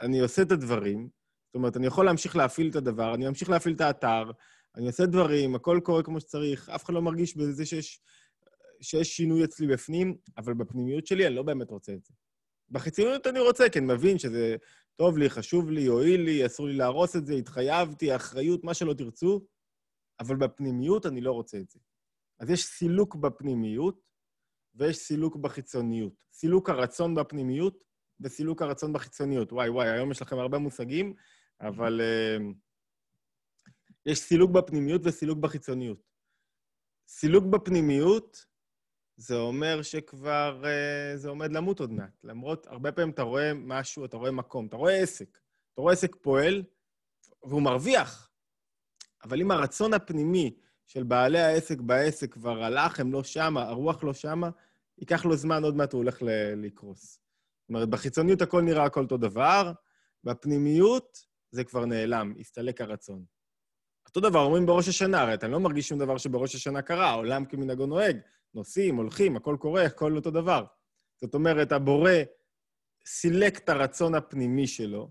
אני 0.00 0.20
עושה 0.20 0.42
את 0.42 0.52
הדברים, 0.52 1.08
זאת 1.46 1.54
אומרת, 1.54 1.76
אני 1.76 1.86
יכול 1.86 2.06
להמשיך 2.06 2.36
להפעיל 2.36 2.70
את 2.70 2.76
הדבר, 2.76 3.14
אני 3.14 3.28
אמשיך 3.28 3.50
להפעיל 3.50 3.74
את 3.74 3.80
האתר, 3.80 4.30
אני 4.76 4.86
עושה 4.86 5.06
דברים, 5.06 5.54
הכל 5.54 5.80
קורה 5.84 6.02
כמו 6.02 6.20
שצריך, 6.20 6.68
אף 6.68 6.84
אחד 6.84 6.94
לא 6.94 7.02
מרגיש 7.02 7.36
בזה 7.36 7.66
שיש, 7.66 8.00
שיש 8.80 9.16
שינוי 9.16 9.44
אצלי 9.44 9.66
בפנים, 9.66 10.16
אבל 10.38 10.54
בפנימיות 10.54 11.06
שלי 11.06 11.26
אני 11.26 11.34
לא 11.34 11.42
באמת 11.42 11.70
רוצה 11.70 11.92
את 11.92 12.04
זה. 12.04 12.14
בחיצוניות 12.70 13.26
אני 13.26 13.40
רוצה, 13.40 13.68
כי 13.68 13.78
אני 13.78 13.86
מבין 13.86 14.18
שזה 14.18 14.56
טוב 14.96 15.18
לי, 15.18 15.30
חשוב 15.30 15.70
לי, 15.70 15.80
יועיל 15.80 16.20
לי, 16.20 16.46
אסור 16.46 16.66
לי 16.66 16.76
להרוס 16.76 17.16
את 17.16 17.26
זה, 17.26 17.34
התחייבתי, 17.34 18.16
אחריות, 18.16 18.64
מה 18.64 18.74
שלא 18.74 18.94
תרצו, 18.94 19.46
אבל 20.20 20.36
בפנימיות 20.36 21.06
אני 21.06 21.20
לא 21.20 21.32
רוצה 21.32 21.58
את 21.58 21.70
זה. 21.70 21.78
אז 22.40 22.50
יש 22.50 22.64
סילוק 22.64 23.16
בפנימיות 23.16 24.00
ויש 24.74 24.96
סילוק 24.96 25.36
בחיצוניות. 25.36 26.12
סילוק 26.32 26.70
הרצון 26.70 27.14
בפנימיות 27.14 27.84
וסילוק 28.20 28.62
הרצון 28.62 28.92
בחיצוניות. 28.92 29.52
וואי, 29.52 29.68
וואי, 29.68 29.88
היום 29.88 30.10
יש 30.10 30.22
לכם 30.22 30.38
הרבה 30.38 30.58
מושגים, 30.58 31.14
אבל 31.60 32.00
uh, 32.00 32.42
יש 34.06 34.18
סילוק 34.18 34.50
בפנימיות 34.50 35.00
וסילוק 35.04 35.38
בחיצוניות. 35.38 35.98
סילוק 37.08 37.44
בפנימיות 37.44 38.46
זה 39.16 39.36
אומר 39.36 39.82
שכבר 39.82 40.62
uh, 40.62 41.16
זה 41.16 41.28
עומד 41.28 41.52
למות 41.52 41.80
עוד 41.80 41.92
מעט. 41.92 42.20
למרות, 42.24 42.66
הרבה 42.66 42.92
פעמים 42.92 43.10
אתה 43.10 43.22
רואה 43.22 43.54
משהו, 43.54 44.04
אתה 44.04 44.16
רואה 44.16 44.30
מקום, 44.30 44.66
אתה 44.66 44.76
רואה 44.76 44.96
עסק. 44.96 45.38
אתה 45.72 45.80
רואה 45.80 45.92
עסק 45.92 46.16
פועל, 46.20 46.62
והוא 47.42 47.62
מרוויח. 47.62 48.30
אבל 49.24 49.40
אם 49.40 49.50
הרצון 49.50 49.94
הפנימי 49.94 50.56
של 50.86 51.02
בעלי 51.02 51.40
העסק 51.40 51.80
בעסק 51.80 52.32
כבר 52.32 52.62
הלך, 52.64 53.00
הם 53.00 53.12
לא 53.12 53.24
שמה, 53.24 53.62
הרוח 53.62 54.04
לא 54.04 54.14
שמה, 54.14 54.50
ייקח 54.98 55.24
לו 55.24 55.36
זמן, 55.36 55.64
עוד 55.64 55.76
מעט 55.76 55.92
הוא 55.92 55.98
הולך 55.98 56.22
לקרוס. 56.56 57.12
זאת 57.12 57.68
אומרת, 57.68 57.88
בחיצוניות 57.88 58.42
הכל 58.42 58.62
נראה 58.62 58.84
הכל 58.84 59.02
אותו 59.02 59.16
דבר, 59.16 59.72
בפנימיות 60.24 61.26
זה 61.50 61.64
כבר 61.64 61.84
נעלם, 61.84 62.34
הסתלק 62.40 62.80
הרצון. 62.80 63.24
אותו 64.06 64.20
דבר 64.20 64.40
אומרים 64.40 64.66
בראש 64.66 64.88
השנה, 64.88 65.20
הרי 65.20 65.34
אתה 65.34 65.48
לא 65.48 65.60
מרגיש 65.60 65.88
שום 65.88 65.98
דבר 65.98 66.18
שבראש 66.18 66.54
השנה 66.54 66.82
קרה, 66.82 67.10
העולם 67.10 67.44
כמנהגו 67.44 67.86
נוהג, 67.86 68.18
נוסעים, 68.54 68.96
הולכים, 68.96 69.36
הכל 69.36 69.56
קורה, 69.60 69.84
הכל 69.84 70.16
אותו 70.16 70.30
דבר. 70.30 70.64
זאת 71.20 71.34
אומרת, 71.34 71.72
הבורא 71.72 72.12
סילק 73.06 73.58
את 73.58 73.68
הרצון 73.68 74.14
הפנימי 74.14 74.66
שלו, 74.66 75.10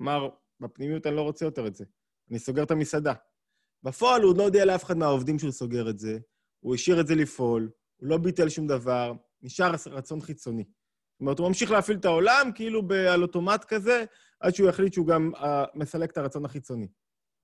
אמר, 0.00 0.28
בפנימיות 0.60 1.06
אני 1.06 1.16
לא 1.16 1.22
רוצה 1.22 1.44
יותר 1.44 1.66
את 1.66 1.74
זה, 1.74 1.84
אני 2.30 2.38
סוגר 2.38 2.62
את 2.62 2.70
המסעדה. 2.70 3.12
בפועל 3.82 4.22
הוא 4.22 4.38
לא 4.38 4.42
הודיע 4.42 4.64
לאף 4.64 4.84
אחד 4.84 4.96
מהעובדים 4.96 5.38
שהוא 5.38 5.50
סוגר 5.50 5.90
את 5.90 5.98
זה, 5.98 6.18
הוא 6.60 6.74
השאיר 6.74 7.00
את 7.00 7.06
זה 7.06 7.14
לפעול, 7.14 7.70
הוא 7.96 8.08
לא 8.08 8.18
ביטל 8.18 8.48
שום 8.48 8.66
דבר, 8.66 9.12
נשאר 9.42 9.72
רצון 9.86 10.20
חיצוני. 10.20 10.64
זאת 10.64 11.20
אומרת, 11.20 11.38
הוא 11.38 11.48
ממשיך 11.48 11.70
להפעיל 11.70 11.98
את 11.98 12.04
העולם 12.04 12.50
כאילו 12.54 12.82
על 13.10 13.22
אוטומט 13.22 13.64
כזה, 13.64 14.04
עד 14.40 14.54
שהוא 14.54 14.68
יחליט 14.68 14.92
שהוא 14.92 15.06
גם 15.06 15.30
uh, 15.34 15.40
מסלק 15.74 16.10
את 16.10 16.18
הרצון 16.18 16.44
החיצוני. 16.44 16.88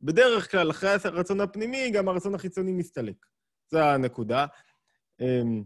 בדרך 0.03 0.51
כלל, 0.51 0.71
אחרי 0.71 0.91
הרצון 1.05 1.41
הפנימי, 1.41 1.91
גם 1.91 2.09
הרצון 2.09 2.35
החיצוני 2.35 2.73
מסתלק. 2.73 3.27
זו 3.71 3.79
הנקודה. 3.79 4.47
Um, 5.21 5.65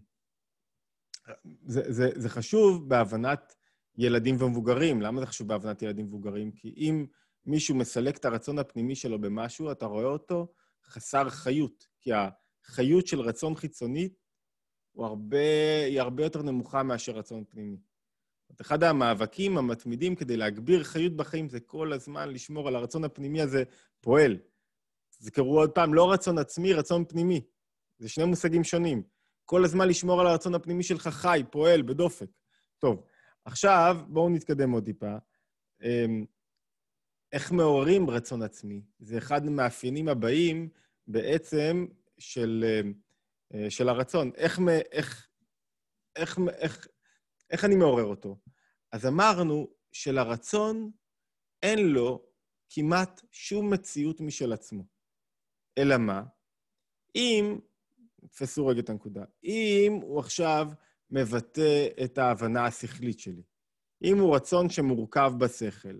זה, 1.66 1.92
זה, 1.92 2.10
זה 2.14 2.28
חשוב 2.28 2.88
בהבנת 2.88 3.54
ילדים 3.96 4.36
ומבוגרים. 4.40 5.02
למה 5.02 5.20
זה 5.20 5.26
חשוב 5.26 5.48
בהבנת 5.48 5.82
ילדים 5.82 6.04
ומבוגרים? 6.04 6.52
כי 6.52 6.74
אם 6.76 7.06
מישהו 7.46 7.74
מסלק 7.74 8.16
את 8.16 8.24
הרצון 8.24 8.58
הפנימי 8.58 8.94
שלו 8.94 9.20
במשהו, 9.20 9.72
אתה 9.72 9.86
רואה 9.86 10.04
אותו 10.04 10.52
חסר 10.84 11.30
חיות. 11.30 11.86
כי 12.00 12.10
החיות 12.12 13.06
של 13.06 13.20
רצון 13.20 13.54
חיצוני 13.54 14.08
הוא 14.92 15.06
הרבה, 15.06 15.84
היא 15.86 16.00
הרבה 16.00 16.22
יותר 16.22 16.42
נמוכה 16.42 16.82
מאשר 16.82 17.12
רצון 17.12 17.44
פנימי. 17.48 17.76
אחד 18.60 18.82
המאבקים 18.82 19.58
המתמידים 19.58 20.14
כדי 20.14 20.36
להגביר 20.36 20.84
חיות 20.84 21.16
בחיים 21.16 21.48
זה 21.48 21.60
כל 21.60 21.92
הזמן 21.92 22.28
לשמור 22.28 22.68
על 22.68 22.76
הרצון 22.76 23.04
הפנימי 23.04 23.40
הזה 23.40 23.62
פועל. 24.00 24.38
תזכרו 25.18 25.58
עוד 25.58 25.70
פעם, 25.70 25.94
לא 25.94 26.12
רצון 26.12 26.38
עצמי, 26.38 26.72
רצון 26.72 27.04
פנימי. 27.04 27.40
זה 27.98 28.08
שני 28.08 28.24
מושגים 28.24 28.64
שונים. 28.64 29.02
כל 29.44 29.64
הזמן 29.64 29.88
לשמור 29.88 30.20
על 30.20 30.26
הרצון 30.26 30.54
הפנימי 30.54 30.82
שלך 30.82 31.08
חי, 31.08 31.42
פועל, 31.50 31.82
בדופק. 31.82 32.30
טוב, 32.78 33.04
עכשיו 33.44 33.96
בואו 34.08 34.28
נתקדם 34.28 34.70
עוד 34.70 34.84
טיפה. 34.84 35.16
אמ, 35.82 36.24
איך 37.32 37.52
מעוררים 37.52 38.10
רצון 38.10 38.42
עצמי? 38.42 38.82
זה 38.98 39.18
אחד 39.18 39.46
המאפיינים 39.46 40.08
הבאים 40.08 40.68
בעצם 41.06 41.86
של, 42.18 42.64
אה, 43.54 43.70
של 43.70 43.88
הרצון. 43.88 44.30
איך, 44.36 44.60
איך, 44.92 45.28
איך, 46.16 46.38
איך, 46.58 46.88
איך 47.50 47.64
אני 47.64 47.76
מעורר 47.76 48.04
אותו? 48.04 48.36
אז 48.92 49.06
אמרנו 49.06 49.68
שלרצון 49.92 50.90
אין 51.62 51.78
לו 51.78 52.26
כמעט 52.70 53.20
שום 53.30 53.72
מציאות 53.72 54.20
משל 54.20 54.52
עצמו. 54.52 54.84
אלא 55.78 55.96
מה? 55.96 56.22
אם, 57.16 57.58
תפסו 58.30 58.66
רגע 58.66 58.80
את 58.80 58.90
הנקודה, 58.90 59.24
אם 59.44 59.98
הוא 60.02 60.18
עכשיו 60.18 60.68
מבטא 61.10 61.86
את 62.04 62.18
ההבנה 62.18 62.66
השכלית 62.66 63.18
שלי, 63.18 63.42
אם 64.04 64.18
הוא 64.18 64.36
רצון 64.36 64.70
שמורכב 64.70 65.32
בשכל, 65.38 65.98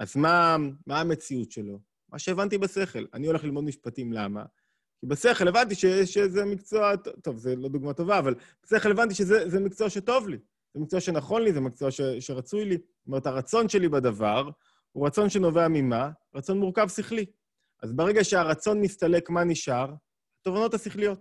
אז 0.00 0.16
מה, 0.16 0.56
מה 0.86 1.00
המציאות 1.00 1.50
שלו? 1.50 1.78
מה 2.08 2.18
שהבנתי 2.18 2.58
בשכל. 2.58 3.04
אני 3.14 3.26
הולך 3.26 3.44
ללמוד 3.44 3.64
משפטים, 3.64 4.12
למה? 4.12 4.44
כי 5.00 5.06
בשכל 5.06 5.48
הבנתי 5.48 5.74
ש, 5.74 5.86
שזה 5.86 6.44
מקצוע, 6.44 6.96
טוב, 6.96 7.36
זו 7.36 7.56
לא 7.56 7.68
דוגמה 7.68 7.92
טובה, 7.92 8.18
אבל 8.18 8.34
בשכל 8.64 8.90
הבנתי 8.90 9.14
שזה 9.14 9.60
מקצוע 9.60 9.90
שטוב 9.90 10.28
לי. 10.28 10.38
זה 10.74 10.80
מקצוע 10.80 11.00
שנכון 11.00 11.42
לי, 11.42 11.52
זה 11.52 11.60
מקצוע 11.60 11.90
ש, 11.90 12.00
שרצוי 12.00 12.64
לי. 12.64 12.74
זאת 12.74 13.06
אומרת, 13.06 13.26
הרצון 13.26 13.68
שלי 13.68 13.88
בדבר 13.88 14.50
הוא 14.92 15.06
רצון 15.06 15.30
שנובע 15.30 15.68
ממה? 15.68 16.10
רצון 16.34 16.58
מורכב 16.58 16.88
שכלי. 16.88 17.26
אז 17.82 17.92
ברגע 17.92 18.24
שהרצון 18.24 18.80
מסתלק, 18.80 19.30
מה 19.30 19.44
נשאר? 19.44 19.94
התובנות 20.40 20.74
השכליות. 20.74 21.20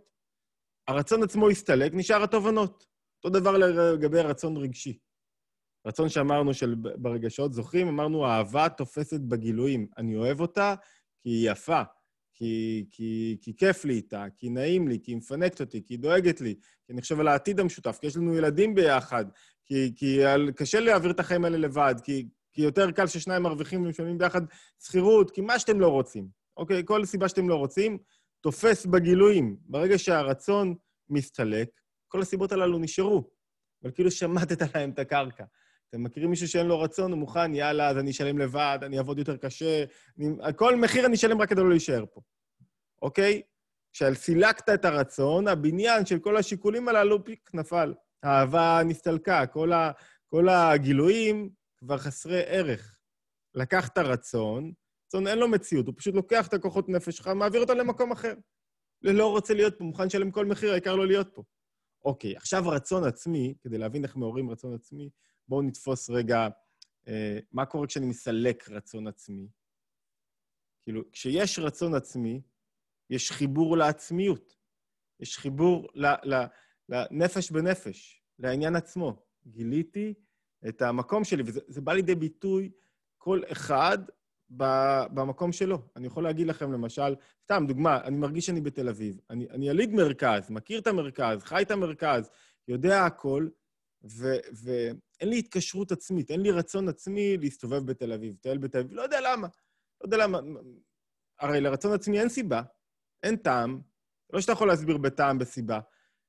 הרצון 0.88 1.24
עצמו 1.24 1.50
הסתלק, 1.50 1.92
נשאר 1.94 2.24
התובנות. 2.24 2.86
אותו 3.24 3.40
דבר 3.40 3.58
לגבי 3.58 4.20
רצון 4.20 4.58
רגשי. 4.58 4.98
רצון 5.88 6.10
שאמרנו 6.10 6.54
של 6.54 6.76
ברגשות, 6.76 7.54
זוכרים? 7.54 7.88
אמרנו, 7.88 8.26
האהבה 8.26 8.70
תופסת 8.70 9.20
בגילויים. 9.20 9.88
אני 9.98 10.16
אוהב 10.16 10.42
אותה 10.42 10.76
כי 11.20 11.30
היא 11.30 11.52
יפה, 11.52 11.82
כי, 12.34 12.86
כי, 12.92 13.38
כי 13.42 13.56
כיף 13.56 13.86
לי 13.86 13.94
איתה, 13.94 14.26
כי 14.38 14.50
נעים 14.50 14.88
לי, 14.88 15.00
כי 15.04 15.12
היא 15.12 15.18
מפנקת 15.18 15.62
אותי, 15.62 15.84
כי 15.86 15.94
היא 15.94 16.00
דואגת 16.00 16.42
לי, 16.42 16.56
כי 16.86 16.94
אני 16.94 17.02
חושב 17.02 17.20
על 17.20 17.28
העתיד 17.28 17.60
המשותף, 17.60 17.98
כי 18.02 18.08
יש 18.08 18.18
לנו 18.18 18.36
ילדים 18.36 18.76
ביחד, 18.76 19.26
כי, 19.66 19.94
כי 19.96 20.20
קשה 20.56 20.80
להעביר 20.80 21.12
את 21.12 21.20
החיים 21.20 21.46
האלה 21.46 21.58
לבד, 21.58 21.96
כי, 22.04 22.28
כי 22.54 22.62
יותר 22.62 22.92
קל 22.92 23.08
ששניים 23.08 23.44
מרוויחים 23.44 23.86
ומשלמים 23.86 24.18
ביחד 24.18 24.42
שכירות, 24.84 25.32
כי 25.32 25.42
מה 25.42 25.60
שאתם 25.60 25.80
לא 25.80 25.88
רוצים, 25.88 26.28
אוקיי? 26.58 26.82
כל 26.86 27.06
סיבה 27.06 27.30
שאתם 27.30 27.50
לא 27.50 27.56
רוצים, 27.56 27.98
תופס 28.48 28.86
בגילויים. 28.86 29.58
ברגע 29.66 29.98
שהרצון 29.98 30.76
מסתלק, 31.10 31.70
כל 32.08 32.22
הסיבות 32.22 32.52
הללו 32.52 32.80
נשארו, 32.80 33.30
אבל 33.84 33.92
כאילו 33.92 34.12
שמטת 34.12 34.62
להם 34.76 34.90
את 34.90 35.00
הקרקע. 35.00 35.44
אתם 35.90 36.04
מכירים 36.04 36.30
מישהו 36.30 36.48
שאין 36.48 36.68
לו 36.68 36.80
רצון, 36.80 37.12
הוא 37.12 37.20
מוכן, 37.20 37.56
יאללה, 37.56 37.90
אז 37.90 37.98
אני 37.98 38.12
אשלם 38.12 38.38
לבד, 38.38 38.80
אני 38.82 38.98
אעבוד 38.98 39.20
יותר 39.20 39.38
קשה, 39.38 39.84
אני, 40.20 40.28
כל 40.56 40.76
מחיר 40.76 41.06
אני 41.06 41.16
אשלם 41.16 41.42
רק 41.42 41.50
כדי 41.50 41.62
לא 41.62 41.70
להישאר 41.70 42.06
פה, 42.14 42.22
אוקיי? 43.02 43.42
כשסילקת 43.94 44.70
את 44.70 44.86
הרצון, 44.86 45.48
הבניין 45.48 46.06
של 46.06 46.20
כל 46.20 46.38
השיקולים 46.38 46.88
הללו, 46.88 47.26
פיק, 47.26 47.50
נפל. 47.54 47.94
האהבה 48.24 48.82
נסתלקה, 48.86 49.46
כל, 49.46 49.74
ה, 49.74 49.92
כל 50.28 50.50
הגילויים 50.50 51.50
כבר 51.78 51.98
חסרי 51.98 52.42
ערך. 52.46 53.00
לקחת 53.56 53.98
רצון, 53.98 54.72
רצון 55.08 55.28
אין 55.28 55.40
לו 55.40 55.48
מציאות, 55.48 55.88
הוא 55.88 55.94
פשוט 55.98 56.16
לוקח 56.16 56.48
את 56.48 56.54
הכוחות 56.54 56.90
נפש 56.90 57.18
שלך, 57.18 57.28
מעביר 57.28 57.62
אותם 57.62 57.78
למקום 57.78 58.12
אחר. 58.12 58.34
לא 59.02 59.32
רוצה 59.32 59.54
להיות 59.54 59.78
פה, 59.78 59.84
מוכן 59.84 60.06
לשלם 60.06 60.32
כל 60.32 60.46
מחיר, 60.46 60.72
העיקר 60.72 60.96
לא 60.96 61.08
להיות 61.08 61.30
פה. 61.34 61.44
אוקיי, 62.06 62.38
עכשיו 62.38 62.64
רצון 62.68 63.04
עצמי, 63.04 63.54
כדי 63.62 63.78
להבין 63.78 64.04
איך 64.04 64.16
מעוררים 64.16 64.50
רצון 64.50 64.76
עצמי, 64.76 65.10
בואו 65.48 65.62
נתפוס 65.62 66.10
רגע 66.10 66.48
אה, 67.08 67.40
מה 67.52 67.66
קורה 67.66 67.88
כשאני 67.88 68.06
מסלק 68.06 68.70
רצון 68.70 69.08
עצמי. 69.08 69.48
כאילו, 70.84 71.02
כשיש 71.12 71.60
רצון 71.60 71.96
עצמי, 71.96 72.42
יש 73.10 73.32
חיבור 73.32 73.78
לעצמיות. 73.78 74.58
יש 75.20 75.38
חיבור 75.38 75.88
ל, 75.94 76.06
ל, 76.06 76.46
לנפש 76.90 77.52
בנפש, 77.52 78.24
לעניין 78.40 78.76
עצמו. 78.76 79.24
גיליתי 79.48 80.14
את 80.68 80.82
המקום 80.82 81.24
שלי, 81.24 81.44
וזה 81.46 81.82
בא 81.82 81.94
לידי 81.94 82.16
ביטוי 82.16 82.72
כל 83.18 83.42
אחד 83.52 83.98
במקום 84.50 85.52
שלו. 85.52 85.82
אני 85.96 86.08
יכול 86.08 86.24
להגיד 86.24 86.48
לכם, 86.48 86.72
למשל, 86.72 87.16
סתם, 87.44 87.66
דוגמה, 87.68 88.02
אני 88.04 88.18
מרגיש 88.18 88.46
שאני 88.46 88.62
בתל 88.62 88.90
אביב. 88.90 89.20
אני, 89.30 89.48
אני 89.50 89.70
יליד 89.70 89.94
מרכז, 89.94 90.50
מכיר 90.50 90.80
את 90.80 90.88
המרכז, 90.88 91.44
חי 91.44 91.62
את 91.62 91.72
המרכז, 91.72 92.30
יודע 92.68 93.06
הכל, 93.06 93.48
ואין 94.04 95.30
לי 95.30 95.40
התקשרות 95.40 95.92
עצמית, 95.92 96.32
אין 96.32 96.42
לי 96.42 96.52
רצון 96.52 96.90
עצמי 96.90 97.38
להסתובב 97.38 97.86
בתל 97.86 98.14
אביב, 98.14 98.34
לטייל 98.34 98.58
בתל 98.58 98.80
אביב, 98.80 98.94
לא 98.94 99.02
יודע 99.02 99.20
למה. 99.22 99.48
לא 100.02 100.06
יודע 100.06 100.18
למה. 100.18 100.40
הרי 101.40 101.62
לרצון 101.62 101.94
עצמי 101.94 102.20
אין 102.20 102.30
סיבה, 102.30 102.62
אין 103.24 103.36
טעם. 103.36 103.82
לא 104.34 104.42
שאתה 104.42 104.52
יכול 104.52 104.68
להסביר 104.68 104.98
בטעם, 104.98 105.38
בסיבה. 105.38 105.80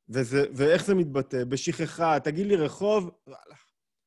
וזה, 0.08 0.44
ואיך 0.54 0.84
זה 0.84 0.94
מתבטא? 0.94 1.44
בשכחה, 1.44 2.20
תגיד 2.20 2.46
לי 2.46 2.56
רחוב, 2.56 3.10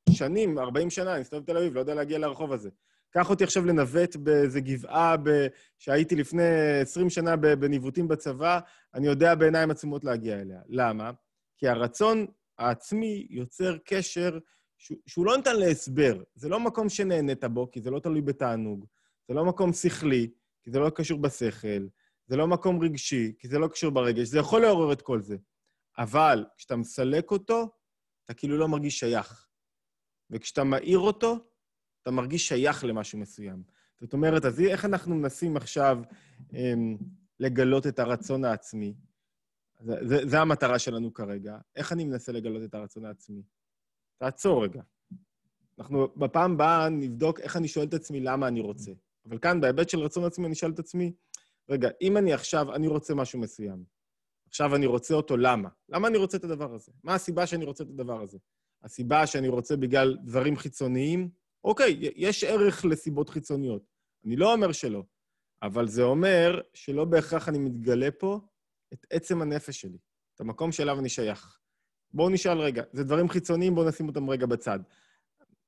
שנים, 0.09 0.59
40 0.59 0.89
שנה, 0.89 1.13
אני 1.13 1.21
מסתובב 1.21 1.43
בתל 1.43 1.57
אביב, 1.57 1.73
לא 1.73 1.79
יודע 1.79 1.93
להגיע 1.93 2.17
לרחוב 2.19 2.53
הזה. 2.53 2.69
קח 3.11 3.29
אותי 3.29 3.43
עכשיו 3.43 3.65
לנווט 3.65 4.15
באיזה 4.15 4.61
גבעה 4.61 5.17
ב... 5.17 5.47
שהייתי 5.77 6.15
לפני 6.15 6.43
20 6.81 7.09
שנה 7.09 7.35
בניווטים 7.35 8.07
בצבא, 8.07 8.59
אני 8.93 9.07
יודע 9.07 9.35
בעיניים 9.35 9.71
עצומות 9.71 10.03
להגיע 10.03 10.41
אליה. 10.41 10.61
למה? 10.67 11.11
כי 11.57 11.67
הרצון 11.67 12.25
העצמי 12.57 13.27
יוצר 13.29 13.77
קשר 13.85 14.39
שהוא, 14.77 14.97
שהוא 15.05 15.25
לא 15.25 15.37
ניתן 15.37 15.55
להסבר. 15.55 16.23
זה 16.35 16.49
לא 16.49 16.59
מקום 16.59 16.89
שנהנית 16.89 17.43
בו, 17.43 17.71
כי 17.71 17.81
זה 17.81 17.91
לא 17.91 17.99
תלוי 17.99 18.21
בתענוג. 18.21 18.85
זה 19.27 19.33
לא 19.33 19.45
מקום 19.45 19.73
שכלי, 19.73 20.31
כי 20.63 20.71
זה 20.71 20.79
לא 20.79 20.89
קשור 20.89 21.19
בשכל. 21.19 21.87
זה 22.27 22.35
לא 22.35 22.47
מקום 22.47 22.83
רגשי, 22.83 23.33
כי 23.39 23.47
זה 23.47 23.59
לא 23.59 23.67
קשור 23.67 23.91
ברגש. 23.91 24.27
זה 24.27 24.39
יכול 24.39 24.61
לעורר 24.61 24.93
את 24.93 25.01
כל 25.01 25.21
זה. 25.21 25.35
אבל 25.97 26.45
כשאתה 26.57 26.75
מסלק 26.75 27.31
אותו, 27.31 27.69
אתה 28.25 28.33
כאילו 28.33 28.57
לא 28.57 28.67
מרגיש 28.67 28.99
שייך. 28.99 29.47
וכשאתה 30.29 30.63
מאיר 30.63 30.99
אותו, 30.99 31.50
אתה 32.01 32.11
מרגיש 32.11 32.47
שייך 32.47 32.83
למשהו 32.83 33.19
מסוים. 33.19 33.63
זאת 34.01 34.13
אומרת, 34.13 34.45
אז 34.45 34.59
איך 34.59 34.85
אנחנו 34.85 35.15
מנסים 35.15 35.57
עכשיו 35.57 35.99
אמ, 36.53 36.97
לגלות 37.39 37.87
את 37.87 37.99
הרצון 37.99 38.45
העצמי? 38.45 38.93
זה, 39.79 39.95
זה, 40.01 40.27
זה 40.27 40.39
המטרה 40.39 40.79
שלנו 40.79 41.13
כרגע. 41.13 41.57
איך 41.75 41.91
אני 41.91 42.03
מנסה 42.05 42.31
לגלות 42.31 42.63
את 42.63 42.73
הרצון 42.73 43.05
העצמי? 43.05 43.41
תעצור 44.17 44.63
רגע. 44.63 44.81
אנחנו 45.79 46.07
בפעם 46.17 46.51
הבאה 46.51 46.89
נבדוק 46.89 47.39
איך 47.39 47.57
אני 47.57 47.67
שואל 47.67 47.87
את 47.87 47.93
עצמי 47.93 48.19
למה 48.19 48.47
אני 48.47 48.61
רוצה. 48.61 48.91
אבל 49.25 49.37
כאן, 49.37 49.61
בהיבט 49.61 49.89
של 49.89 49.99
רצון 49.99 50.23
עצמי, 50.23 50.47
אני 50.47 50.55
שואל 50.55 50.71
את 50.71 50.79
עצמי, 50.79 51.13
רגע, 51.69 51.89
אם 52.01 52.17
אני 52.17 52.33
עכשיו, 52.33 52.75
אני 52.75 52.87
רוצה 52.87 53.15
משהו 53.15 53.39
מסוים, 53.39 53.83
עכשיו 54.47 54.75
אני 54.75 54.85
רוצה 54.85 55.13
אותו, 55.13 55.37
למה? 55.37 55.69
למה 55.89 56.07
אני 56.07 56.17
רוצה 56.17 56.37
את 56.37 56.43
הדבר 56.43 56.73
הזה? 56.73 56.91
מה 57.03 57.15
הסיבה 57.15 57.47
שאני 57.47 57.65
רוצה 57.65 57.83
את 57.83 57.89
הדבר 57.89 58.21
הזה? 58.21 58.37
הסיבה 58.83 59.27
שאני 59.27 59.47
רוצה 59.47 59.75
בגלל 59.75 60.17
דברים 60.23 60.57
חיצוניים? 60.57 61.29
אוקיי, 61.63 61.97
יש 62.15 62.43
ערך 62.43 62.85
לסיבות 62.85 63.29
חיצוניות. 63.29 63.83
אני 64.25 64.35
לא 64.35 64.53
אומר 64.53 64.71
שלא, 64.71 65.03
אבל 65.63 65.87
זה 65.87 66.03
אומר 66.03 66.61
שלא 66.73 67.05
בהכרח 67.05 67.49
אני 67.49 67.59
מתגלה 67.59 68.11
פה 68.11 68.39
את 68.93 69.05
עצם 69.09 69.41
הנפש 69.41 69.81
שלי, 69.81 69.97
את 70.35 70.41
המקום 70.41 70.71
שאליו 70.71 70.99
אני 70.99 71.09
שייך. 71.09 71.57
בואו 72.13 72.29
נשאל 72.29 72.57
רגע, 72.57 72.83
זה 72.93 73.03
דברים 73.03 73.29
חיצוניים, 73.29 73.75
בואו 73.75 73.89
נשים 73.89 74.07
אותם 74.07 74.29
רגע 74.29 74.45
בצד. 74.45 74.79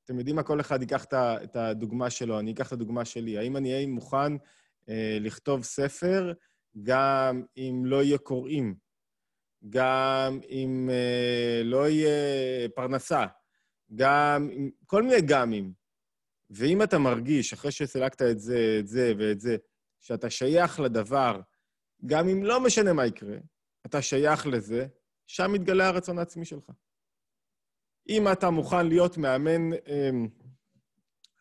אתם 0.05 0.19
יודעים 0.19 0.35
מה? 0.35 0.43
כל 0.43 0.59
אחד 0.59 0.81
ייקח 0.81 1.05
את 1.13 1.55
הדוגמה 1.55 2.09
שלו, 2.09 2.39
אני 2.39 2.51
אקח 2.51 2.67
את 2.67 2.71
הדוגמה 2.71 3.05
שלי. 3.05 3.37
האם 3.37 3.57
אני 3.57 3.73
אהיה 3.73 3.87
מוכן 3.87 4.33
אה, 4.89 5.17
לכתוב 5.21 5.63
ספר 5.63 6.33
גם 6.83 7.43
אם 7.57 7.81
לא 7.85 8.03
יהיה 8.03 8.17
קוראים, 8.17 8.75
גם 9.69 10.39
אם 10.49 10.89
אה, 10.91 11.61
לא 11.63 11.89
יהיה 11.89 12.69
פרנסה, 12.75 13.25
גם 13.95 14.49
עם 14.51 14.69
כל 14.85 15.03
מיני 15.03 15.21
גמים. 15.21 15.82
ואם 16.55 16.83
אתה 16.83 16.97
מרגיש, 16.97 17.53
אחרי 17.53 17.71
שסילקת 17.71 18.21
את 18.21 18.39
זה, 18.39 18.77
את 18.79 18.87
זה 18.87 19.13
ואת 19.17 19.39
זה, 19.39 19.57
שאתה 19.99 20.29
שייך 20.29 20.79
לדבר, 20.79 21.41
גם 22.05 22.29
אם 22.29 22.43
לא 22.43 22.59
משנה 22.59 22.93
מה 22.93 23.05
יקרה, 23.05 23.37
אתה 23.85 24.01
שייך 24.01 24.47
לזה, 24.47 24.87
שם 25.27 25.51
מתגלה 25.51 25.87
הרצון 25.87 26.19
העצמי 26.19 26.45
שלך. 26.45 26.71
אם 28.09 28.31
אתה 28.31 28.49
מוכן 28.49 28.87
להיות 28.87 29.17
מאמן, 29.17 29.73
אמ, 29.73 30.27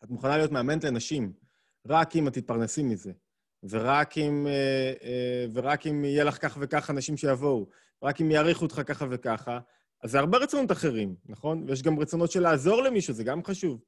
את 0.03 0.09
מוכנה 0.09 0.37
להיות 0.37 0.51
מאמנת 0.51 0.83
לנשים, 0.83 1.33
רק 1.87 2.15
אם 2.15 2.27
את 2.27 2.33
תתפרנסי 2.33 2.83
מזה, 2.83 3.11
ורק 3.63 4.17
אם, 4.17 4.47
אה, 4.47 4.93
אה, 5.03 5.45
ורק 5.53 5.87
אם 5.87 6.05
יהיה 6.05 6.23
לך 6.23 6.41
כך 6.41 6.57
וכך 6.61 6.89
אנשים 6.89 7.17
שיבואו, 7.17 7.69
רק 8.03 8.21
אם 8.21 8.31
יעריכו 8.31 8.65
אותך 8.65 8.81
ככה 8.85 9.05
וככה, 9.11 9.59
אז 10.03 10.11
זה 10.11 10.19
הרבה 10.19 10.37
רצונות 10.37 10.71
אחרים, 10.71 11.15
נכון? 11.25 11.63
ויש 11.67 11.81
גם 11.81 11.99
רצונות 11.99 12.31
של 12.31 12.39
לעזור 12.39 12.83
למישהו, 12.83 13.13
זה 13.13 13.23
גם 13.23 13.43
חשוב. 13.43 13.81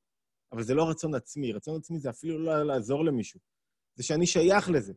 אבל 0.51 0.63
זה 0.63 0.73
לא 0.73 0.89
רצון 0.89 1.15
עצמי. 1.15 1.53
רצון 1.53 1.75
עצמי 1.79 1.99
זה 1.99 2.09
אפילו 2.09 2.39
לא 2.39 2.63
לעזור 2.63 3.05
למישהו. 3.05 3.39
זה 3.95 4.03
שאני 4.03 4.27
שייך 4.27 4.69
לזה. 4.69 4.93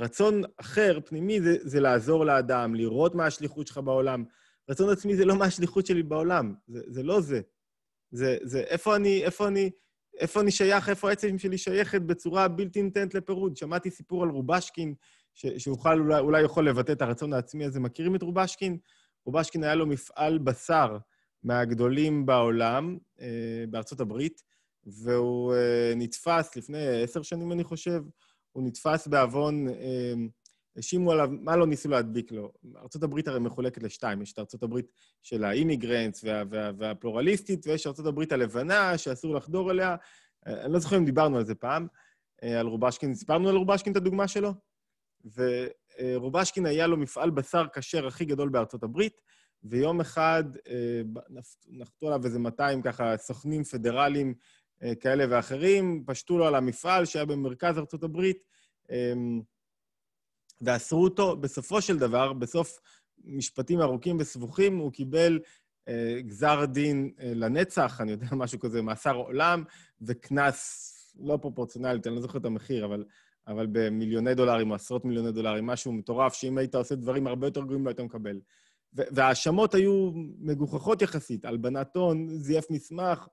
רצון 0.00 0.42
אחר, 0.56 0.98
פנימי, 1.04 1.40
זה, 1.40 1.56
זה 1.60 1.80
לעזור 1.80 2.24
לאדם, 2.24 2.74
לראות 2.74 3.14
מה 3.14 3.26
השליחות 3.26 3.66
שלך 3.66 3.78
בעולם. 3.78 4.24
רצון 4.68 4.90
עצמי 4.90 5.16
זה 5.16 5.24
לא 5.24 5.36
מה 5.36 5.44
השליחות 5.44 5.86
שלי 5.86 6.02
בעולם, 6.02 6.54
זה, 6.68 6.80
זה 6.86 7.02
לא 7.02 7.20
זה. 7.20 7.40
זה, 8.10 8.38
זה 8.42 8.60
איפה 8.60 8.96
אני, 8.96 9.24
איפה 9.24 9.48
אני, 9.48 9.70
איפה 10.18 10.40
אני 10.40 10.50
שייך, 10.50 10.88
איפה 10.88 11.08
העצם 11.08 11.38
שלי 11.38 11.58
שייכת 11.58 12.02
בצורה 12.02 12.48
בלתי 12.48 12.82
ניתנת 12.82 13.14
לפירוד. 13.14 13.56
שמעתי 13.56 13.90
סיפור 13.90 14.22
על 14.22 14.28
רובשקין, 14.28 14.94
ש, 15.34 15.46
שאוכל, 15.46 16.00
אולי, 16.00 16.18
אולי 16.18 16.42
יכול 16.42 16.68
לבטא 16.68 16.92
את 16.92 17.02
הרצון 17.02 17.32
העצמי 17.32 17.64
הזה. 17.64 17.80
מכירים 17.80 18.14
את 18.14 18.22
רובשקין? 18.22 18.78
רובשקין 19.24 19.64
היה 19.64 19.74
לו 19.74 19.86
מפעל 19.86 20.38
בשר 20.38 20.98
מהגדולים 21.42 22.26
בעולם, 22.26 22.98
אה, 23.20 23.64
בארצות 23.70 24.00
הברית, 24.00 24.42
והוא 24.86 25.54
אה, 25.54 25.92
נתפס 25.96 26.56
לפני 26.56 27.02
עשר 27.02 27.22
שנים, 27.22 27.52
אני 27.52 27.64
חושב, 27.64 28.02
הוא 28.52 28.66
נתפס 28.66 29.06
בעוון, 29.06 29.68
אה, 29.68 30.14
האשימו 30.76 31.12
עליו, 31.12 31.28
מה 31.30 31.56
לא 31.56 31.66
ניסו 31.66 31.88
להדביק 31.88 32.32
לו? 32.32 32.52
ארה"ב 32.76 33.28
הרי 33.28 33.40
מחולקת 33.40 33.82
לשתיים, 33.82 34.22
יש 34.22 34.32
את 34.32 34.38
ארה"ב 34.38 34.80
של 35.22 35.44
האימיגרנטס 35.44 36.24
וה, 36.24 36.42
וה, 36.50 36.70
והפלורליסטית, 36.78 37.66
ויש 37.66 37.86
ארה"ב 37.86 38.22
הלבנה, 38.30 38.98
שאסור 38.98 39.34
לחדור 39.34 39.70
אליה. 39.70 39.96
אה, 40.46 40.64
אני 40.64 40.72
לא 40.72 40.78
זוכר 40.78 40.96
אם 40.96 41.04
דיברנו 41.04 41.36
על 41.36 41.44
זה 41.44 41.54
פעם, 41.54 41.86
על 42.42 42.66
רובשקין. 42.66 43.14
סיפרנו 43.14 43.48
על 43.48 43.56
רובשקין 43.56 43.92
את 43.92 43.96
הדוגמה 43.96 44.28
שלו? 44.28 44.54
ורובשקין 45.34 46.66
היה 46.66 46.86
לו 46.86 46.96
מפעל 46.96 47.30
בשר 47.30 47.64
כשר 47.72 48.06
הכי 48.06 48.24
גדול 48.24 48.48
בארצות 48.48 48.82
הברית, 48.82 49.20
ויום 49.62 50.00
אחד 50.00 50.44
נחתו 51.68 52.06
עליו 52.06 52.24
איזה 52.24 52.38
200 52.38 52.82
ככה 52.82 53.16
סוכנים 53.16 53.64
פדרליים 53.64 54.34
כאלה 55.00 55.24
ואחרים, 55.30 56.04
פשטו 56.06 56.38
לו 56.38 56.46
על 56.46 56.54
המפעל 56.54 57.04
שהיה 57.04 57.24
במרכז 57.24 57.78
ארצות 57.78 58.02
הברית, 58.02 58.44
אמ, 58.90 59.40
ואסרו 60.60 61.04
אותו. 61.04 61.36
בסופו 61.36 61.82
של 61.82 61.98
דבר, 61.98 62.32
בסוף 62.32 62.80
משפטים 63.24 63.80
ארוכים 63.80 64.16
וסבוכים, 64.20 64.78
הוא 64.78 64.92
קיבל 64.92 65.38
אה, 65.88 66.20
גזר 66.20 66.64
דין 66.64 67.12
אה, 67.20 67.32
לנצח, 67.34 68.00
אני 68.00 68.10
יודע, 68.10 68.26
משהו 68.32 68.58
כזה, 68.58 68.82
מאסר 68.82 69.14
עולם, 69.14 69.64
וקנס 70.02 70.86
לא 71.20 71.38
פרופורציונלית, 71.42 72.06
אני 72.06 72.14
לא 72.14 72.20
זוכר 72.20 72.38
את 72.38 72.44
המחיר, 72.44 72.84
אבל, 72.84 73.04
אבל 73.46 73.66
במיליוני 73.72 74.34
דולרים 74.34 74.70
או 74.70 74.74
עשרות 74.74 75.04
מיליוני 75.04 75.32
דולרים, 75.32 75.66
משהו 75.66 75.92
מטורף, 75.92 76.34
שאם 76.34 76.58
היית 76.58 76.74
עושה 76.74 76.94
דברים 76.94 77.26
הרבה 77.26 77.46
יותר 77.46 77.60
גרועים 77.60 77.84
לא 77.84 77.90
היית 77.90 78.00
מקבל. 78.00 78.40
וההאשמות 78.92 79.74
היו 79.74 80.10
מגוחכות 80.38 81.02
יחסית, 81.02 81.44
הלבנת 81.44 81.96
הון, 81.96 82.28
זייף 82.28 82.70
מסמך, 82.70 83.28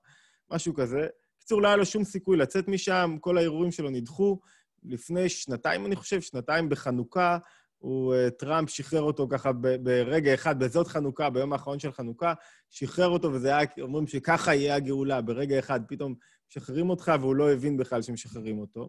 משהו 0.50 0.74
כזה. 0.74 1.06
בקיצור, 1.48 1.62
לא 1.62 1.68
היה 1.68 1.76
לו 1.76 1.86
שום 1.86 2.04
סיכוי 2.04 2.36
לצאת 2.36 2.68
משם, 2.68 3.16
כל 3.20 3.38
הערעורים 3.38 3.72
שלו 3.72 3.90
נדחו. 3.90 4.40
לפני 4.84 5.28
שנתיים, 5.28 5.86
אני 5.86 5.96
חושב, 5.96 6.20
שנתיים 6.20 6.68
בחנוכה, 6.68 7.38
הוא, 7.78 8.14
אה, 8.14 8.30
טראמפ 8.30 8.70
שחרר 8.70 9.02
אותו 9.02 9.28
ככה 9.30 9.52
ברגע 9.82 10.34
אחד, 10.34 10.58
בזאת 10.58 10.86
חנוכה, 10.86 11.30
ביום 11.30 11.52
האחרון 11.52 11.78
של 11.78 11.92
חנוכה, 11.92 12.34
שחרר 12.70 13.08
אותו, 13.08 13.32
וזה 13.32 13.56
היה, 13.56 13.68
אומרים 13.80 14.06
שככה 14.06 14.54
יהיה 14.54 14.74
הגאולה, 14.74 15.20
ברגע 15.20 15.58
אחד 15.58 15.80
פתאום 15.88 16.14
משחררים 16.50 16.90
אותך, 16.90 17.12
והוא 17.20 17.36
לא 17.36 17.52
הבין 17.52 17.76
בכלל 17.76 18.02
שמשחררים 18.02 18.58
אותו. 18.58 18.88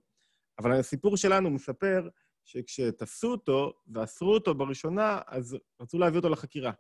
אבל 0.60 0.72
הסיפור 0.72 1.18
שלנו 1.18 1.50
מספר 1.50 2.08
שכשתפסו 2.46 3.32
אותו 3.32 3.74
ואסרו 3.94 4.34
אותו 4.34 4.56
בראשונה, 4.56 5.20
אז 5.28 5.58
רצו 5.82 5.98
להביא 5.98 6.18
אותו 6.18 6.30
לחקירה. 6.30 6.72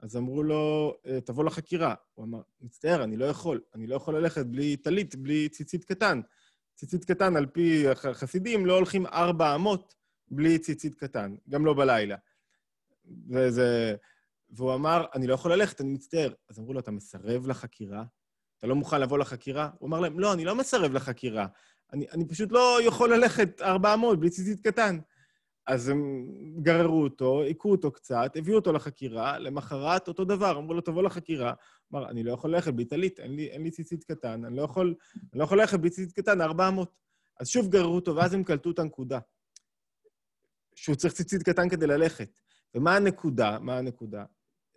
אז 0.00 0.16
אמרו 0.16 0.42
לו, 0.42 0.94
אה, 1.06 1.20
תבוא 1.20 1.44
לחקירה. 1.44 1.94
הוא 2.14 2.24
אמר, 2.24 2.40
מצטער, 2.60 3.04
אני 3.04 3.16
לא 3.16 3.24
יכול. 3.24 3.60
אני 3.74 3.86
לא 3.86 3.96
יכול 3.96 4.16
ללכת 4.16 4.46
בלי 4.46 4.76
טלית, 4.76 5.16
בלי 5.16 5.48
ציצית 5.48 5.84
קטן. 5.84 6.20
ציצית 6.74 7.04
קטן, 7.04 7.36
על 7.36 7.46
פי 7.46 7.88
החסידים, 7.88 8.66
לא 8.66 8.74
הולכים 8.74 9.06
ארבע 9.06 9.54
אמות 9.54 9.94
בלי 10.30 10.58
ציצית 10.58 10.94
קטן, 10.94 11.34
גם 11.48 11.66
לא 11.66 11.74
בלילה. 11.74 12.16
וזה... 13.28 13.96
והוא 14.50 14.74
אמר, 14.74 15.04
אני 15.14 15.26
לא 15.26 15.34
יכול 15.34 15.52
ללכת, 15.52 15.80
אני 15.80 15.92
מצטער. 15.92 16.32
אז 16.48 16.58
אמרו 16.58 16.72
לו, 16.72 16.80
אתה 16.80 16.90
מסרב 16.90 17.46
לחקירה? 17.46 18.04
אתה 18.58 18.66
לא 18.66 18.76
מוכן 18.76 19.00
לבוא 19.00 19.18
לחקירה? 19.18 19.70
הוא 19.78 19.88
אמר 19.88 20.00
להם, 20.00 20.20
לא, 20.20 20.32
אני 20.32 20.44
לא 20.44 20.54
מסרב 20.54 20.92
לחקירה. 20.92 21.46
אני, 21.92 22.06
אני 22.12 22.28
פשוט 22.28 22.52
לא 22.52 22.78
יכול 22.82 23.14
ללכת 23.14 23.62
400 23.62 24.20
בלי 24.20 24.30
ציצית 24.30 24.60
קטן. 24.60 24.98
אז 25.68 25.88
הם 25.88 26.26
גררו 26.62 27.02
אותו, 27.02 27.42
היכו 27.42 27.70
אותו 27.70 27.90
קצת, 27.90 28.32
הביאו 28.36 28.56
אותו 28.56 28.72
לחקירה, 28.72 29.38
למחרת 29.38 30.08
אותו 30.08 30.24
דבר, 30.24 30.58
אמרו 30.58 30.74
לו, 30.74 30.80
תבוא 30.80 31.02
לחקירה. 31.02 31.52
אמר, 31.92 32.08
אני 32.10 32.22
לא 32.22 32.32
יכול 32.32 32.50
ללכת 32.50 32.74
בלי 32.74 32.84
טלית, 32.84 33.20
אין 33.20 33.38
אין 33.38 33.62
לי 33.62 33.70
ציצית 33.70 34.04
קטן, 34.04 34.44
אני 34.44 34.56
לא 34.56 34.62
יכול, 34.62 34.94
אני 35.32 35.38
לא 35.38 35.44
יכול 35.44 35.60
ללכת 35.60 35.80
בלי 35.80 35.90
ציצית 35.90 36.16
קטן, 36.16 36.40
400. 36.40 36.92
אז 37.40 37.48
שוב 37.48 37.68
גררו 37.68 37.94
אותו, 37.94 38.16
ואז 38.16 38.34
הם 38.34 38.44
קלטו 38.44 38.70
את 38.70 38.78
הנקודה. 38.78 39.18
שהוא 40.74 40.96
צריך 40.96 41.14
ציצית 41.14 41.42
קטן 41.42 41.68
כדי 41.68 41.86
ללכת. 41.86 42.40
ומה 42.74 42.96
הנקודה? 42.96 43.58
מה 43.58 43.78
הנקודה? 43.78 44.24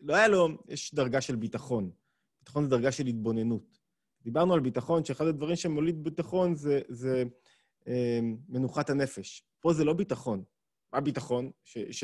לא 0.01 0.15
היה 0.15 0.27
לו, 0.27 0.47
יש 0.67 0.95
דרגה 0.95 1.21
של 1.21 1.35
ביטחון. 1.35 1.91
ביטחון 2.39 2.63
זה 2.63 2.69
דרגה 2.69 2.91
של 2.91 3.07
התבוננות. 3.07 3.77
דיברנו 4.21 4.53
על 4.53 4.59
ביטחון, 4.59 5.03
שאחד 5.03 5.25
הדברים 5.25 5.55
שמוליד 5.55 6.03
ביטחון 6.03 6.55
זה, 6.55 6.81
זה 6.89 7.23
אה, 7.87 8.19
מנוחת 8.49 8.89
הנפש. 8.89 9.43
פה 9.59 9.73
זה 9.73 9.83
לא 9.83 9.93
ביטחון. 9.93 10.43
מה 10.93 11.01
ביטחון? 11.01 11.51
ש... 11.63 12.03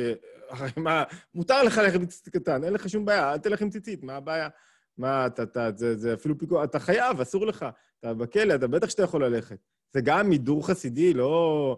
הרי 0.49 0.69
מה, 0.77 1.03
מותר 1.35 1.63
לך 1.63 1.77
ללכת 1.77 1.95
עם 1.95 2.05
ציצית 2.05 2.33
קטן, 2.33 2.63
אין 2.63 2.73
לך 2.73 2.89
שום 2.89 3.05
בעיה, 3.05 3.33
אל 3.33 3.37
תלך 3.37 3.61
עם 3.61 3.69
ציצית, 3.69 4.03
מה 4.03 4.15
הבעיה? 4.15 4.49
מה, 4.97 5.27
אתה, 5.27 5.43
אתה, 5.43 5.69
זה, 5.75 5.97
זה 5.97 6.13
אפילו 6.13 6.37
פיקוח, 6.37 6.63
אתה 6.63 6.79
חייב, 6.79 7.21
אסור 7.21 7.45
לך. 7.45 7.65
אתה 7.99 8.13
בכלא, 8.13 8.55
אתה 8.55 8.67
בטח 8.67 8.89
שאתה 8.89 9.03
יכול 9.03 9.25
ללכת. 9.25 9.59
זה 9.93 10.01
גם 10.01 10.29
מידור 10.29 10.67
חסידי, 10.67 11.13
לא... 11.13 11.77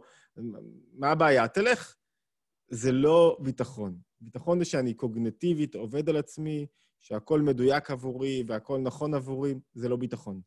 מה 0.93 1.12
הבעיה? 1.12 1.47
תלך. 1.47 1.95
זה 2.70 2.91
לא 2.91 3.38
ביטחון. 3.39 3.97
ביטחון 4.22 4.60
זה 4.60 4.66
שאני 4.66 4.93
קוגנטיבית 4.93 5.76
עובד 5.76 6.10
על 6.10 6.18
עצמי, 6.18 6.68
שהכל 6.99 7.41
מדויק 7.41 7.91
עבורי 7.91 8.43
והכל 8.47 8.80
נכון 8.80 9.14
עבורי, 9.14 9.55
זה 9.74 9.89
לא 9.89 9.95
ביטחון. 9.95 10.41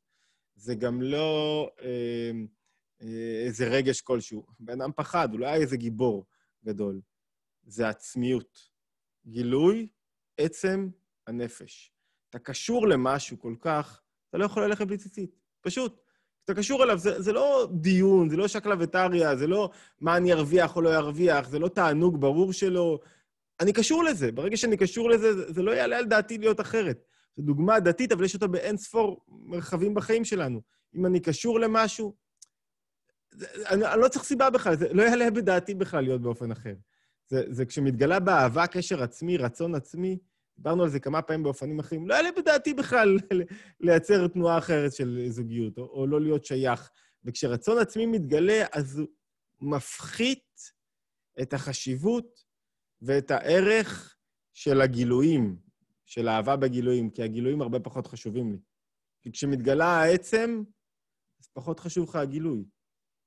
זה 0.55 0.75
גם 0.75 1.03
לא 1.03 1.71
אה, 1.83 2.31
אה, 3.03 3.43
איזה 3.45 3.69
רגש 3.69 4.01
כלשהו. 4.01 4.47
בן 4.61 4.81
אדם 4.81 4.91
פחד, 4.97 5.33
הוא 5.33 5.41
לא 5.41 5.55
איזה 5.55 5.77
גיבור 5.77 6.27
גדול. 6.65 7.01
זה 7.67 7.89
עצמיות. 7.89 8.71
גילוי 9.27 9.89
עצם 10.39 10.89
הנפש. 11.27 11.93
אתה 12.31 12.39
קשור 12.39 12.89
למשהו 12.89 13.39
כל 13.39 13.55
כך, 13.61 14.03
אתה 14.29 14.39
לא 14.39 14.45
יכול 14.45 14.65
ללכת 14.65 14.87
בלי 14.87 14.99
ציצית. 14.99 15.31
פשוט. 15.61 16.01
אתה 16.45 16.55
קשור 16.55 16.85
אליו, 16.85 16.99
זה, 16.99 17.23
זה 17.23 17.33
לא 17.33 17.69
דיון, 17.73 18.29
זה 18.29 18.37
לא 18.37 18.49
שקלא 18.49 18.75
וטריא, 18.79 19.35
זה 19.35 19.47
לא 19.47 19.71
מה 20.01 20.17
אני 20.17 20.33
ארוויח 20.33 20.77
או 20.77 20.81
לא 20.81 20.97
ארוויח, 20.97 21.49
זה 21.49 21.59
לא 21.59 21.69
תענוג 21.69 22.21
ברור 22.21 22.53
שלו. 22.53 23.01
אני 23.61 23.73
קשור 23.73 24.05
לזה. 24.05 24.33
ברגע 24.33 24.57
שאני 24.57 24.77
קשור 24.77 25.11
לזה, 25.11 25.35
זה, 25.35 25.53
זה 25.53 25.63
לא 25.63 25.71
יעלה 25.71 25.99
על 25.99 26.05
דעתי 26.05 26.39
להיות 26.39 26.61
אחרת. 26.61 27.05
זו 27.37 27.43
דוגמה 27.43 27.81
דתית, 27.81 28.13
אבל 28.13 28.25
יש 28.25 28.35
אותה 28.35 28.47
באין 28.47 28.77
ספור 28.77 29.25
מרחבים 29.29 29.95
בחיים 29.95 30.25
שלנו. 30.25 30.61
אם 30.95 31.07
אני 31.07 31.21
קשור 31.21 31.61
למשהו, 31.61 32.15
אני, 33.71 33.87
אני 33.87 34.01
לא 34.01 34.09
צריך 34.09 34.25
סיבה 34.25 34.51
בכלל, 34.51 34.77
זה 34.77 34.93
לא 34.93 35.03
יעלה 35.03 35.31
בדעתי 35.31 35.75
בכלל 35.75 36.05
להיות 36.05 36.23
באופן 36.23 36.51
אחר. 36.51 36.75
זה, 37.29 37.45
זה 37.49 37.65
כשמתגלה 37.65 38.21
באהבה 38.21 38.67
קשר 38.67 39.03
עצמי, 39.03 39.37
רצון 39.37 39.75
עצמי, 39.75 40.19
דיברנו 40.57 40.83
על 40.83 40.89
זה 40.89 41.01
כמה 41.01 41.23
פעמים 41.23 41.43
באופנים 41.43 41.79
אחרים, 41.79 42.09
לא 42.09 42.15
יעלה 42.15 42.29
בדעתי 42.37 42.75
בכלל 42.75 43.19
לייצר 43.81 44.29
תנועה 44.29 44.59
אחרת 44.59 44.93
של 44.93 45.27
זוגיות, 45.29 45.79
או, 45.79 45.85
או 45.85 46.07
לא 46.07 46.21
להיות 46.21 46.45
שייך. 46.45 46.91
וכשרצון 47.25 47.79
עצמי 47.79 48.07
מתגלה, 48.07 48.65
אז 48.73 48.99
הוא 48.99 49.71
מפחית 49.71 50.61
את 51.43 51.53
החשיבות 51.53 52.45
ואת 53.03 53.31
הערך 53.31 54.17
של 54.53 54.81
הגילויים, 54.81 55.57
של 56.07 56.29
אהבה 56.29 56.57
בגילויים, 56.57 57.11
כי 57.11 57.23
הגילויים 57.23 57.63
הרבה 57.63 57.81
פחות 57.81 58.07
חשובים 58.07 58.53
לי. 58.53 58.59
כי 59.23 59.33
כשמתגלה 59.33 59.87
העצם, 59.87 60.63
אז 61.41 61.49
פחות 61.53 61.81
חשוב 61.81 62.09
לך 62.09 62.17
הגילוי. 62.17 62.65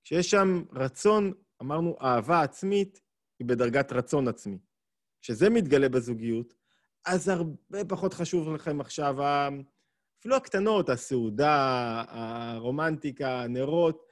כשיש 0.06 0.32
שם 0.32 0.64
רצון, 0.74 1.34
אמרנו, 1.62 1.98
אהבה 2.02 2.42
עצמית 2.42 3.02
היא 3.40 3.48
בדרגת 3.48 3.92
רצון 3.92 4.28
עצמי. 4.28 4.58
כשזה 5.22 5.50
מתגלה 5.50 5.90
בזוגיות, 5.90 6.54
אז 7.06 7.30
הרבה 7.30 7.86
פחות 7.88 8.14
חשוב 8.14 8.54
לכם 8.54 8.82
עכשיו, 8.82 9.16
אפילו 10.20 10.36
הקטנות, 10.36 10.90
הסעודה, 10.90 12.04
הרומנטיקה, 12.08 13.42
הנרות, 13.42 14.04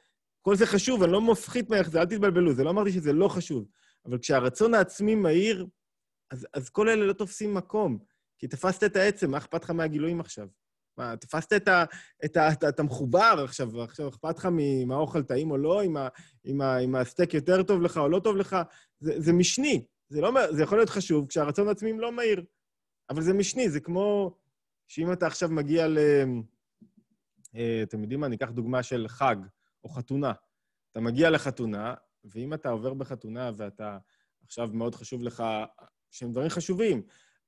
כל 0.41 0.55
זה 0.55 0.65
חשוב, 0.65 1.03
אני 1.03 1.11
לא 1.11 1.21
מפחית 1.21 1.69
מאיך 1.69 1.89
זה, 1.89 2.01
אל 2.01 2.05
תתבלבלו, 2.05 2.53
זה 2.53 2.63
לא 2.63 2.69
אמרתי 2.69 2.91
שזה 2.91 3.13
לא 3.13 3.27
חשוב. 3.27 3.67
אבל 4.05 4.17
כשהרצון 4.17 4.73
העצמי 4.73 5.15
מהיר, 5.15 5.67
אז, 6.31 6.47
אז 6.53 6.69
כל 6.69 6.89
אלה 6.89 7.05
לא 7.05 7.13
תופסים 7.13 7.53
מקום, 7.53 7.99
כי 8.37 8.47
תפסת 8.47 8.83
את 8.83 8.95
העצם, 8.95 9.31
מה 9.31 9.37
אכפת 9.37 9.63
לך 9.63 9.69
מהגילויים 9.69 10.19
עכשיו? 10.19 10.47
מה, 10.97 11.17
תפסת 11.17 11.53
את, 11.53 11.67
ה, 11.67 11.83
את, 12.25 12.37
ה, 12.37 12.51
את, 12.51 12.63
ה, 12.63 12.69
את 12.69 12.79
המחובר 12.79 13.41
עכשיו, 13.43 13.81
עכשיו 13.81 14.09
אכפת 14.09 14.37
לך 14.37 14.47
אם 14.83 14.91
האוכל 14.91 15.23
טעים 15.23 15.51
או 15.51 15.57
לא, 15.57 15.83
אם, 15.83 15.97
אם, 16.45 16.61
אם 16.61 16.95
הסטייק 16.95 17.33
יותר 17.33 17.63
טוב 17.63 17.81
לך 17.81 17.97
או 17.97 18.09
לא 18.09 18.19
טוב 18.19 18.37
לך? 18.37 18.57
זה, 18.99 19.13
זה 19.17 19.33
משני, 19.33 19.85
זה, 20.09 20.21
לא, 20.21 20.31
זה 20.51 20.63
יכול 20.63 20.77
להיות 20.77 20.89
חשוב 20.89 21.27
כשהרצון 21.27 21.67
העצמי 21.67 21.93
לא 21.93 22.11
מהיר. 22.11 22.43
אבל 23.09 23.21
זה 23.21 23.33
משני, 23.33 23.69
זה 23.69 23.79
כמו 23.79 24.37
שאם 24.87 25.13
אתה 25.13 25.27
עכשיו 25.27 25.49
מגיע 25.49 25.87
ל... 25.87 25.97
אה, 27.55 27.83
אתם 27.83 28.01
יודעים 28.01 28.19
מה? 28.19 28.27
ניקח 28.27 28.49
דוגמה 28.49 28.83
של 28.83 29.05
חג 29.07 29.35
או 29.83 29.89
חתונה. 29.89 30.33
אתה 30.91 30.99
מגיע 30.99 31.29
לחתונה, 31.29 31.93
ואם 32.23 32.53
אתה 32.53 32.69
עובר 32.69 32.93
בחתונה 32.93 33.51
ואתה 33.57 33.97
עכשיו 34.45 34.69
מאוד 34.73 34.95
חשוב 34.95 35.23
לך, 35.23 35.43
שהם 36.11 36.31
דברים 36.31 36.49
חשובים, 36.49 37.01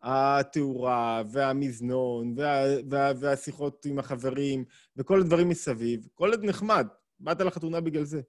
התאורה 0.05 1.23
והמזנון 1.31 2.33
וה, 2.37 2.63
וה, 2.89 3.11
והשיחות 3.19 3.85
עם 3.85 3.99
החברים 3.99 4.65
וכל 4.97 5.19
הדברים 5.21 5.49
מסביב, 5.49 6.07
כל 6.13 6.31
עוד 6.31 6.43
נחמד, 6.43 6.87
באת 7.19 7.41
לחתונה 7.41 7.81
בגלל 7.81 8.03
זה. 8.03 8.21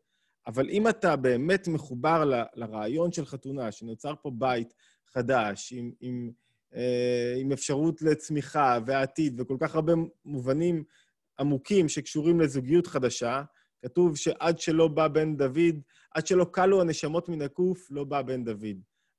אבל 0.46 0.70
אם 0.70 0.88
אתה 0.88 1.16
באמת 1.16 1.68
מחובר 1.68 2.24
ל, 2.24 2.42
לרעיון 2.54 3.12
של 3.12 3.26
חתונה, 3.26 3.72
שנוצר 3.72 4.14
פה 4.22 4.30
בית 4.34 4.74
חדש, 5.08 5.72
עם, 5.72 5.92
עם, 6.00 6.30
אה, 6.74 7.34
עם 7.40 7.52
אפשרות 7.52 8.02
לצמיחה 8.02 8.78
ועתיד 8.86 9.40
וכל 9.40 9.56
כך 9.60 9.74
הרבה 9.74 9.92
מובנים 10.24 10.84
עמוקים 11.38 11.88
שקשורים 11.88 12.40
לזוגיות 12.40 12.86
חדשה, 12.86 13.42
כתוב 13.82 14.16
שעד 14.16 14.58
שלא 14.58 14.88
בא 14.88 15.08
בן 15.08 15.36
דוד, 15.36 15.80
עד 16.14 16.26
שלא 16.26 16.46
כלו 16.54 16.80
הנשמות 16.80 17.28
מן 17.28 17.42
הקוף, 17.42 17.90
לא 17.90 18.04
בא 18.04 18.22
בן 18.22 18.44
דוד. 18.44 18.76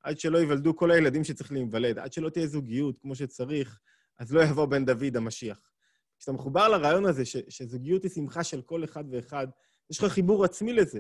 עד 0.07 0.19
שלא 0.19 0.37
ייוולדו 0.37 0.75
כל 0.75 0.91
הילדים 0.91 1.23
שצריך 1.23 1.51
להיוולד, 1.51 1.99
עד 1.99 2.13
שלא 2.13 2.29
תהיה 2.29 2.47
זוגיות 2.47 2.97
כמו 2.97 3.15
שצריך, 3.15 3.79
אז 4.19 4.33
לא 4.33 4.43
יבוא 4.43 4.65
בן 4.65 4.85
דוד 4.85 5.17
המשיח. 5.17 5.71
כשאתה 6.19 6.31
מחובר 6.31 6.67
לרעיון 6.67 7.05
הזה 7.05 7.25
ש, 7.25 7.37
שזוגיות 7.49 8.03
היא 8.03 8.11
שמחה 8.11 8.43
של 8.43 8.61
כל 8.61 8.83
אחד 8.83 9.03
ואחד, 9.11 9.47
יש 9.91 10.03
לך 10.03 10.11
חיבור 10.11 10.45
עצמי 10.45 10.73
לזה. 10.73 10.99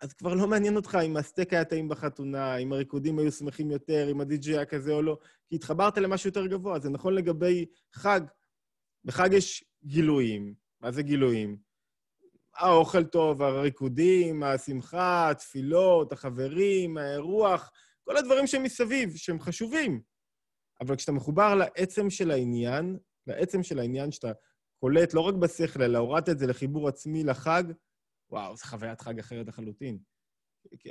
אז 0.00 0.12
כבר 0.12 0.34
לא 0.34 0.46
מעניין 0.46 0.76
אותך 0.76 0.98
אם 1.04 1.16
הסטייק 1.16 1.52
היה 1.52 1.64
טעים 1.64 1.88
בחתונה, 1.88 2.56
אם 2.56 2.72
הריקודים 2.72 3.18
היו 3.18 3.32
שמחים 3.32 3.70
יותר, 3.70 4.10
אם 4.10 4.20
הדי-ג'יי 4.20 4.54
היה 4.54 4.64
כזה 4.64 4.92
או 4.92 5.02
לא, 5.02 5.18
כי 5.48 5.56
התחברת 5.56 5.98
למשהו 5.98 6.28
יותר 6.28 6.46
גבוה. 6.46 6.78
זה 6.78 6.90
נכון 6.90 7.14
לגבי 7.14 7.66
חג. 7.92 8.20
בחג 9.04 9.28
יש 9.32 9.64
גילויים. 9.84 10.54
מה 10.80 10.92
זה 10.92 11.02
גילויים? 11.02 11.56
האוכל 12.56 13.04
טוב, 13.04 13.42
הריקודים, 13.42 14.42
השמחה, 14.42 15.30
התפילות, 15.30 16.12
החברים, 16.12 16.98
האירוח, 16.98 17.70
כל 18.04 18.16
הדברים 18.16 18.46
שמסביב, 18.46 19.16
שהם 19.16 19.40
חשובים. 19.40 20.02
אבל 20.80 20.96
כשאתה 20.96 21.12
מחובר 21.12 21.54
לעצם 21.54 22.10
של 22.10 22.30
העניין, 22.30 22.98
לעצם 23.26 23.62
של 23.62 23.78
העניין 23.78 24.12
שאתה 24.12 24.32
קולט 24.80 25.14
לא 25.14 25.20
רק 25.20 25.34
בשכל, 25.34 25.82
אלא 25.82 25.98
הורדת 25.98 26.28
את 26.28 26.38
זה 26.38 26.46
לחיבור 26.46 26.88
עצמי 26.88 27.24
לחג, 27.24 27.64
וואו, 28.30 28.56
זו 28.56 28.64
חוויית 28.64 29.00
חג 29.00 29.18
אחרת 29.18 29.48
לחלוטין. 29.48 29.98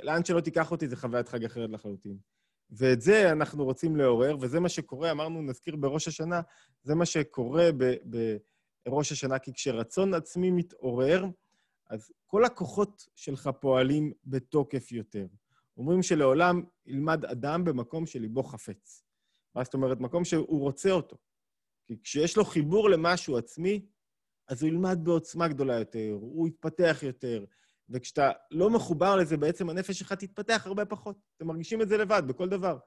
לאן 0.02 0.24
שלא 0.24 0.40
תיקח 0.40 0.70
אותי, 0.70 0.88
זו 0.88 0.96
חוויית 0.96 1.28
חג 1.28 1.44
אחרת 1.44 1.70
לחלוטין. 1.70 2.18
ואת 2.70 3.00
זה 3.00 3.32
אנחנו 3.32 3.64
רוצים 3.64 3.96
לעורר, 3.96 4.36
וזה 4.40 4.60
מה 4.60 4.68
שקורה, 4.68 5.10
אמרנו, 5.10 5.42
נזכיר 5.42 5.76
בראש 5.76 6.08
השנה, 6.08 6.40
זה 6.82 6.94
מה 6.94 7.06
שקורה 7.06 7.70
בראש 8.86 9.12
השנה, 9.12 9.38
כי 9.38 9.52
כשרצון 9.52 10.14
עצמי 10.14 10.50
מתעורר, 10.50 11.24
אז 11.90 12.12
כל 12.26 12.44
הכוחות 12.44 13.06
שלך 13.14 13.50
פועלים 13.60 14.12
בתוקף 14.24 14.92
יותר. 14.92 15.26
אומרים 15.76 16.02
שלעולם 16.02 16.62
ילמד 16.86 17.24
אדם 17.24 17.64
במקום 17.64 18.06
שליבו 18.06 18.42
חפץ. 18.42 19.04
מה 19.54 19.64
זאת 19.64 19.74
אומרת? 19.74 20.00
מקום 20.00 20.24
שהוא 20.24 20.60
רוצה 20.60 20.90
אותו. 20.90 21.16
כי 21.86 22.02
כשיש 22.02 22.36
לו 22.36 22.44
חיבור 22.44 22.90
למשהו 22.90 23.36
עצמי, 23.36 23.86
אז 24.48 24.62
הוא 24.62 24.68
ילמד 24.68 24.98
בעוצמה 25.02 25.48
גדולה 25.48 25.78
יותר, 25.78 26.16
הוא 26.20 26.48
יתפתח 26.48 26.98
יותר, 27.02 27.44
וכשאתה 27.88 28.30
לא 28.50 28.70
מחובר 28.70 29.16
לזה, 29.16 29.36
בעצם 29.36 29.70
הנפש 29.70 29.98
שלך 29.98 30.12
תתפתח 30.12 30.62
הרבה 30.66 30.84
פחות. 30.84 31.16
אתם 31.36 31.46
מרגישים 31.46 31.82
את 31.82 31.88
זה 31.88 31.96
לבד, 31.96 32.22
בכל 32.26 32.48
דבר. 32.48 32.78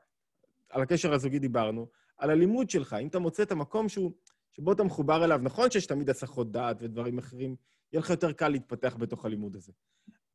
על 0.70 0.82
הקשר 0.82 1.14
הזוגי 1.14 1.40
דיברנו, 1.40 1.88
על 2.18 2.30
הלימוד 2.30 2.70
שלך. 2.70 2.96
אם 3.02 3.08
אתה 3.08 3.20
מוצא 3.20 3.44
את 3.44 3.52
המקום 3.52 3.90
שהוא, 3.90 4.12
שבו 4.52 4.72
אתה 4.72 4.84
מחובר 4.84 5.26
אליו, 5.26 5.40
נכון 5.44 5.72
שיש 5.72 5.86
תמיד 5.86 6.10
הסחות 6.10 6.52
דעת 6.52 6.78
ודברים 6.82 7.18
אחרים, 7.18 7.56
יהיה 7.94 8.00
לך 8.00 8.10
יותר 8.10 8.32
קל 8.32 8.48
להתפתח 8.50 8.96
בתוך 9.00 9.26
הלימוד 9.26 9.56
הזה. 9.56 9.72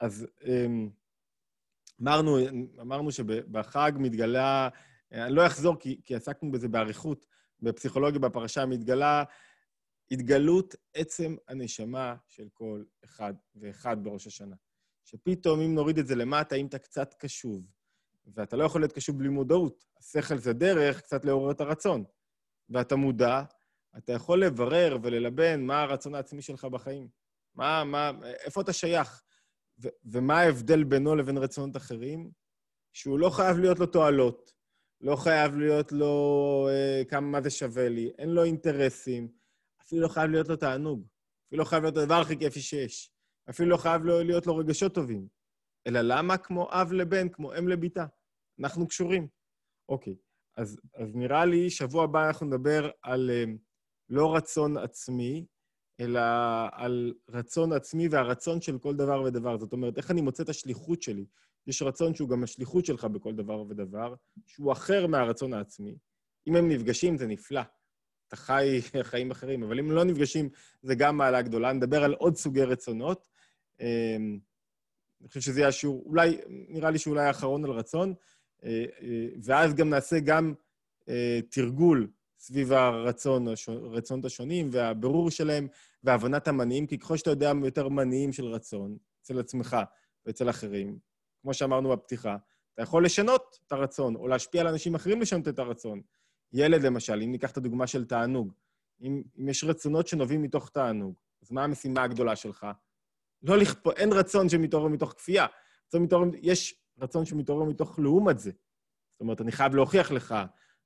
אז 0.00 0.26
אמ, 0.44 0.90
אמרנו, 2.00 2.38
אמרנו 2.80 3.12
שבחג 3.12 3.92
מתגלה, 3.96 4.68
אני 5.12 5.34
לא 5.34 5.46
אחזור 5.46 5.76
כי, 5.80 6.00
כי 6.04 6.14
עסקנו 6.14 6.50
בזה 6.50 6.68
באריכות, 6.68 7.26
בפסיכולוגיה 7.60 8.20
בפרשה 8.20 8.66
מתגלה 8.66 9.24
התגלות 10.10 10.74
עצם 10.94 11.36
הנשמה 11.48 12.14
של 12.28 12.48
כל 12.52 12.84
אחד 13.04 13.34
ואחד 13.54 14.04
בראש 14.04 14.26
השנה. 14.26 14.56
שפתאום, 15.04 15.60
אם 15.60 15.74
נוריד 15.74 15.98
את 15.98 16.06
זה 16.06 16.14
למטה, 16.14 16.56
אם 16.56 16.66
אתה 16.66 16.78
קצת 16.78 17.14
קשוב, 17.18 17.66
ואתה 18.34 18.56
לא 18.56 18.64
יכול 18.64 18.80
להיות 18.80 18.92
קשוב 18.92 19.18
בלי 19.18 19.28
מודעות, 19.28 19.84
השכל 19.98 20.38
זה 20.38 20.52
דרך 20.52 21.00
קצת 21.00 21.24
לעורר 21.24 21.50
את 21.50 21.60
הרצון, 21.60 22.04
ואתה 22.68 22.96
מודע, 22.96 23.42
אתה 23.98 24.12
יכול 24.12 24.44
לברר 24.44 24.98
וללבן 25.02 25.62
מה 25.62 25.82
הרצון 25.82 26.14
העצמי 26.14 26.42
שלך 26.42 26.64
בחיים. 26.64 27.08
מה, 27.54 27.84
מה, 27.84 28.10
איפה 28.24 28.60
אתה 28.60 28.72
שייך? 28.72 29.22
ומה 30.04 30.40
ההבדל 30.40 30.84
בינו 30.84 31.16
לבין 31.16 31.38
רצונות 31.38 31.76
אחרים? 31.76 32.30
שהוא 32.92 33.18
לא 33.18 33.30
חייב 33.30 33.58
להיות 33.58 33.78
לו 33.78 33.86
תועלות, 33.86 34.52
לא 35.00 35.16
חייב 35.16 35.56
להיות 35.56 35.92
לו 35.92 36.68
אה, 36.70 37.02
כמה, 37.08 37.26
מה 37.26 37.42
זה 37.42 37.50
שווה 37.50 37.88
לי, 37.88 38.12
אין 38.18 38.28
לו 38.28 38.44
אינטרסים, 38.44 39.28
אפילו 39.82 40.02
לא 40.02 40.08
חייב 40.08 40.30
להיות 40.30 40.48
לו 40.48 40.56
תענוג, 40.56 41.06
אפילו 41.46 41.62
לא 41.62 41.68
חייב 41.68 41.82
להיות 41.82 41.96
הדבר 41.96 42.20
הכי 42.20 42.38
כיפי 42.38 42.60
שיש, 42.60 43.12
אפילו 43.50 43.68
לא 43.68 43.76
חייב 43.76 44.04
להיות 44.04 44.46
לו 44.46 44.56
רגשות 44.56 44.94
טובים. 44.94 45.28
אלא 45.86 46.00
למה 46.00 46.36
כמו 46.36 46.68
אב 46.70 46.92
לבן, 46.92 47.28
כמו 47.28 47.58
אם 47.58 47.68
לביתה? 47.68 48.06
אנחנו 48.60 48.88
קשורים. 48.88 49.28
אוקיי, 49.88 50.16
אז, 50.56 50.80
אז 50.94 51.14
נראה 51.14 51.44
לי, 51.44 51.70
שבוע 51.70 52.04
הבא 52.04 52.26
אנחנו 52.26 52.46
נדבר 52.46 52.90
על 53.02 53.30
אה, 53.30 53.44
לא 54.08 54.36
רצון 54.36 54.76
עצמי, 54.76 55.46
אלא 56.00 56.20
על 56.72 57.14
רצון 57.28 57.72
עצמי 57.72 58.08
והרצון 58.08 58.60
של 58.60 58.78
כל 58.78 58.96
דבר 58.96 59.22
ודבר. 59.22 59.58
זאת 59.58 59.72
אומרת, 59.72 59.96
איך 59.96 60.10
אני 60.10 60.20
מוצא 60.20 60.42
את 60.42 60.48
השליחות 60.48 61.02
שלי. 61.02 61.24
יש 61.66 61.82
רצון 61.82 62.14
שהוא 62.14 62.28
גם 62.28 62.42
השליחות 62.44 62.86
שלך 62.86 63.04
בכל 63.04 63.34
דבר 63.34 63.64
ודבר, 63.68 64.14
שהוא 64.46 64.72
אחר 64.72 65.06
מהרצון 65.06 65.52
העצמי. 65.52 65.96
אם 66.46 66.56
הם 66.56 66.68
נפגשים, 66.68 67.16
זה 67.16 67.26
נפלא. 67.26 67.60
אתה 68.28 68.36
חי 68.36 68.80
חיים 69.02 69.30
אחרים, 69.30 69.62
אבל 69.62 69.78
אם 69.78 69.90
לא 69.90 70.04
נפגשים, 70.04 70.48
זה 70.82 70.94
גם 70.94 71.16
מעלה 71.16 71.42
גדולה. 71.42 71.72
נדבר 71.72 72.04
על 72.04 72.12
עוד 72.12 72.36
סוגי 72.36 72.62
רצונות. 72.62 73.28
אמ, 73.80 74.38
אני 75.20 75.28
חושב 75.28 75.40
שזה 75.40 75.60
יהיה 75.60 75.68
השיעור, 75.68 76.02
אולי, 76.06 76.38
נראה 76.48 76.90
לי 76.90 76.98
שאולי 76.98 77.24
האחרון 77.24 77.64
על 77.64 77.70
רצון, 77.70 78.14
אה, 78.64 78.84
אה, 79.02 79.26
ואז 79.44 79.74
גם 79.74 79.90
נעשה 79.90 80.20
גם 80.20 80.54
אה, 81.08 81.40
תרגול 81.50 82.10
סביב 82.42 82.72
הרצון, 82.72 83.46
הרצונות 83.68 84.24
השונים 84.24 84.68
והבירור 84.72 85.30
שלהם 85.30 85.68
והבנת 86.02 86.48
המניעים, 86.48 86.86
כי 86.86 86.98
ככל 86.98 87.16
שאתה 87.16 87.30
יודע 87.30 87.52
יותר 87.64 87.88
מניעים 87.88 88.32
של 88.32 88.44
רצון 88.44 88.96
אצל 89.22 89.40
עצמך 89.40 89.76
ואצל 90.26 90.50
אחרים, 90.50 90.98
כמו 91.42 91.54
שאמרנו 91.54 91.88
בפתיחה, 91.88 92.36
אתה 92.74 92.82
יכול 92.82 93.04
לשנות 93.04 93.58
את 93.66 93.72
הרצון, 93.72 94.16
או 94.16 94.28
להשפיע 94.28 94.60
על 94.60 94.66
אנשים 94.66 94.94
אחרים 94.94 95.20
לשנות 95.20 95.48
את 95.48 95.58
הרצון. 95.58 96.00
ילד, 96.52 96.82
למשל, 96.82 97.22
אם 97.22 97.32
ניקח 97.32 97.50
את 97.50 97.56
הדוגמה 97.56 97.86
של 97.86 98.04
תענוג, 98.04 98.52
אם, 99.02 99.22
אם 99.38 99.48
יש 99.48 99.64
רצונות 99.64 100.06
שנובעים 100.06 100.42
מתוך 100.42 100.68
תענוג, 100.68 101.14
אז 101.42 101.52
מה 101.52 101.64
המשימה 101.64 102.02
הגדולה 102.02 102.36
שלך? 102.36 102.66
לא 103.42 103.58
לכפות, 103.58 103.96
אין 103.98 104.12
רצון 104.12 104.48
שמתעורר 104.48 104.88
מתוך 104.88 105.12
כפייה. 105.12 105.46
רצון 105.88 106.02
מתעורר, 106.02 106.28
יש 106.42 106.74
רצון 106.98 107.24
שמתעורר 107.24 107.64
מתוך 107.64 107.98
לעומת 107.98 108.38
זה. 108.38 108.50
זאת 109.10 109.20
אומרת, 109.20 109.40
אני 109.40 109.52
חייב 109.52 109.74
להוכיח 109.74 110.10
לך, 110.10 110.34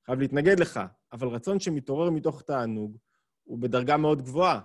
חייב 0.06 0.20
להתנגד 0.20 0.60
לך, 0.60 0.80
אבל 1.12 1.28
רצון 1.28 1.60
שמתעורר 1.60 2.10
מתוך 2.10 2.42
תענוג 2.42 2.96
הוא 3.42 3.58
בדרגה 3.58 3.96
מאוד 3.96 4.22
גבוהה, 4.22 4.60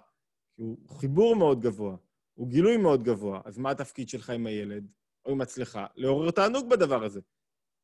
הוא 0.55 0.77
חיבור 0.89 1.35
מאוד 1.35 1.61
גבוה, 1.61 1.95
הוא 2.33 2.47
גילוי 2.47 2.77
מאוד 2.77 3.03
גבוה. 3.03 3.41
אז 3.45 3.57
מה 3.57 3.71
התפקיד 3.71 4.09
שלך 4.09 4.29
עם 4.29 4.47
הילד 4.47 4.87
או 5.25 5.31
עם 5.31 5.41
הצלחה? 5.41 5.85
לעורר 5.95 6.31
תענוג 6.31 6.69
בדבר 6.69 7.03
הזה. 7.03 7.21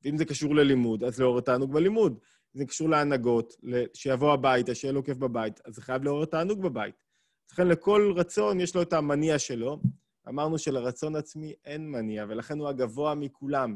ואם 0.03 0.17
זה 0.17 0.25
קשור 0.25 0.55
ללימוד, 0.55 1.03
אז 1.03 1.19
לעורר 1.19 1.41
תענוג 1.41 1.73
בלימוד. 1.73 2.19
זה 2.53 2.65
קשור 2.65 2.89
להנהגות, 2.89 3.55
שיבוא 3.93 4.33
הביתה, 4.33 4.75
שיהיה 4.75 4.91
לו 4.91 5.03
כיף 5.03 5.17
בבית, 5.17 5.59
אז 5.65 5.75
זה 5.75 5.81
חייב 5.81 6.03
לעורר 6.03 6.25
תענוג 6.25 6.61
בבית. 6.61 6.95
לכן 7.51 7.67
לכל 7.67 8.13
רצון 8.15 8.59
יש 8.59 8.75
לו 8.75 8.81
את 8.81 8.93
המניע 8.93 9.39
שלו. 9.39 9.79
אמרנו 10.27 10.57
שלרצון 10.57 11.15
עצמי 11.15 11.53
אין 11.65 11.91
מניע, 11.91 12.25
ולכן 12.29 12.59
הוא 12.59 12.67
הגבוה 12.67 13.15
מכולם. 13.15 13.75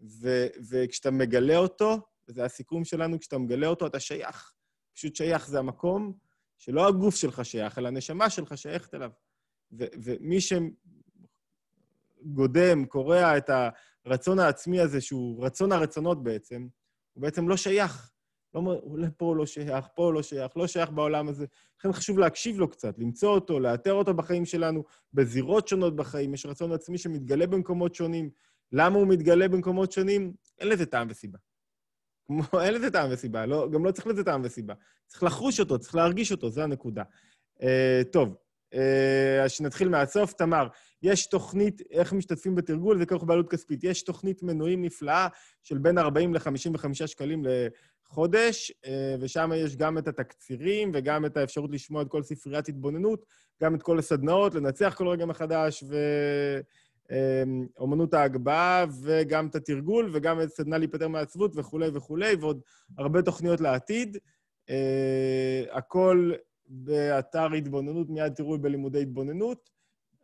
ו- 0.00 0.46
וכשאתה 0.70 1.10
מגלה 1.10 1.56
אותו, 1.56 1.98
וזה 2.30 2.44
הסיכום 2.44 2.84
שלנו, 2.84 3.20
כשאתה 3.20 3.38
מגלה 3.38 3.66
אותו, 3.66 3.86
אתה 3.86 4.00
שייך. 4.00 4.52
פשוט 4.94 5.16
שייך 5.16 5.48
זה 5.48 5.58
המקום 5.58 6.12
שלא 6.58 6.88
הגוף 6.88 7.14
שלך 7.14 7.44
שייך, 7.44 7.78
אלא 7.78 7.88
הנשמה 7.88 8.30
שלך 8.30 8.58
שייכת 8.58 8.94
אליו. 8.94 9.10
ו- 9.72 9.84
ומי 10.02 10.38
שגודם, 12.20 12.84
קורע 12.84 13.36
את 13.36 13.50
הרצון 14.06 14.38
העצמי 14.38 14.80
הזה, 14.80 15.00
שהוא 15.00 15.44
רצון 15.44 15.72
הרצונות 15.72 16.22
בעצם, 16.22 16.68
הוא 17.12 17.22
בעצם 17.22 17.48
לא 17.48 17.56
שייך. 17.56 18.12
לא, 18.54 18.76
פה 19.16 19.36
לא 19.36 19.46
שייך, 19.46 19.86
פה 19.94 20.12
לא 20.12 20.22
שייך, 20.22 20.56
לא 20.56 20.66
שייך 20.66 20.90
בעולם 20.90 21.28
הזה. 21.28 21.46
לכן 21.78 21.92
חשוב 21.92 22.18
להקשיב 22.18 22.58
לו 22.58 22.68
קצת, 22.68 22.98
למצוא 22.98 23.30
אותו, 23.30 23.60
לאתר 23.60 23.92
אותו 23.92 24.14
בחיים 24.14 24.44
שלנו, 24.44 24.84
בזירות 25.12 25.68
שונות 25.68 25.96
בחיים. 25.96 26.34
יש 26.34 26.46
רצון 26.46 26.72
עצמי 26.72 26.98
שמתגלה 26.98 27.46
במקומות 27.46 27.94
שונים. 27.94 28.30
למה 28.72 28.98
הוא 28.98 29.08
מתגלה 29.08 29.48
במקומות 29.48 29.92
שונים? 29.92 30.34
אין 30.58 30.68
לזה 30.68 30.86
טעם 30.86 31.06
וסיבה. 31.10 31.38
אין 32.64 32.74
לזה 32.74 32.90
טעם 32.90 33.10
וסיבה, 33.12 33.46
לא, 33.46 33.68
גם 33.70 33.84
לא 33.84 33.90
צריך 33.90 34.06
לזה 34.06 34.24
טעם 34.24 34.40
וסיבה. 34.44 34.74
צריך 35.06 35.22
לחוש 35.22 35.60
אותו, 35.60 35.78
צריך 35.78 35.94
להרגיש 35.94 36.32
אותו, 36.32 36.50
זו 36.50 36.62
הנקודה. 36.62 37.02
Uh, 37.58 37.64
טוב, 38.12 38.36
אה, 38.74 39.44
אז 39.44 39.50
שנתחיל 39.50 39.88
מהסוף. 39.88 40.32
תמר, 40.32 40.68
יש 41.02 41.26
תוכנית, 41.26 41.82
איך 41.90 42.12
משתתפים 42.12 42.54
בתרגול, 42.54 42.98
זה 42.98 43.06
כרוך 43.06 43.24
בעלות 43.24 43.50
כספית. 43.50 43.84
יש 43.84 44.02
תוכנית 44.02 44.42
מנויים 44.42 44.82
נפלאה 44.82 45.28
של 45.62 45.78
בין 45.78 45.98
40 45.98 46.34
ל-55 46.34 47.06
שקלים 47.06 47.42
חודש, 48.04 48.72
אה, 48.86 49.16
ושם 49.20 49.50
יש 49.56 49.76
גם 49.76 49.98
את 49.98 50.08
התקצירים 50.08 50.90
וגם 50.94 51.26
את 51.26 51.36
האפשרות 51.36 51.70
לשמוע 51.70 52.02
את 52.02 52.08
כל 52.08 52.22
ספריית 52.22 52.68
התבוננות, 52.68 53.24
גם 53.62 53.74
את 53.74 53.82
כל 53.82 53.98
הסדנאות, 53.98 54.54
לנצח 54.54 54.94
כל 54.96 55.08
רגע 55.08 55.26
מחדש, 55.26 55.84
ואומנות 55.84 56.64
אה, 57.10 58.18
ההגבהה, 58.20 58.84
וגם 59.02 59.46
את 59.46 59.54
התרגול, 59.54 60.10
וגם 60.12 60.40
את 60.40 60.48
סדנה 60.48 60.78
להיפטר 60.78 61.08
מעצבות 61.08 61.52
וכולי 61.54 61.88
וכולי, 61.94 62.34
ועוד 62.34 62.60
הרבה 62.98 63.22
תוכניות 63.22 63.60
לעתיד. 63.60 64.18
אה, 64.70 65.64
הכל 65.72 66.32
באתר 66.66 67.52
התבוננות, 67.52 68.10
מיד 68.10 68.34
תראו 68.34 68.58
בלימודי 68.58 69.02
התבוננות. 69.02 69.70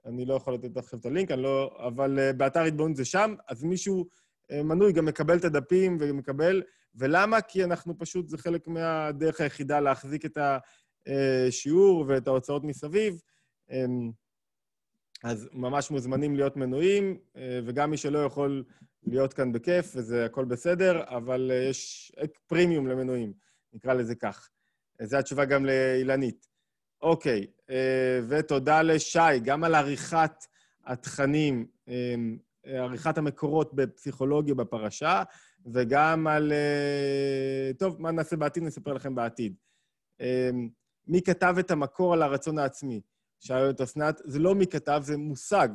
אני 0.07 0.25
לא 0.25 0.35
יכול 0.35 0.55
לתת 0.55 0.77
עכשיו 0.77 0.99
את 0.99 1.07
הלינק, 1.07 1.31
לא... 1.31 1.77
אבל 1.87 2.33
באתר 2.33 2.61
התבוננות 2.61 2.97
זה 2.97 3.05
שם, 3.05 3.35
אז 3.49 3.65
מישהו 3.65 4.07
מנוי 4.53 4.93
גם 4.93 5.05
מקבל 5.05 5.37
את 5.37 5.45
הדפים 5.45 5.97
ומקבל... 6.01 6.63
ולמה? 6.95 7.41
כי 7.41 7.65
אנחנו 7.65 7.99
פשוט, 7.99 8.29
זה 8.29 8.39
חלק 8.39 8.69
מהדרך 8.69 9.41
היחידה 9.41 9.81
להחזיק 9.81 10.25
את 10.27 10.39
השיעור 11.07 12.05
ואת 12.09 12.29
ההוצאות 12.29 12.65
מסביב. 12.65 13.21
אמ, 15.25 15.31
אז 15.31 15.49
ממש 15.53 15.91
מוזמנים 15.91 16.37
להיות 16.37 16.57
מנויים, 16.57 17.19
אה, 17.37 17.61
וגם 17.65 17.91
מי 17.91 17.97
שלא 17.97 18.19
יכול 18.19 18.65
להיות 19.07 19.35
כאן 19.35 19.53
בכיף, 19.53 19.93
וזה 19.97 20.25
הכל 20.25 20.45
בסדר, 20.45 21.03
אבל 21.09 21.51
אה, 21.55 21.69
יש 21.69 22.13
פרימיום 22.47 22.87
למנויים, 22.87 23.33
נקרא 23.73 23.95
לזה 23.95 24.15
כך. 24.15 24.49
זו 25.03 25.17
התשובה 25.17 25.45
גם 25.45 25.67
לאילנית. 25.67 26.47
אוקיי, 27.03 27.47
אה, 27.71 28.21
ותודה 28.29 28.83
לשי, 28.83 29.41
גם 29.45 29.65
על 29.65 29.75
עריכת 29.75 30.45
התכנים, 30.87 31.67
אה, 31.89 32.15
עריכת 32.65 33.19
המקורות 33.19 33.75
בפסיכולוגיה 33.75 34.55
בפרשה, 34.55 35.23
וגם 35.73 36.27
על... 36.27 36.53
אה, 36.53 37.71
טוב, 37.79 38.03
מה 38.03 38.11
נעשה 38.11 38.37
בעתיד? 38.37 38.63
נספר 38.63 38.93
לכם 38.93 39.15
בעתיד. 39.15 39.55
מי 41.07 41.23
כתב 41.23 41.55
את 41.61 41.71
המקור 41.71 42.13
על 42.13 42.23
הרצון 42.23 42.59
העצמי? 42.59 43.01
שאלו 43.41 43.71
את 43.71 43.81
אסנת, 43.81 44.21
זה 44.25 44.39
לא 44.39 44.55
מי 44.55 44.67
כתב, 44.67 45.01
זה 45.05 45.17
מושג 45.17 45.69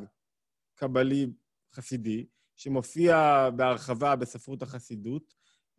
קבלי 0.76 1.28
חסידי, 1.74 2.26
שמופיע 2.56 3.50
בהרחבה 3.56 4.16
בספרות 4.16 4.62
החסידות. 4.62 5.34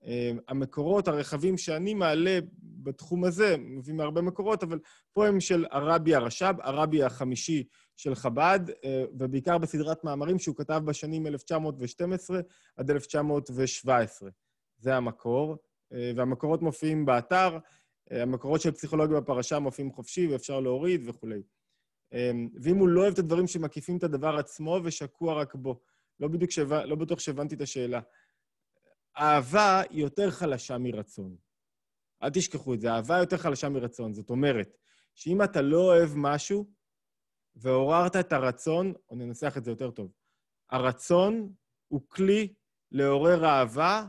אמ, 0.04 0.38
המקורות 0.48 1.08
הרחבים 1.08 1.58
שאני 1.58 1.94
מעלה 1.94 2.38
בתחום 2.58 3.24
הזה, 3.24 3.56
מביא 3.58 3.94
מהרבה 3.94 4.22
מקורות, 4.22 4.62
אבל 4.62 4.78
פה 5.12 5.26
הם 5.26 5.40
של 5.40 5.66
הרבי 5.70 6.14
הרש"ב, 6.14 6.54
הרבי 6.62 7.02
החמישי 7.02 7.64
של 7.96 8.14
חב"ד, 8.14 8.60
אה, 8.84 9.04
ובעיקר 9.18 9.58
בסדרת 9.58 10.04
מאמרים 10.04 10.38
שהוא 10.38 10.56
כתב 10.56 10.82
בשנים 10.84 11.26
1912 11.26 12.40
עד 12.76 12.90
1917. 12.90 14.30
זה 14.78 14.96
המקור, 14.96 15.56
אה, 15.92 16.12
והמקורות 16.16 16.62
מופיעים 16.62 17.06
באתר. 17.06 17.58
אה, 18.12 18.22
המקורות 18.22 18.60
של 18.60 18.70
פסיכולוגיה 18.70 19.20
בפרשה 19.20 19.58
מופיעים 19.58 19.92
חופשי 19.92 20.26
ואפשר 20.26 20.60
להוריד 20.60 21.08
וכולי. 21.08 21.42
אמ, 22.12 22.48
ואם 22.62 22.76
הוא 22.76 22.88
לא 22.88 23.00
אוהב 23.00 23.12
את 23.12 23.18
הדברים 23.18 23.46
שמקיפים 23.46 23.96
את 23.96 24.04
הדבר 24.04 24.36
עצמו 24.36 24.80
ושקוע 24.84 25.34
רק 25.34 25.54
בו. 25.54 25.80
לא 26.20 26.28
בדיוק, 26.28 26.50
שב... 26.50 26.72
לא 26.72 26.96
בטוח 26.96 27.18
שהבנתי 27.18 27.54
את 27.54 27.60
השאלה. 27.60 28.00
אהבה 29.18 29.80
היא 29.90 30.02
יותר 30.02 30.30
חלשה 30.30 30.78
מרצון. 30.78 31.36
אל 32.22 32.30
תשכחו 32.30 32.74
את 32.74 32.80
זה, 32.80 32.92
אהבה 32.92 33.18
יותר 33.18 33.36
חלשה 33.36 33.68
מרצון. 33.68 34.14
זאת 34.14 34.30
אומרת, 34.30 34.76
שאם 35.14 35.42
אתה 35.42 35.62
לא 35.62 35.80
אוהב 35.80 36.10
משהו 36.14 36.66
ועוררת 37.56 38.16
את 38.16 38.32
הרצון, 38.32 38.92
או 39.10 39.16
ננסח 39.16 39.54
את 39.56 39.64
זה 39.64 39.70
יותר 39.70 39.90
טוב, 39.90 40.12
הרצון 40.70 41.52
הוא 41.88 42.00
כלי 42.08 42.54
לעורר 42.92 43.44
אהבה 43.44 44.06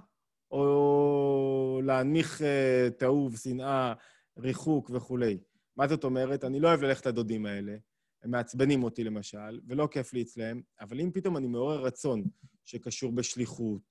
או 0.51 1.81
להנמיך 1.83 2.41
uh, 2.41 2.93
תאוב, 2.97 3.37
שנאה, 3.37 3.93
ריחוק 4.37 4.89
וכולי. 4.93 5.37
מה 5.77 5.87
זאת 5.87 6.03
אומרת? 6.03 6.43
אני 6.43 6.59
לא 6.59 6.67
אוהב 6.67 6.81
ללכת 6.81 7.05
לדודים 7.05 7.45
האלה, 7.45 7.75
הם 8.23 8.31
מעצבנים 8.31 8.83
אותי 8.83 9.03
למשל, 9.03 9.59
ולא 9.67 9.87
כיף 9.91 10.13
לי 10.13 10.21
אצלם, 10.21 10.61
אבל 10.79 10.99
אם 10.99 11.11
פתאום 11.13 11.37
אני 11.37 11.47
מעורר 11.47 11.81
רצון 11.81 12.23
שקשור 12.65 13.11
בשליחות, 13.11 13.81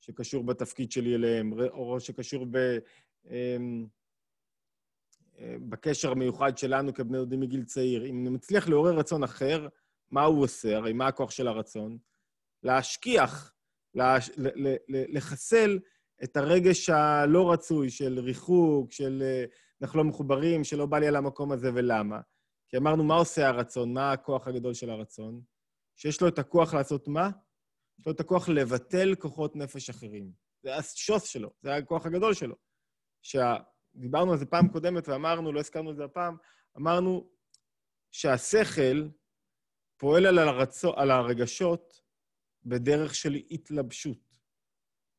שקשור 0.00 0.44
בתפקיד 0.44 0.92
שלי 0.92 1.14
אליהם, 1.14 1.52
או 1.70 2.00
שקשור 2.00 2.46
ב... 2.50 2.78
אמ, 3.30 3.86
אה, 5.38 5.56
בקשר 5.68 6.10
המיוחד 6.10 6.58
שלנו 6.58 6.94
כבני 6.94 7.18
דודים 7.18 7.40
מגיל 7.40 7.64
צעיר. 7.64 8.06
אם 8.06 8.20
אני 8.20 8.30
מצליח 8.30 8.68
לעורר 8.68 8.98
רצון 8.98 9.22
אחר, 9.22 9.68
מה 10.10 10.22
הוא 10.22 10.42
עושה? 10.42 10.76
הרי 10.76 10.92
מה 10.92 11.06
הכוח 11.06 11.30
של 11.30 11.48
הרצון? 11.48 11.98
להשכיח, 12.62 13.52
להש... 13.94 14.30
לחסל 14.88 15.78
את 16.24 16.36
הרגש 16.36 16.90
הלא 16.90 17.52
רצוי 17.52 17.90
של 17.90 18.20
ריחוק, 18.20 18.92
של 18.92 19.22
אה, 19.22 19.44
אנחנו 19.82 19.98
לא 19.98 20.04
מחוברים, 20.04 20.64
שלא 20.64 20.86
בא 20.86 20.98
לי 20.98 21.06
על 21.06 21.16
המקום 21.16 21.52
הזה 21.52 21.70
ולמה. 21.74 22.20
כי 22.72 22.78
אמרנו, 22.78 23.04
מה 23.04 23.14
עושה 23.14 23.48
הרצון? 23.48 23.92
מה 23.92 24.12
הכוח 24.12 24.48
הגדול 24.48 24.74
של 24.74 24.90
הרצון? 24.90 25.42
שיש 25.96 26.20
לו 26.20 26.28
את 26.28 26.38
הכוח 26.38 26.74
לעשות 26.74 27.08
מה? 27.08 27.30
יש 27.98 28.06
לו 28.06 28.12
את 28.12 28.20
הכוח 28.20 28.48
לבטל 28.48 29.14
כוחות 29.14 29.56
נפש 29.56 29.90
אחרים. 29.90 30.32
זה 30.62 30.76
השוס 30.76 31.24
שלו, 31.24 31.50
זה 31.62 31.74
הכוח 31.74 32.06
הגדול 32.06 32.34
שלו. 32.34 32.54
שדיברנו 33.22 34.32
על 34.32 34.38
זה 34.38 34.46
פעם 34.46 34.68
קודמת 34.68 35.08
ואמרנו, 35.08 35.52
לא 35.52 35.60
הזכרנו 35.60 35.90
את 35.90 35.96
זה 35.96 36.04
הפעם, 36.04 36.36
אמרנו 36.76 37.30
שהשכל 38.12 39.08
פועל 39.96 40.26
על, 40.26 40.38
הרצו, 40.38 40.92
על 40.96 41.10
הרגשות 41.10 42.02
בדרך 42.64 43.14
של 43.14 43.34
התלבשות. 43.50 44.38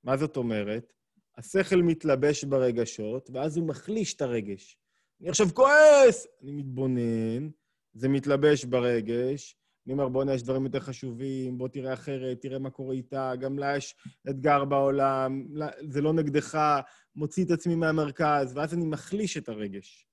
מה 0.03 0.17
זאת 0.17 0.37
אומרת? 0.37 0.93
השכל 1.37 1.75
מתלבש 1.75 2.43
ברגשות, 2.43 3.29
ואז 3.33 3.57
הוא 3.57 3.67
מחליש 3.67 4.13
את 4.13 4.21
הרגש. 4.21 4.77
אני 5.23 5.29
עכשיו 5.29 5.47
כועס! 5.53 6.27
אני 6.41 6.51
מתבונן, 6.51 7.49
זה 7.93 8.09
מתלבש 8.09 8.65
ברגש, 8.65 9.57
אני 9.85 9.93
אומר, 9.93 10.09
בוא'נה, 10.09 10.33
יש 10.33 10.43
דברים 10.43 10.65
יותר 10.65 10.79
חשובים, 10.79 11.57
בוא 11.57 11.67
תראה 11.67 11.93
אחרת, 11.93 12.41
תראה 12.41 12.59
מה 12.59 12.69
קורה 12.69 12.95
איתה, 12.95 13.31
גם 13.39 13.59
לה 13.59 13.77
יש 13.77 13.95
אתגר 14.29 14.65
בעולם, 14.65 15.47
זה 15.89 16.01
לא 16.01 16.13
נגדך, 16.13 16.57
מוציא 17.15 17.45
את 17.45 17.51
עצמי 17.51 17.75
מהמרכז, 17.75 18.53
ואז 18.55 18.73
אני 18.73 18.85
מחליש 18.85 19.37
את 19.37 19.49
הרגש. 19.49 20.07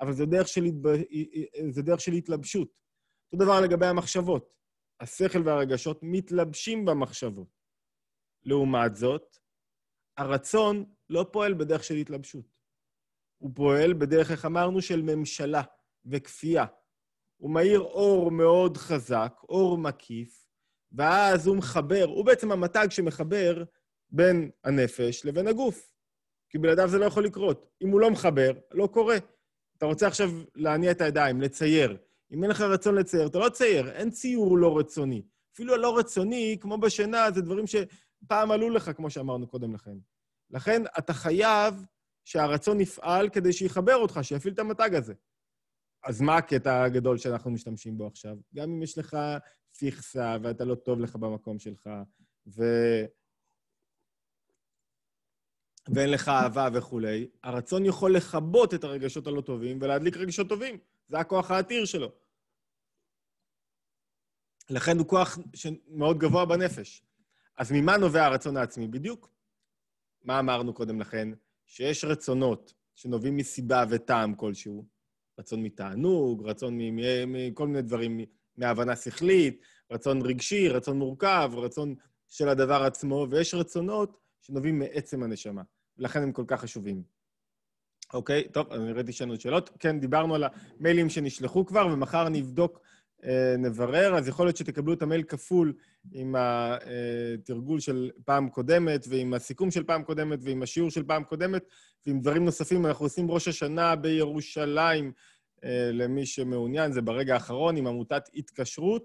אבל 0.00 0.12
זה 0.12 0.26
דרך 0.26 0.48
של, 0.48 0.64
התב... 0.64 0.96
זה 1.70 1.82
דרך 1.82 2.00
של 2.00 2.12
התלבשות. 2.12 2.68
אותו 3.32 3.44
דבר 3.44 3.60
לגבי 3.60 3.86
המחשבות. 3.86 4.52
השכל 5.00 5.42
והרגשות 5.44 6.00
מתלבשים 6.02 6.84
במחשבות. 6.84 7.48
לעומת 8.44 8.96
זאת, 8.96 9.36
הרצון 10.18 10.84
לא 11.10 11.26
פועל 11.32 11.54
בדרך 11.54 11.84
של 11.84 11.94
התלבשות. 11.94 12.55
הוא 13.38 13.50
פועל 13.54 13.92
בדרך, 13.92 14.30
איך 14.30 14.44
אמרנו, 14.44 14.82
של 14.82 15.02
ממשלה 15.02 15.62
וכפייה. 16.06 16.64
הוא 17.36 17.50
מאיר 17.50 17.80
אור 17.80 18.30
מאוד 18.30 18.76
חזק, 18.76 19.32
אור 19.48 19.78
מקיף, 19.78 20.46
ואז 20.92 21.46
הוא 21.46 21.56
מחבר, 21.56 22.04
הוא 22.04 22.24
בעצם 22.24 22.52
המתג 22.52 22.86
שמחבר 22.90 23.64
בין 24.10 24.50
הנפש 24.64 25.24
לבין 25.24 25.46
הגוף. 25.46 25.92
כי 26.50 26.58
בלעדיו 26.58 26.88
זה 26.88 26.98
לא 26.98 27.04
יכול 27.04 27.24
לקרות. 27.24 27.68
אם 27.82 27.88
הוא 27.88 28.00
לא 28.00 28.10
מחבר, 28.10 28.52
לא 28.72 28.86
קורה. 28.86 29.16
אתה 29.78 29.86
רוצה 29.86 30.06
עכשיו 30.06 30.30
להניע 30.54 30.90
את 30.90 31.00
הידיים, 31.00 31.40
לצייר. 31.40 31.96
אם 32.32 32.42
אין 32.42 32.50
לך 32.50 32.60
רצון 32.60 32.94
לצייר, 32.94 33.26
אתה 33.26 33.38
לא 33.38 33.48
תצייר, 33.48 33.90
אין 33.90 34.10
ציור 34.10 34.58
לא 34.58 34.78
רצוני. 34.78 35.22
אפילו 35.54 35.74
הלא 35.74 35.98
רצוני, 35.98 36.56
כמו 36.60 36.78
בשינה, 36.78 37.30
זה 37.30 37.42
דברים 37.42 37.64
שפעם 37.66 38.50
עלו 38.50 38.70
לך, 38.70 38.90
כמו 38.96 39.10
שאמרנו 39.10 39.46
קודם 39.46 39.74
לכן. 39.74 39.96
לכן 40.50 40.82
אתה 40.98 41.12
חייב 41.12 41.84
שהרצון 42.26 42.80
יפעל 42.80 43.28
כדי 43.28 43.52
שיחבר 43.52 43.96
אותך, 43.96 44.20
שיפעיל 44.22 44.54
את 44.54 44.58
המתג 44.58 44.94
הזה. 44.94 45.14
אז 46.04 46.20
מה 46.20 46.36
הקטע 46.36 46.82
הגדול 46.82 47.18
שאנחנו 47.18 47.50
משתמשים 47.50 47.98
בו 47.98 48.06
עכשיו? 48.06 48.36
גם 48.54 48.70
אם 48.70 48.82
יש 48.82 48.98
לך 48.98 49.16
פיכסה 49.78 50.36
ואתה 50.42 50.64
לא 50.64 50.74
טוב 50.74 51.00
לך 51.00 51.16
במקום 51.16 51.58
שלך, 51.58 51.90
ו... 52.46 52.62
ואין 55.94 56.10
לך 56.10 56.28
אהבה 56.28 56.68
וכולי, 56.74 57.28
הרצון 57.42 57.84
יכול 57.84 58.16
לכבות 58.16 58.74
את 58.74 58.84
הרגשות 58.84 59.26
הלא 59.26 59.40
טובים 59.40 59.78
ולהדליק 59.82 60.16
רגשות 60.16 60.48
טובים. 60.48 60.78
זה 61.08 61.18
הכוח 61.18 61.50
העתיר 61.50 61.84
שלו. 61.84 62.12
לכן 64.70 64.98
הוא 64.98 65.06
כוח 65.06 65.38
מאוד 65.88 66.18
גבוה 66.18 66.46
בנפש. 66.46 67.02
אז 67.56 67.72
ממה 67.72 67.96
נובע 67.96 68.24
הרצון 68.24 68.56
העצמי? 68.56 68.88
בדיוק. 68.88 69.30
מה 70.22 70.38
אמרנו 70.38 70.74
קודם 70.74 71.00
לכן? 71.00 71.28
שיש 71.66 72.04
רצונות 72.04 72.72
שנובעים 72.94 73.36
מסיבה 73.36 73.84
וטעם 73.90 74.34
כלשהו, 74.34 74.86
רצון 75.38 75.62
מתענוג, 75.62 76.42
רצון 76.48 76.78
מכל 77.26 77.66
מיני 77.66 77.82
דברים, 77.82 78.20
מהבנה 78.56 78.96
שכלית, 78.96 79.60
רצון 79.92 80.22
רגשי, 80.22 80.68
רצון 80.68 80.98
מורכב, 80.98 81.50
רצון 81.54 81.94
של 82.28 82.48
הדבר 82.48 82.82
עצמו, 82.82 83.26
ויש 83.30 83.54
רצונות 83.54 84.18
שנובעים 84.40 84.78
מעצם 84.78 85.22
הנשמה, 85.22 85.62
ולכן 85.98 86.22
הם 86.22 86.32
כל 86.32 86.44
כך 86.46 86.60
חשובים. 86.60 87.02
אוקיי, 88.14 88.48
טוב, 88.48 88.72
אני 88.72 88.92
ראיתי 88.92 89.12
שיש 89.12 89.22
לנו 89.22 89.40
שאלות. 89.40 89.70
כן, 89.78 90.00
דיברנו 90.00 90.34
על 90.34 90.44
המיילים 90.44 91.10
שנשלחו 91.10 91.66
כבר, 91.66 91.86
ומחר 91.92 92.28
נבדוק 92.28 92.80
נברר, 93.58 94.14
אז 94.16 94.28
יכול 94.28 94.46
להיות 94.46 94.56
שתקבלו 94.56 94.92
את 94.92 95.02
המייל 95.02 95.22
כפול 95.22 95.74
עם 96.12 96.34
התרגול 96.38 97.80
של 97.80 98.10
פעם 98.24 98.48
קודמת, 98.48 99.06
ועם 99.08 99.34
הסיכום 99.34 99.70
של 99.70 99.84
פעם 99.84 100.02
קודמת, 100.02 100.38
ועם 100.42 100.62
השיעור 100.62 100.90
של 100.90 101.02
פעם 101.02 101.24
קודמת, 101.24 101.64
ועם 102.06 102.20
דברים 102.20 102.44
נוספים. 102.44 102.86
אנחנו 102.86 103.04
עושים 103.04 103.30
ראש 103.30 103.48
השנה 103.48 103.96
בירושלים, 103.96 105.12
אה, 105.64 105.90
למי 105.92 106.26
שמעוניין, 106.26 106.92
זה 106.92 107.02
ברגע 107.02 107.34
האחרון, 107.34 107.76
עם 107.76 107.86
עמותת 107.86 108.22
התקשרות. 108.34 109.04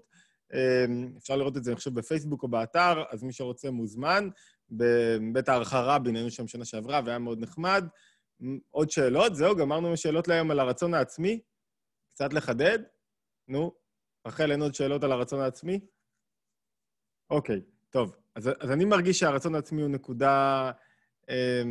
אה, 0.54 0.84
אפשר 1.18 1.36
לראות 1.36 1.56
את 1.56 1.64
זה, 1.64 1.70
אני 1.70 1.76
חושב, 1.76 1.94
בפייסבוק 1.94 2.42
או 2.42 2.48
באתר, 2.48 3.02
אז 3.10 3.22
מי 3.22 3.32
שרוצה 3.32 3.70
מוזמן. 3.70 4.28
בבית 4.70 5.48
הערכה 5.48 5.80
רבין 5.80 6.16
היינו 6.16 6.30
שם 6.30 6.46
שנה 6.46 6.64
שעברה, 6.64 7.00
והיה 7.04 7.18
מאוד 7.18 7.40
נחמד. 7.40 7.84
עוד 8.70 8.90
שאלות? 8.90 9.34
זהו, 9.34 9.56
גמרנו 9.56 9.86
עם 9.86 9.92
השאלות 9.92 10.28
להיום 10.28 10.50
על 10.50 10.60
הרצון 10.60 10.94
העצמי. 10.94 11.40
קצת 12.14 12.32
לחדד? 12.32 12.78
נו, 13.48 13.72
רחל, 14.26 14.50
אין 14.50 14.62
עוד 14.62 14.74
שאלות 14.74 15.04
על 15.04 15.12
הרצון 15.12 15.40
העצמי? 15.40 15.80
אוקיי, 17.30 17.60
טוב. 17.90 18.16
אז, 18.34 18.50
אז 18.60 18.70
אני 18.70 18.84
מרגיש 18.84 19.18
שהרצון 19.18 19.54
העצמי 19.54 19.82
הוא 19.82 19.90
נקודה, 19.90 20.70
אה, 21.30 21.62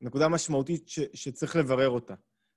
נקודה 0.00 0.28
משמעותית 0.28 0.88
ש, 0.88 1.00
שצריך 1.14 1.56
לברר 1.56 1.88
אותה. 1.88 2.14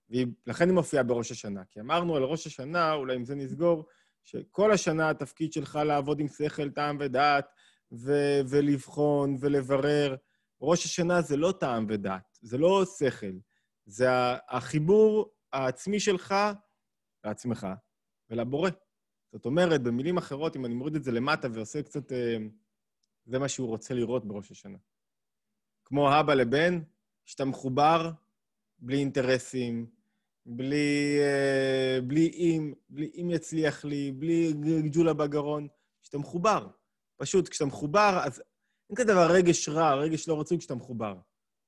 ולכן 0.10 0.68
היא 0.68 0.74
מופיעה 0.74 1.04
בראש 1.04 1.32
השנה. 1.32 1.64
כי 1.72 1.80
אמרנו 1.80 2.16
על 2.16 2.24
ראש 2.24 2.48
השנה, 2.48 2.94
אולי 2.94 3.16
עם 3.16 3.26
זה 3.26 3.36
נסגור, 3.36 3.88
שכל 4.24 4.72
השנה 4.72 5.10
התפקיד 5.10 5.54
שלך 5.54 5.80
לעבוד 5.86 6.20
עם 6.20 6.28
שכל, 6.28 6.70
טעם 6.70 6.98
ודעת, 7.00 7.46
ו- 7.92 8.42
ולבחון 8.50 9.38
ולברר. 9.40 10.16
ראש 10.62 10.86
השנה 10.86 11.22
זה 11.22 11.38
לא 11.38 11.54
טעם 11.60 11.86
ודעת, 11.90 12.38
זה 12.42 12.58
לא 12.58 12.86
שכל. 12.98 13.38
זה 13.86 14.08
החיבור 14.50 15.34
העצמי 15.54 16.00
שלך 16.00 16.36
לעצמך 17.24 17.68
ולבורא. 18.30 18.70
זאת 19.32 19.46
אומרת, 19.46 19.84
במילים 19.84 20.18
אחרות, 20.18 20.56
אם 20.56 20.66
אני 20.66 20.74
מוריד 20.74 20.96
את 20.96 21.04
זה 21.04 21.12
למטה 21.12 21.48
ועושה 21.54 21.84
קצת... 21.84 22.12
אה, 22.12 22.38
זה 23.26 23.40
מה 23.40 23.48
שהוא 23.48 23.68
רוצה 23.68 23.94
לראות 23.94 24.28
בראש 24.28 24.52
השנה. 24.52 24.78
כמו 25.86 26.20
אבא 26.20 26.34
לבן, 26.34 26.80
שאתה 27.26 27.46
מחובר 27.46 28.12
בלי 28.80 28.98
אינטרסים, 28.98 29.88
בלי, 30.46 31.18
אה, 31.20 32.02
בלי 32.02 32.28
אם, 32.28 32.74
בלי 32.90 33.12
אם 33.22 33.30
יצליח 33.32 33.86
לי, 33.86 34.12
בלי 34.12 34.54
ג'ולה 34.92 35.14
בגרון, 35.14 35.68
שאתה 36.02 36.18
מחובר. 36.18 36.68
פשוט, 37.18 37.50
כשאתה 37.50 37.66
מחובר, 37.66 38.20
אז 38.24 38.44
אין 38.90 38.96
כזה 38.96 39.14
דבר 39.14 39.32
רגש 39.32 39.70
רע, 39.70 39.94
רגש 39.94 40.28
לא 40.28 40.40
רצוי 40.40 40.58
כשאתה 40.60 40.76
מחובר. 40.76 41.16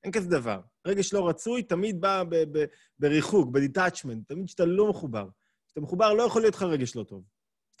אין 0.04 0.12
כזה 0.12 0.28
דבר. 0.28 0.60
רגש 0.86 1.12
לא 1.12 1.28
רצוי 1.28 1.62
תמיד 1.62 2.00
בא 2.00 2.22
בריחוק, 2.98 3.50
בדיטאצ'מנט, 3.50 4.28
תמיד 4.28 4.46
כשאתה 4.46 4.64
לא 4.64 4.90
מחובר. 4.90 5.28
כשאתה 5.66 5.80
מחובר, 5.80 6.12
לא 6.12 6.22
יכול 6.22 6.42
להיות 6.42 6.54
לך 6.54 6.62
רגש 6.62 6.96
לא 6.96 7.04
טוב. 7.04 7.22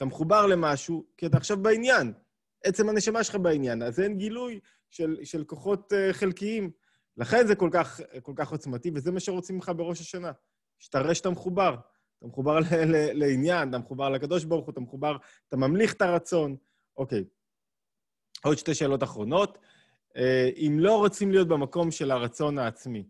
כשאתה 0.02 0.14
מחובר 0.14 0.46
למשהו, 0.46 1.04
כי 1.16 1.26
אתה 1.26 1.36
עכשיו 1.36 1.56
בעניין. 1.56 2.12
עצם 2.64 2.88
הנשמה 2.88 3.24
שלך 3.24 3.36
בעניין, 3.36 3.82
אז 3.82 4.00
אין 4.00 4.18
גילוי 4.18 4.60
של, 4.90 5.16
של 5.24 5.44
כוחות 5.44 5.92
uh, 5.92 6.12
חלקיים. 6.12 6.70
לכן 7.16 7.46
זה 7.46 7.54
כל 7.54 7.68
כך, 7.72 8.00
כל 8.22 8.32
כך 8.36 8.50
עוצמתי, 8.52 8.90
וזה 8.94 9.12
מה 9.12 9.20
שרוצים 9.20 9.56
ממך 9.56 9.72
בראש 9.76 10.00
השנה. 10.00 10.32
שתראה 10.78 11.14
שאתה 11.14 11.30
מחובר. 11.30 11.76
אתה 12.18 12.26
מחובר 12.26 12.58
ל- 12.58 12.64
ל- 12.84 13.12
לעניין, 13.12 13.68
אתה 13.68 13.78
מחובר 13.78 14.08
לקדוש 14.08 14.44
ברוך 14.44 14.66
הוא, 14.66 14.72
אתה 14.72 14.80
מחובר, 14.80 15.16
אתה 15.48 15.56
ממליך 15.56 15.92
את 15.92 16.02
הרצון. 16.02 16.56
אוקיי. 16.96 17.24
עוד 18.44 18.58
שתי 18.58 18.74
שאלות 18.74 19.02
אחרונות. 19.02 19.58
אה, 20.16 20.50
אם 20.56 20.76
לא 20.80 20.96
רוצים 20.96 21.30
להיות 21.30 21.48
במקום 21.48 21.90
של 21.90 22.10
הרצון 22.10 22.58
העצמי, 22.58 23.04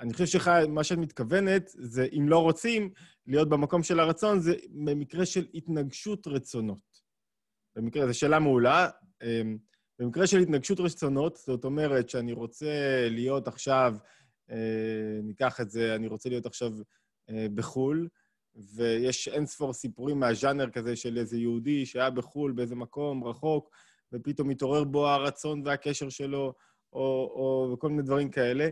אני 0.00 0.12
חושב 0.12 0.26
שמה 0.26 0.84
שאת 0.84 0.98
מתכוונת 0.98 1.70
זה 1.74 2.06
אם 2.18 2.28
לא 2.28 2.38
רוצים 2.38 2.90
להיות 3.26 3.48
במקום 3.48 3.82
של 3.82 4.00
הרצון, 4.00 4.40
זה 4.40 4.54
במקרה 4.70 5.26
של 5.26 5.46
התנגשות 5.54 6.26
רצונות. 6.26 7.02
במקרה, 7.76 8.06
זו 8.06 8.18
שאלה 8.18 8.38
מעולה. 8.38 8.88
אה, 9.22 9.42
במקרה 9.98 10.26
של 10.26 10.38
התנגשות 10.38 10.80
רצונות, 10.80 11.36
זאת 11.36 11.64
אומרת 11.64 12.08
שאני 12.08 12.32
רוצה 12.32 13.06
להיות 13.10 13.48
עכשיו, 13.48 13.94
אה, 14.50 15.20
ניקח 15.22 15.60
את 15.60 15.70
זה, 15.70 15.94
אני 15.94 16.06
רוצה 16.06 16.28
להיות 16.28 16.46
עכשיו 16.46 16.72
בחו"ל, 17.54 18.08
ויש 18.54 19.28
אין 19.28 19.46
ספור 19.46 19.72
סיפורים 19.72 20.20
מהז'אנר 20.20 20.70
כזה 20.70 20.96
של 20.96 21.18
איזה 21.18 21.38
יהודי 21.38 21.86
שהיה 21.86 22.10
בחו"ל 22.10 22.52
באיזה 22.52 22.74
מקום 22.74 23.24
רחוק, 23.24 23.70
ופתאום 24.12 24.48
מתעורר 24.48 24.84
בו 24.84 25.08
הרצון 25.08 25.62
והקשר 25.64 26.08
שלו, 26.08 26.54
או, 26.92 27.00
או 27.34 27.76
כל 27.78 27.88
מיני 27.88 28.02
דברים 28.02 28.30
כאלה. 28.30 28.68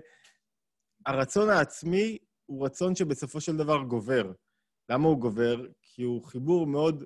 הרצון 1.07 1.49
העצמי 1.49 2.19
הוא 2.47 2.67
רצון 2.67 2.95
שבסופו 2.95 3.41
של 3.41 3.57
דבר 3.57 3.83
גובר. 3.83 4.33
למה 4.89 5.09
הוא 5.09 5.19
גובר? 5.19 5.67
כי 5.83 6.03
הוא 6.03 6.25
חיבור 6.25 6.67
מאוד... 6.67 7.05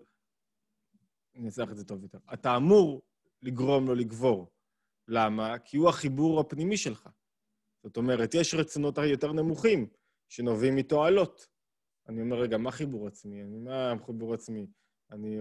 אני 1.34 1.44
אנסח 1.44 1.68
את 1.70 1.76
זה 1.76 1.84
טוב 1.84 2.02
יותר. 2.02 2.18
אתה 2.34 2.56
אמור 2.56 3.02
לגרום 3.42 3.86
לו 3.86 3.94
לגבור. 3.94 4.50
למה? 5.08 5.58
כי 5.58 5.76
הוא 5.76 5.88
החיבור 5.88 6.40
הפנימי 6.40 6.76
שלך. 6.76 7.08
זאת 7.82 7.96
אומרת, 7.96 8.34
יש 8.34 8.54
רצונות 8.54 8.98
יותר 8.98 9.32
נמוכים 9.32 9.86
שנובעים 10.28 10.76
מתועלות. 10.76 11.46
אני 12.08 12.22
אומר, 12.22 12.36
רגע, 12.36 12.58
מה 12.58 12.70
חיבור 12.70 13.06
עצמי? 13.06 13.42
אני, 13.42 13.58
מה 13.58 13.92
חיבור 14.06 14.34
עצמי? 14.34 14.66
אני... 15.10 15.38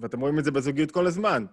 ואתם 0.00 0.20
רואים 0.20 0.38
את 0.38 0.44
זה 0.44 0.50
בזוגיות 0.50 0.90
כל 0.90 1.06
הזמן. 1.06 1.44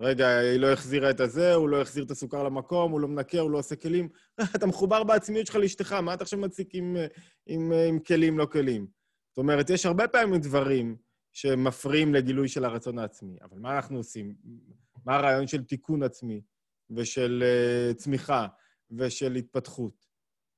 רגע, 0.00 0.38
היא 0.38 0.60
לא 0.60 0.72
החזירה 0.72 1.10
את 1.10 1.20
הזה, 1.20 1.54
הוא 1.54 1.68
לא 1.68 1.80
החזיר 1.80 2.04
את 2.04 2.10
הסוכר 2.10 2.42
למקום, 2.42 2.92
הוא 2.92 3.00
לא 3.00 3.08
מנקה, 3.08 3.40
הוא 3.40 3.50
לא 3.50 3.58
עושה 3.58 3.76
כלים. 3.76 4.08
אתה 4.56 4.66
מחובר 4.66 5.04
בעצמיות 5.04 5.46
שלך 5.46 5.56
לאשתך, 5.56 5.92
מה 5.92 6.14
אתה 6.14 6.22
עכשיו 6.22 6.38
מציק 6.38 6.74
עם, 6.74 6.96
עם, 7.46 7.72
עם 7.88 7.98
כלים, 7.98 8.38
לא 8.38 8.46
כלים? 8.46 8.86
זאת 9.30 9.38
אומרת, 9.38 9.70
יש 9.70 9.86
הרבה 9.86 10.08
פעמים 10.08 10.40
דברים 10.40 10.96
שמפריעים 11.32 12.14
לגילוי 12.14 12.48
של 12.48 12.64
הרצון 12.64 12.98
העצמי, 12.98 13.36
אבל 13.42 13.58
מה 13.58 13.76
אנחנו 13.76 13.96
עושים? 13.96 14.34
מה 15.06 15.16
הרעיון 15.16 15.46
של 15.46 15.64
תיקון 15.64 16.02
עצמי 16.02 16.40
ושל 16.90 17.42
uh, 17.42 17.94
צמיחה 17.94 18.46
ושל 18.90 19.34
התפתחות? 19.34 20.06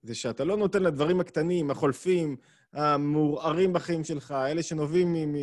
זה 0.03 0.15
שאתה 0.15 0.45
לא 0.45 0.57
נותן 0.57 0.83
לדברים 0.83 1.21
הקטנים, 1.21 1.71
החולפים, 1.71 2.37
המעורערים 2.73 3.73
בחיים 3.73 4.05
שלך, 4.05 4.33
אלה 4.33 4.63
שנובעים 4.63 5.35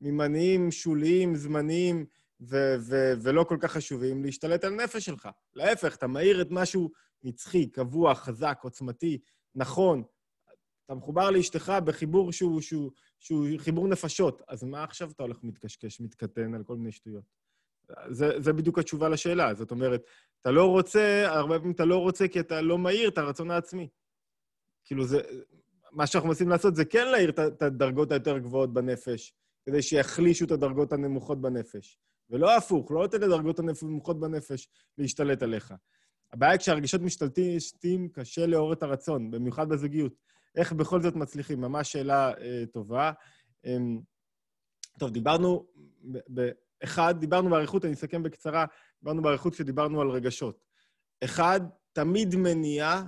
ממניעים 0.00 0.70
שוליים, 0.70 1.36
זמניים, 1.36 2.06
ו- 2.48 2.74
ו- 2.80 3.12
ולא 3.22 3.44
כל 3.44 3.56
כך 3.60 3.72
חשובים, 3.72 4.24
להשתלט 4.24 4.64
על 4.64 4.74
נפש 4.74 5.04
שלך. 5.04 5.28
להפך, 5.54 5.96
אתה 5.96 6.06
מאיר 6.06 6.42
את 6.42 6.48
משהו 6.50 6.90
נצחי, 7.22 7.66
קבוע, 7.66 8.14
חזק, 8.14 8.58
עוצמתי, 8.62 9.18
נכון. 9.54 10.02
אתה 10.86 10.94
מחובר 10.94 11.30
לאשתך 11.30 11.72
בחיבור 11.84 12.32
שהוא, 12.32 12.60
שהוא, 12.60 12.90
שהוא 13.18 13.46
חיבור 13.58 13.88
נפשות, 13.88 14.42
אז 14.48 14.64
מה 14.64 14.84
עכשיו 14.84 15.10
אתה 15.10 15.22
הולך 15.22 15.38
מתקשקש, 15.42 16.00
מתקטן 16.00 16.54
על 16.54 16.64
כל 16.64 16.76
מיני 16.76 16.92
שטויות? 16.92 17.24
זה, 18.10 18.40
זה 18.40 18.52
בדיוק 18.52 18.78
התשובה 18.78 19.08
לשאלה. 19.08 19.54
זאת 19.54 19.70
אומרת, 19.70 20.02
אתה 20.40 20.50
לא 20.50 20.70
רוצה, 20.70 21.24
הרבה 21.28 21.58
פעמים 21.58 21.72
אתה 21.72 21.84
לא 21.84 21.98
רוצה 21.98 22.28
כי 22.28 22.40
אתה 22.40 22.60
לא 22.60 22.78
מאיר 22.78 23.08
את 23.08 23.18
הרצון 23.18 23.50
העצמי. 23.50 23.88
כאילו, 24.84 25.04
זה, 25.04 25.20
מה 25.92 26.06
שאנחנו 26.06 26.28
מנסים 26.28 26.48
לעשות 26.48 26.76
זה 26.76 26.84
כן 26.84 27.08
להאיר 27.08 27.30
את 27.30 27.62
הדרגות 27.62 28.12
היותר 28.12 28.38
גבוהות 28.38 28.72
בנפש, 28.74 29.34
כדי 29.66 29.82
שיחלישו 29.82 30.44
את 30.44 30.50
הדרגות 30.50 30.92
הנמוכות 30.92 31.40
בנפש. 31.40 31.98
ולא 32.32 32.56
הפוך, 32.56 32.90
לא 32.90 33.04
לתת 33.04 33.20
לדרגות 33.20 33.58
הנמוכות 33.58 34.20
בנפש 34.20 34.68
להשתלט 34.98 35.42
עליך. 35.42 35.74
הבעיה 36.32 36.52
היא 36.52 36.58
כשהרגשות 36.58 37.00
משתלטים, 37.00 38.08
קשה 38.12 38.46
לעורר 38.46 38.72
את 38.72 38.82
הרצון, 38.82 39.30
במיוחד 39.30 39.68
בזוגיות. 39.68 40.12
איך 40.56 40.72
בכל 40.72 41.02
זאת 41.02 41.16
מצליחים? 41.16 41.60
ממש 41.60 41.92
שאלה 41.92 42.32
אה, 42.40 42.64
טובה. 42.72 43.12
אה, 43.66 43.76
טוב, 44.98 45.10
דיברנו, 45.10 45.66
אחד, 46.84 47.14
דיברנו 47.20 47.50
באריכות, 47.50 47.84
אני 47.84 47.92
אסכם 47.92 48.22
בקצרה, 48.22 48.66
דיברנו 49.02 49.22
באריכות 49.22 49.52
כשדיברנו 49.52 50.00
על 50.00 50.08
רגשות. 50.08 50.64
אחד, 51.24 51.60
תמיד 51.92 52.36
מניעה 52.36 53.04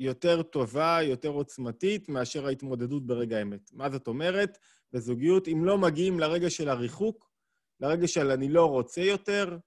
יותר 0.00 0.42
טובה, 0.42 0.98
יותר 1.02 1.28
עוצמתית, 1.28 2.08
מאשר 2.08 2.46
ההתמודדות 2.46 3.06
ברגע 3.06 3.38
האמת. 3.38 3.70
מה 3.72 3.90
זאת 3.90 4.06
אומרת? 4.06 4.58
בזוגיות, 4.92 5.48
אם 5.48 5.64
לא 5.64 5.78
מגיעים 5.78 6.20
לרגע 6.20 6.50
של 6.50 6.68
הריחוק, 6.68 7.27
לרגע 7.80 8.08
של 8.08 8.30
אני 8.30 8.48
לא 8.48 8.66
רוצה 8.66 9.00
יותר, 9.00 9.58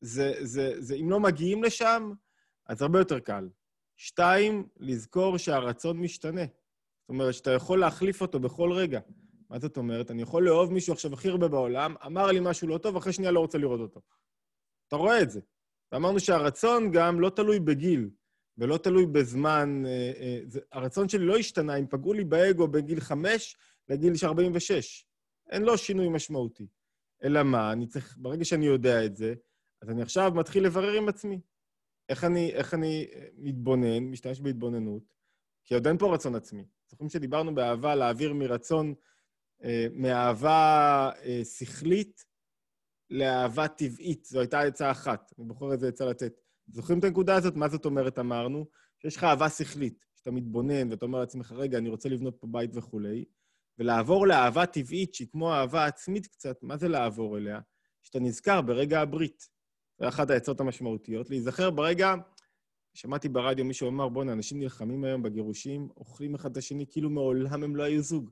זה, 0.00 0.34
זה, 0.40 0.74
זה, 0.78 0.94
אם 0.94 1.10
לא 1.10 1.20
מגיעים 1.20 1.62
לשם, 1.62 2.12
אז 2.66 2.82
הרבה 2.82 2.98
יותר 2.98 3.18
קל. 3.18 3.48
שתיים, 3.96 4.68
לזכור 4.76 5.38
שהרצון 5.38 6.00
משתנה. 6.00 6.44
זאת 7.00 7.08
אומרת, 7.08 7.34
שאתה 7.34 7.50
יכול 7.50 7.80
להחליף 7.80 8.20
אותו 8.20 8.40
בכל 8.40 8.72
רגע. 8.72 9.00
מה 9.50 9.58
זאת 9.58 9.76
אומרת? 9.76 10.10
אני 10.10 10.22
יכול 10.22 10.44
לאהוב 10.44 10.72
מישהו 10.72 10.92
עכשיו 10.92 11.14
הכי 11.14 11.28
הרבה 11.28 11.48
בעולם, 11.48 11.94
אמר 12.06 12.26
לי 12.26 12.40
משהו 12.42 12.68
לא 12.68 12.78
טוב, 12.78 12.96
אחרי 12.96 13.12
שנייה 13.12 13.30
לא 13.30 13.40
רוצה 13.40 13.58
לראות 13.58 13.80
אותו. 13.80 14.00
אתה 14.88 14.96
רואה 14.96 15.22
את 15.22 15.30
זה. 15.30 15.40
ואמרנו 15.92 16.20
שהרצון 16.20 16.90
גם 16.92 17.20
לא 17.20 17.30
תלוי 17.30 17.60
בגיל, 17.60 18.10
ולא 18.58 18.76
תלוי 18.76 19.06
בזמן. 19.06 19.82
אה, 19.86 20.12
אה, 20.20 20.40
זה, 20.46 20.60
הרצון 20.72 21.08
שלי 21.08 21.26
לא 21.26 21.36
השתנה 21.36 21.76
אם 21.76 21.86
פגעו 21.86 22.12
לי 22.12 22.24
באגו 22.24 22.68
בגיל 22.68 23.00
חמש 23.00 23.56
לגיל 23.88 24.12
46. 24.24 25.06
אין 25.50 25.62
לו 25.62 25.78
שינוי 25.78 26.08
משמעותי. 26.08 26.66
אלא 27.24 27.42
מה, 27.42 27.72
אני 27.72 27.86
צריך, 27.86 28.16
ברגע 28.18 28.44
שאני 28.44 28.66
יודע 28.66 29.04
את 29.06 29.16
זה, 29.16 29.34
אז 29.82 29.90
אני 29.90 30.02
עכשיו 30.02 30.32
מתחיל 30.34 30.64
לברר 30.64 30.92
עם 30.92 31.08
עצמי. 31.08 31.40
איך 32.08 32.24
אני, 32.24 32.52
איך 32.52 32.74
אני 32.74 33.06
אה, 33.14 33.26
מתבונן, 33.36 33.98
משתמש 33.98 34.40
בהתבוננות, 34.40 35.14
כי 35.64 35.74
עוד 35.74 35.86
אין 35.86 35.98
פה 35.98 36.14
רצון 36.14 36.34
עצמי. 36.34 36.64
זוכרים 36.90 37.10
שדיברנו 37.10 37.54
באהבה 37.54 37.94
להעביר 37.94 38.34
מרצון, 38.34 38.94
אה, 39.64 39.86
מאהבה 39.92 41.10
אה, 41.24 41.44
שכלית 41.44 42.24
לאהבה 43.10 43.68
טבעית. 43.68 44.24
זו 44.24 44.40
הייתה 44.40 44.60
עצה 44.60 44.90
אחת, 44.90 45.32
אני 45.38 45.46
בוחר 45.46 45.72
איזה 45.72 45.88
עצה 45.88 46.04
לתת. 46.04 46.32
זוכרים 46.68 46.98
את 46.98 47.04
הנקודה 47.04 47.36
הזאת? 47.36 47.56
מה 47.56 47.68
זאת 47.68 47.84
אומרת, 47.84 48.18
אמרנו? 48.18 48.66
שיש 48.98 49.16
לך 49.16 49.24
אהבה 49.24 49.48
שכלית, 49.48 50.04
שאתה 50.14 50.30
מתבונן 50.30 50.90
ואתה 50.90 51.04
אומר 51.04 51.20
לעצמך, 51.20 51.52
רגע, 51.52 51.78
אני 51.78 51.88
רוצה 51.88 52.08
לבנות 52.08 52.36
פה 52.40 52.46
בית 52.50 52.70
וכולי, 52.74 53.24
ולעבור 53.78 54.26
לאהבה 54.26 54.66
טבעית, 54.66 55.14
שהיא 55.14 55.28
כמו 55.32 55.52
אהבה 55.52 55.84
עצמית 55.84 56.26
קצת, 56.26 56.62
מה 56.62 56.76
זה 56.76 56.88
לעבור 56.88 57.38
אליה? 57.38 57.60
שאתה 58.02 58.20
נזכר 58.20 58.60
ברגע 58.60 59.00
הברית. 59.00 59.48
זה 59.98 60.08
אחת 60.08 60.30
העצות 60.30 60.60
המשמעותיות. 60.60 61.30
להיזכר 61.30 61.70
ברגע... 61.70 62.14
שמעתי 62.94 63.28
ברדיו 63.28 63.64
מישהו 63.64 63.88
אמר, 63.88 64.08
בואנה, 64.08 64.32
אנשים 64.32 64.60
נלחמים 64.60 65.04
היום 65.04 65.22
בגירושים, 65.22 65.88
אוכלים 65.96 66.34
אחד 66.34 66.50
את 66.50 66.56
השני 66.56 66.86
כאילו 66.88 67.10
מעולם 67.10 67.64
הם 67.64 67.76
לא 67.76 67.82
היו 67.82 68.02
זוג. 68.02 68.30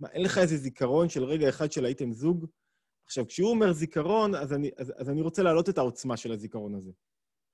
מה, 0.00 0.08
אין 0.08 0.22
לך 0.22 0.38
איזה 0.38 0.56
זיכרון 0.56 1.08
של 1.08 1.24
רגע 1.24 1.48
אחד 1.48 1.72
של 1.72 1.84
הייתם 1.84 2.12
זוג? 2.12 2.46
עכשיו, 3.04 3.26
כשהוא 3.26 3.50
אומר 3.50 3.72
זיכרון, 3.72 4.34
אז 4.34 4.52
אני, 4.52 4.70
אז, 4.76 4.92
אז 4.96 5.10
אני 5.10 5.20
רוצה 5.20 5.42
להעלות 5.42 5.68
את 5.68 5.78
העוצמה 5.78 6.16
של 6.16 6.32
הזיכרון 6.32 6.74
הזה. 6.74 6.90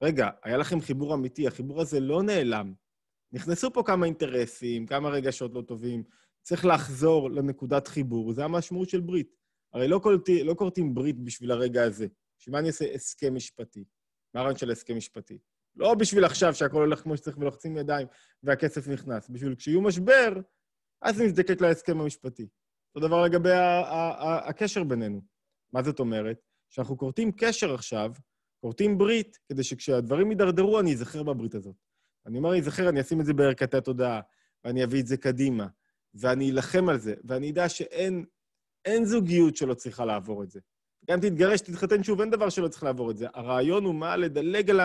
רגע, 0.03 0.29
היה 0.45 0.57
לכם 0.57 0.81
חיבור 0.81 1.15
אמיתי, 1.15 1.47
החיבור 1.47 1.81
הזה 1.81 2.01
לא 2.01 2.23
נעלם. 2.23 2.75
נכנסו 3.33 3.73
פה 3.73 3.83
כמה 3.87 4.07
אינטרסים, 4.07 4.87
כמה 4.87 5.09
רגשות 5.09 5.55
לא 5.55 5.63
טובים, 5.63 6.03
צריך 6.45 6.65
לחזור 6.65 7.31
לנקודת 7.31 7.89
חיבור, 7.89 8.33
זה 8.33 8.45
המשמעות 8.45 8.89
של 8.89 9.01
ברית. 9.01 9.37
הרי 9.73 9.89
לא, 9.89 10.01
לא 10.45 10.55
כורתים 10.55 10.95
ברית 10.95 11.19
בשביל 11.19 11.51
הרגע 11.51 11.83
הזה. 11.83 12.07
בשביל 12.39 12.53
מה 12.53 12.59
אני 12.59 12.69
אעשה 12.69 12.95
הסכם 12.95 13.35
משפטי? 13.35 13.85
מה 14.35 14.41
הרעיון 14.41 14.57
של 14.57 14.71
הסכם 14.71 14.97
משפטי? 14.97 15.39
לא 15.77 15.95
בשביל 15.95 16.25
עכשיו 16.25 16.55
שהכל 16.55 16.77
הולך 16.77 17.03
כמו 17.03 17.17
שצריך 17.17 17.39
ולוחצים 17.39 17.77
ידיים 17.77 18.07
והכסף 18.43 18.89
נכנס. 18.89 19.29
בשביל 19.29 19.55
כשיהיו 19.55 19.81
משבר, 19.81 20.33
אז 21.03 21.21
נזדקק 21.21 21.61
להסכם 21.61 22.01
המשפטי. 22.01 22.49
אותו 22.95 23.09
דבר 23.09 23.25
לגבי 23.25 23.51
הקשר 24.49 24.85
בינינו. 24.85 25.21
מה 25.73 25.83
זאת 25.83 26.01
אומרת? 26.01 26.39
שאנחנו 26.71 26.99
כורתים 26.99 27.33
קשר 27.33 27.75
עכשיו, 27.75 28.13
כורתים 28.61 28.99
ברית, 28.99 29.39
כדי 29.49 29.63
שכשהדברים 29.63 30.31
יידרדרו, 30.31 30.81
אני 30.81 30.93
אזכר 30.93 31.23
בברית 31.23 31.55
הזאת. 31.55 31.77
אני 32.27 32.39
אומר, 32.39 32.51
אני 32.53 32.61
אזכר, 32.61 32.89
אני 32.89 33.01
אשים 33.01 33.21
את 33.21 33.27
זה 33.27 33.33
בערכתי 33.33 33.77
התודעה, 33.77 34.21
ואני 34.65 34.85
אביא 34.85 35.01
את 35.01 35.07
זה 35.07 35.17
קדימה, 35.17 35.67
ואני 36.15 36.51
אלחם 36.51 36.89
על 36.89 36.99
זה, 36.99 37.15
ואני 37.25 37.51
אדע 37.51 37.69
שאין 37.69 38.25
אין 38.85 39.05
זוגיות 39.05 39.57
שלא 39.57 39.75
צריכה 39.75 40.05
לעבור 40.05 40.43
את 40.43 40.51
זה. 40.51 40.61
גם 41.11 41.21
תתגרש, 41.21 41.61
תתחתן 41.61 42.03
שוב, 42.03 42.21
אין 42.21 42.31
דבר 42.31 42.49
שלא 42.49 42.69
צריך 42.69 42.83
לעבור 42.83 43.11
את 43.11 43.17
זה. 43.17 43.27
הרעיון 43.35 43.85
הוא 43.85 43.95
מה? 43.95 44.17
לדלג 44.17 44.71
על 44.71 44.81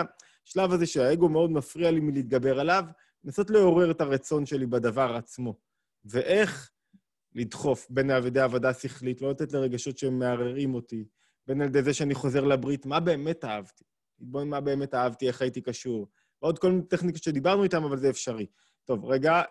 השלב 0.45 0.71
הזה 0.71 0.85
שהאגו 0.85 1.29
מאוד 1.29 1.51
מפריע 1.51 1.91
לי 1.91 1.99
מלהתגבר 1.99 2.59
עליו, 2.59 2.85
לנסות 3.23 3.49
לעורר 3.49 3.91
את 3.91 4.01
הרצון 4.01 4.45
שלי 4.45 4.65
בדבר 4.65 5.15
עצמו. 5.15 5.59
ואיך 6.05 6.71
לדחוף 7.35 7.87
בין 7.89 8.11
על 8.11 8.27
ידי 8.27 8.39
עבודה 8.39 8.73
שכלית, 8.73 9.21
לא 9.21 9.29
לתת 9.29 9.53
לרגשות 9.53 9.97
שהם 9.97 10.19
מערערים 10.19 10.73
אותי, 10.73 11.05
בין 11.47 11.61
על 11.61 11.67
ידי 11.67 11.83
זה 11.83 11.93
שאני 11.93 12.15
חוזר 12.15 12.43
לברית, 12.43 12.85
מה 12.85 12.99
באמת 12.99 13.45
אהבתי? 13.45 13.83
להתבונן 14.19 14.49
מה 14.49 14.61
באמת 14.61 14.93
אהבתי, 14.93 15.27
איך 15.27 15.41
הייתי 15.41 15.61
קשור. 15.61 16.07
ועוד 16.41 16.59
כל 16.59 16.71
מיני 16.71 16.83
טכניקות 16.83 17.23
שדיברנו 17.23 17.63
איתן, 17.63 17.83
אבל 17.83 17.97
זה 17.97 18.09
אפשרי. 18.09 18.45
טוב, 18.85 19.05
רגע, 19.05 19.41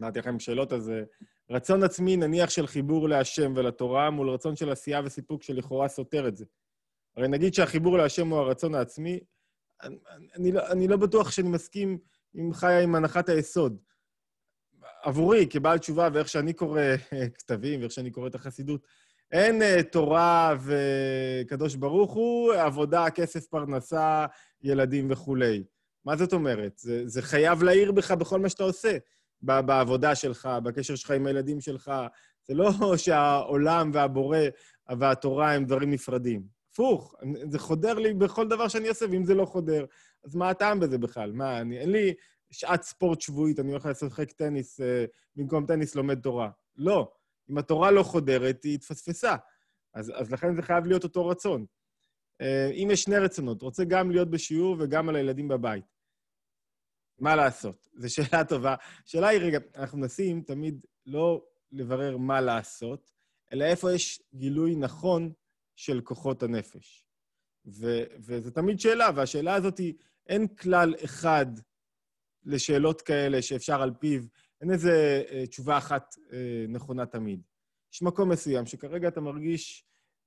אמרתי 0.00 0.18
לכם 0.18 0.38
שאלות, 0.38 0.72
אז 0.72 0.90
אה, 0.90 1.02
רצון 1.50 1.82
עצמי, 1.82 2.16
נניח 2.16 2.50
של 2.50 2.66
חיבור 2.66 3.08
להשם 3.08 3.52
ולתורה, 3.56 4.10
מול 4.10 4.30
רצון 4.30 4.56
של 4.56 4.70
עשייה 4.70 5.00
וסיפוק 5.04 5.42
שלכאורה 5.42 5.88
סותר 5.88 6.28
את 6.28 6.36
זה. 6.36 6.44
הרי 7.16 7.28
נגיד 7.28 7.54
שהחיבור 7.54 7.98
להשם 7.98 8.28
הוא 8.28 8.38
הרצון 8.38 8.74
העצמי, 8.74 9.20
אני, 9.82 9.96
אני, 10.36 10.52
לא, 10.52 10.66
אני 10.70 10.88
לא 10.88 10.96
בטוח 10.96 11.30
שאני 11.30 11.48
מסכים 11.48 11.98
עם 12.34 12.52
חיה 12.52 12.80
עם 12.80 12.94
הנחת 12.94 13.28
היסוד. 13.28 13.78
עבורי, 15.02 15.46
כבעל 15.50 15.78
תשובה, 15.78 16.08
ואיך 16.12 16.28
שאני 16.28 16.52
קורא 16.52 16.82
כתבים, 17.38 17.80
ואיך 17.80 17.92
שאני 17.92 18.10
קורא 18.10 18.26
את 18.26 18.34
החסידות, 18.34 18.86
אין 19.32 19.62
uh, 19.62 19.82
תורה 19.82 20.56
וקדוש 20.64 21.74
ברוך 21.74 22.12
הוא, 22.12 22.54
עבודה, 22.54 23.10
כסף, 23.10 23.46
פרנסה, 23.46 24.26
ילדים 24.62 25.10
וכולי. 25.10 25.64
מה 26.04 26.16
זאת 26.16 26.32
אומרת? 26.32 26.78
זה, 26.78 27.08
זה 27.08 27.22
חייב 27.22 27.62
להעיר 27.62 27.92
בך 27.92 28.10
בכל 28.10 28.40
מה 28.40 28.48
שאתה 28.48 28.62
עושה. 28.62 28.96
בעבודה 29.42 30.14
שלך, 30.14 30.48
בקשר 30.62 30.94
שלך 30.94 31.10
עם 31.10 31.26
הילדים 31.26 31.60
שלך. 31.60 31.92
זה 32.48 32.54
לא 32.54 32.70
שהעולם 32.96 33.90
והבורא 33.94 34.38
והתורה 34.98 35.52
הם 35.52 35.64
דברים 35.64 35.90
נפרדים. 35.90 36.60
הפוך, 36.72 37.14
זה 37.50 37.58
חודר 37.58 37.94
לי 37.94 38.14
בכל 38.14 38.48
דבר 38.48 38.68
שאני 38.68 38.88
עושה, 38.88 39.06
ואם 39.10 39.24
זה 39.24 39.34
לא 39.34 39.44
חודר, 39.44 39.84
אז 40.24 40.34
מה 40.34 40.50
הטעם 40.50 40.80
בזה 40.80 40.98
בכלל? 40.98 41.32
מה, 41.32 41.60
אני, 41.60 41.78
אין 41.78 41.92
לי 41.92 42.14
שעת 42.50 42.82
ספורט 42.82 43.20
שבועית, 43.20 43.60
אני 43.60 43.70
הולך 43.70 43.86
לשחק 43.86 44.32
טניס, 44.32 44.80
אה, 44.80 45.04
במקום 45.36 45.66
טניס 45.66 45.94
לומד 45.94 46.20
תורה. 46.20 46.50
לא. 46.76 47.12
אם 47.50 47.58
התורה 47.58 47.90
לא 47.90 48.02
חודרת, 48.02 48.64
היא 48.64 48.74
התפספסה. 48.74 49.36
אז, 49.94 50.12
אז 50.14 50.32
לכן 50.32 50.54
זה 50.54 50.62
חייב 50.62 50.86
להיות 50.86 51.04
אותו 51.04 51.26
רצון. 51.26 51.64
אה, 52.40 52.70
אם 52.70 52.88
יש 52.90 53.02
שני 53.02 53.18
רצונות, 53.18 53.62
רוצה 53.62 53.84
גם 53.84 54.10
להיות 54.10 54.30
בשיעור 54.30 54.76
וגם 54.78 55.08
על 55.08 55.16
הילדים 55.16 55.48
בבית. 55.48 55.84
מה 57.20 57.36
לעשות? 57.36 57.88
זו 57.94 58.14
שאלה 58.14 58.44
טובה. 58.44 58.74
השאלה 59.06 59.28
היא, 59.28 59.40
רגע, 59.40 59.58
אנחנו 59.76 59.98
מנסים 59.98 60.42
תמיד 60.42 60.86
לא 61.06 61.44
לברר 61.72 62.16
מה 62.16 62.40
לעשות, 62.40 63.10
אלא 63.52 63.64
איפה 63.64 63.92
יש 63.92 64.22
גילוי 64.34 64.76
נכון 64.76 65.32
של 65.76 66.00
כוחות 66.00 66.42
הנפש. 66.42 67.06
ו- 67.66 68.04
וזו 68.20 68.50
תמיד 68.50 68.80
שאלה, 68.80 69.10
והשאלה 69.16 69.54
הזאת 69.54 69.78
היא, 69.78 69.94
אין 70.26 70.48
כלל 70.48 70.94
אחד 71.04 71.46
לשאלות 72.44 73.02
כאלה 73.02 73.42
שאפשר 73.42 73.82
על 73.82 73.90
פיו, 73.98 74.22
אין 74.60 74.72
איזה 74.72 75.22
אה, 75.30 75.46
תשובה 75.46 75.78
אחת 75.78 76.14
אה, 76.32 76.64
נכונה 76.68 77.06
תמיד. 77.06 77.40
יש 77.92 78.02
מקום 78.02 78.28
מסוים 78.28 78.66
שכרגע 78.66 79.08
אתה 79.08 79.20
מרגיש 79.20 79.84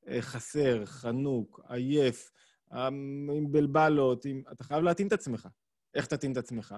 אה, 0.08 0.22
חסר, 0.22 0.86
חנוק, 0.86 1.60
עייף, 1.68 2.32
אה, 2.74 2.88
עם 2.88 3.52
בלבלות, 3.52 4.26
עם... 4.26 4.44
אתה 4.52 4.64
חייב 4.64 4.84
להתאים 4.84 5.08
את 5.08 5.14
עצמך. 5.14 5.48
איך 5.96 6.06
תתאים 6.06 6.32
את 6.32 6.38
עצמך? 6.38 6.76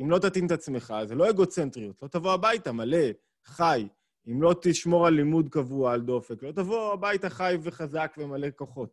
אם 0.00 0.10
לא 0.10 0.18
תתאים 0.18 0.46
את 0.46 0.50
עצמך, 0.50 0.94
זה 1.04 1.14
לא 1.14 1.30
אגוצנטריות, 1.30 2.02
לא 2.02 2.08
תבוא 2.08 2.32
הביתה 2.32 2.72
מלא, 2.72 3.06
חי. 3.44 3.88
אם 4.26 4.42
לא 4.42 4.54
תשמור 4.62 5.06
על 5.06 5.14
לימוד 5.14 5.48
קבוע, 5.48 5.92
על 5.92 6.00
דופק, 6.00 6.42
לא 6.42 6.52
תבוא 6.52 6.92
הביתה 6.92 7.30
חי 7.30 7.56
וחזק 7.62 8.14
ומלא 8.18 8.48
כוחות. 8.56 8.90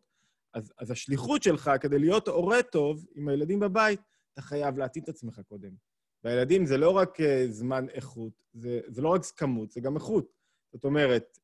אז, 0.54 0.72
אז 0.78 0.90
השליחות 0.90 1.42
שלך, 1.42 1.70
כדי 1.80 1.98
להיות 1.98 2.28
הורה 2.28 2.62
טוב 2.62 3.06
עם 3.14 3.28
הילדים 3.28 3.60
בבית, 3.60 4.00
אתה 4.32 4.42
חייב 4.42 4.78
להתאים 4.78 5.04
את 5.04 5.08
עצמך 5.08 5.40
קודם. 5.48 5.70
והילדים 6.24 6.66
זה 6.66 6.76
לא 6.76 6.90
רק 6.90 7.20
uh, 7.20 7.24
זמן 7.48 7.86
איכות, 7.88 8.32
זה, 8.54 8.80
זה 8.86 9.02
לא 9.02 9.08
רק 9.08 9.24
כמות, 9.24 9.70
זה 9.70 9.80
גם 9.80 9.96
איכות. 9.96 10.32
זאת 10.72 10.84
אומרת, 10.84 11.38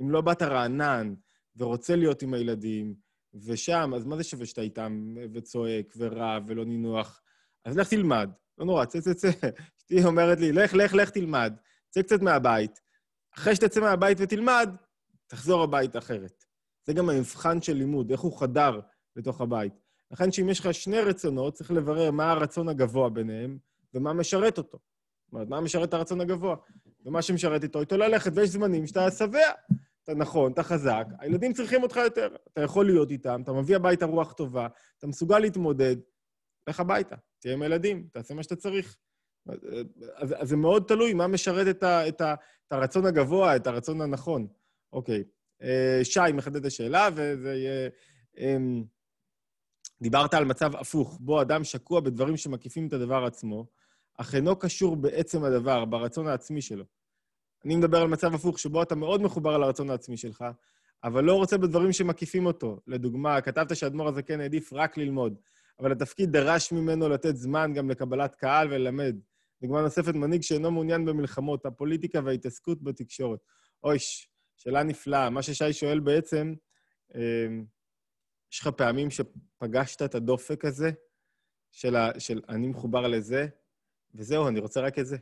אם 0.00 0.10
לא 0.10 0.20
באת 0.20 0.42
רענן 0.42 1.14
ורוצה 1.56 1.96
להיות 1.96 2.22
עם 2.22 2.34
הילדים, 2.34 2.94
ושם, 3.34 3.92
אז 3.96 4.04
מה 4.04 4.16
זה 4.16 4.24
שווה 4.24 4.46
שאתה 4.46 4.60
איתם 4.60 5.14
וצועק 5.32 5.94
ורב 5.96 6.42
ולא 6.46 6.64
נינוח? 6.64 7.21
אז 7.64 7.78
לך 7.78 7.88
תלמד, 7.88 8.30
לא 8.58 8.66
נורא, 8.66 8.84
צא, 8.84 9.00
צא, 9.00 9.14
צא. 9.14 9.30
אשתי 9.78 10.04
אומרת 10.04 10.40
לי, 10.40 10.52
לך, 10.52 10.74
לך, 10.74 10.94
לך 10.94 11.10
תלמד, 11.10 11.54
צא 11.90 12.02
קצת 12.02 12.22
מהבית. 12.22 12.80
אחרי 13.36 13.56
שתצא 13.56 13.80
מהבית 13.80 14.18
ותלמד, 14.20 14.70
תחזור 15.26 15.62
הביתה 15.62 15.98
אחרת. 15.98 16.44
זה 16.86 16.92
גם 16.92 17.10
המבחן 17.10 17.62
של 17.62 17.72
לימוד, 17.72 18.10
איך 18.10 18.20
הוא 18.20 18.38
חדר 18.38 18.80
לתוך 19.16 19.40
הבית. 19.40 19.72
לכן 20.10 20.32
שאם 20.32 20.48
יש 20.48 20.60
לך 20.60 20.74
שני 20.74 21.00
רצונות, 21.00 21.54
צריך 21.54 21.70
לברר 21.70 22.10
מה 22.10 22.30
הרצון 22.30 22.68
הגבוה 22.68 23.10
ביניהם 23.10 23.58
ומה 23.94 24.12
משרת 24.12 24.58
אותו. 24.58 24.78
זאת 25.24 25.32
אומרת, 25.32 25.48
מה 25.48 25.60
משרת 25.60 25.88
את 25.88 25.94
הרצון 25.94 26.20
הגבוה? 26.20 26.56
ומה 27.04 27.22
שמשרת 27.22 27.62
איתו, 27.62 27.80
איתו 27.80 27.96
ללכת, 27.96 28.32
ויש 28.34 28.50
זמנים 28.50 28.86
שאתה 28.86 29.10
שבע. 29.10 29.38
אתה 30.04 30.14
נכון, 30.14 30.52
אתה 30.52 30.62
חזק, 30.62 31.06
הילדים 31.18 31.52
צריכים 31.52 31.82
אותך 31.82 31.96
יותר. 31.96 32.36
אתה 32.52 32.60
יכול 32.60 32.86
להיות 32.86 33.10
איתם, 33.10 33.40
אתה 33.42 33.52
מביא 33.52 33.76
הביתה 33.76 34.06
רוח 34.06 34.32
טובה, 34.32 34.68
אתה 34.98 35.06
מסוגל 35.06 35.38
להתמודד, 35.38 35.96
לך 36.68 36.80
הביתה, 36.80 37.16
תהיה 37.42 37.54
עם 37.54 37.62
הילדים, 37.62 38.08
תעשה 38.12 38.34
מה 38.34 38.42
שאתה 38.42 38.56
צריך. 38.56 38.96
אז, 40.16 40.34
אז 40.36 40.48
זה 40.48 40.56
מאוד 40.56 40.84
תלוי 40.88 41.14
מה 41.14 41.26
משרת 41.26 41.76
את, 41.76 41.82
ה, 41.82 42.08
את, 42.08 42.20
ה, 42.20 42.34
את 42.66 42.72
הרצון 42.72 43.06
הגבוה, 43.06 43.56
את 43.56 43.66
הרצון 43.66 44.00
הנכון. 44.00 44.46
אוקיי. 44.92 45.24
אה, 45.62 46.00
שי 46.02 46.20
מחדד 46.34 46.56
את 46.56 46.64
השאלה, 46.64 47.08
וזה 47.14 47.54
יהיה... 47.54 47.88
אמ, 48.38 48.84
דיברת 50.02 50.34
על 50.34 50.44
מצב 50.44 50.76
הפוך, 50.76 51.18
בו 51.20 51.42
אדם 51.42 51.64
שקוע 51.64 52.00
בדברים 52.00 52.36
שמקיפים 52.36 52.88
את 52.88 52.92
הדבר 52.92 53.24
עצמו, 53.24 53.66
אך 54.18 54.34
אינו 54.34 54.58
קשור 54.58 54.96
בעצם 54.96 55.44
הדבר, 55.44 55.84
ברצון 55.84 56.26
העצמי 56.26 56.62
שלו. 56.62 56.84
אני 57.64 57.76
מדבר 57.76 57.98
על 57.98 58.08
מצב 58.08 58.34
הפוך, 58.34 58.58
שבו 58.58 58.82
אתה 58.82 58.94
מאוד 58.94 59.22
מחובר 59.22 59.58
לרצון 59.58 59.90
העצמי 59.90 60.16
שלך, 60.16 60.44
אבל 61.04 61.24
לא 61.24 61.34
רוצה 61.34 61.58
בדברים 61.58 61.92
שמקיפים 61.92 62.46
אותו. 62.46 62.80
לדוגמה, 62.86 63.40
כתבת 63.40 63.76
שהאדמו"ר 63.76 64.08
הזקן 64.08 64.40
העדיף 64.40 64.72
רק 64.72 64.96
ללמוד, 64.96 65.34
אבל 65.80 65.92
התפקיד 65.92 66.32
דרש 66.32 66.72
ממנו 66.72 67.08
לתת 67.08 67.36
זמן 67.36 67.72
גם 67.74 67.90
לקבלת 67.90 68.34
קהל 68.34 68.68
וללמד. 68.72 69.16
דוגמה 69.62 69.82
נוספת, 69.82 70.14
מנהיג 70.14 70.42
שאינו 70.42 70.70
מעוניין 70.70 71.04
במלחמות, 71.04 71.66
הפוליטיקה 71.66 72.20
וההתעסקות 72.24 72.82
בתקשורת. 72.82 73.38
אויש, 73.84 74.28
שאלה 74.56 74.82
נפלאה. 74.82 75.30
מה 75.30 75.42
ששי 75.42 75.72
שואל 75.72 76.00
בעצם, 76.00 76.54
אמ, 77.14 77.64
יש 78.52 78.60
לך 78.60 78.68
פעמים 78.68 79.08
שפגשת 79.10 80.02
את 80.02 80.14
הדופק 80.14 80.64
הזה 80.64 80.90
של, 81.72 81.96
ה, 81.96 82.20
של 82.20 82.40
אני 82.48 82.66
מחובר 82.66 83.08
לזה, 83.08 83.46
וזהו, 84.14 84.48
אני 84.48 84.60
רוצה 84.60 84.80
רק 84.80 84.98
את 84.98 85.06
זה. 85.06 85.16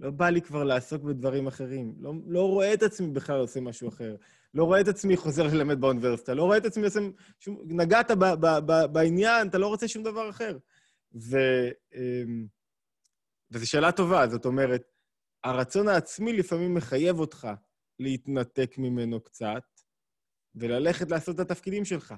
לא 0.00 0.10
בא 0.10 0.28
לי 0.28 0.42
כבר 0.42 0.64
לעסוק 0.64 1.02
בדברים 1.02 1.46
אחרים. 1.46 1.94
לא, 1.98 2.12
לא 2.26 2.48
רואה 2.48 2.74
את 2.74 2.82
עצמי 2.82 3.08
בכלל 3.12 3.40
עושה 3.40 3.60
משהו 3.60 3.88
אחר. 3.88 4.16
לא 4.54 4.64
רואה 4.64 4.80
את 4.80 4.88
עצמי 4.88 5.16
חוזר 5.16 5.46
ללמד 5.46 5.80
באוניברסיטה. 5.80 6.34
לא 6.34 6.42
רואה 6.42 6.56
את 6.56 6.64
עצמי 6.64 6.84
עושה... 6.84 7.00
שום... 7.40 7.58
נגעת 7.66 8.10
ב, 8.10 8.24
ב, 8.24 8.46
ב, 8.66 8.72
בעניין, 8.92 9.48
אתה 9.48 9.58
לא 9.58 9.66
רוצה 9.66 9.88
שום 9.88 10.02
דבר 10.02 10.30
אחר. 10.30 10.58
ו, 11.14 11.38
אמ, 11.94 12.46
וזו 13.50 13.70
שאלה 13.70 13.92
טובה, 13.92 14.28
זאת 14.28 14.44
אומרת, 14.44 14.82
הרצון 15.44 15.88
העצמי 15.88 16.32
לפעמים 16.32 16.74
מחייב 16.74 17.18
אותך 17.18 17.48
להתנתק 17.98 18.74
ממנו 18.78 19.20
קצת 19.20 19.64
וללכת 20.54 21.10
לעשות 21.10 21.34
את 21.34 21.40
התפקידים 21.40 21.84
שלך. 21.84 22.14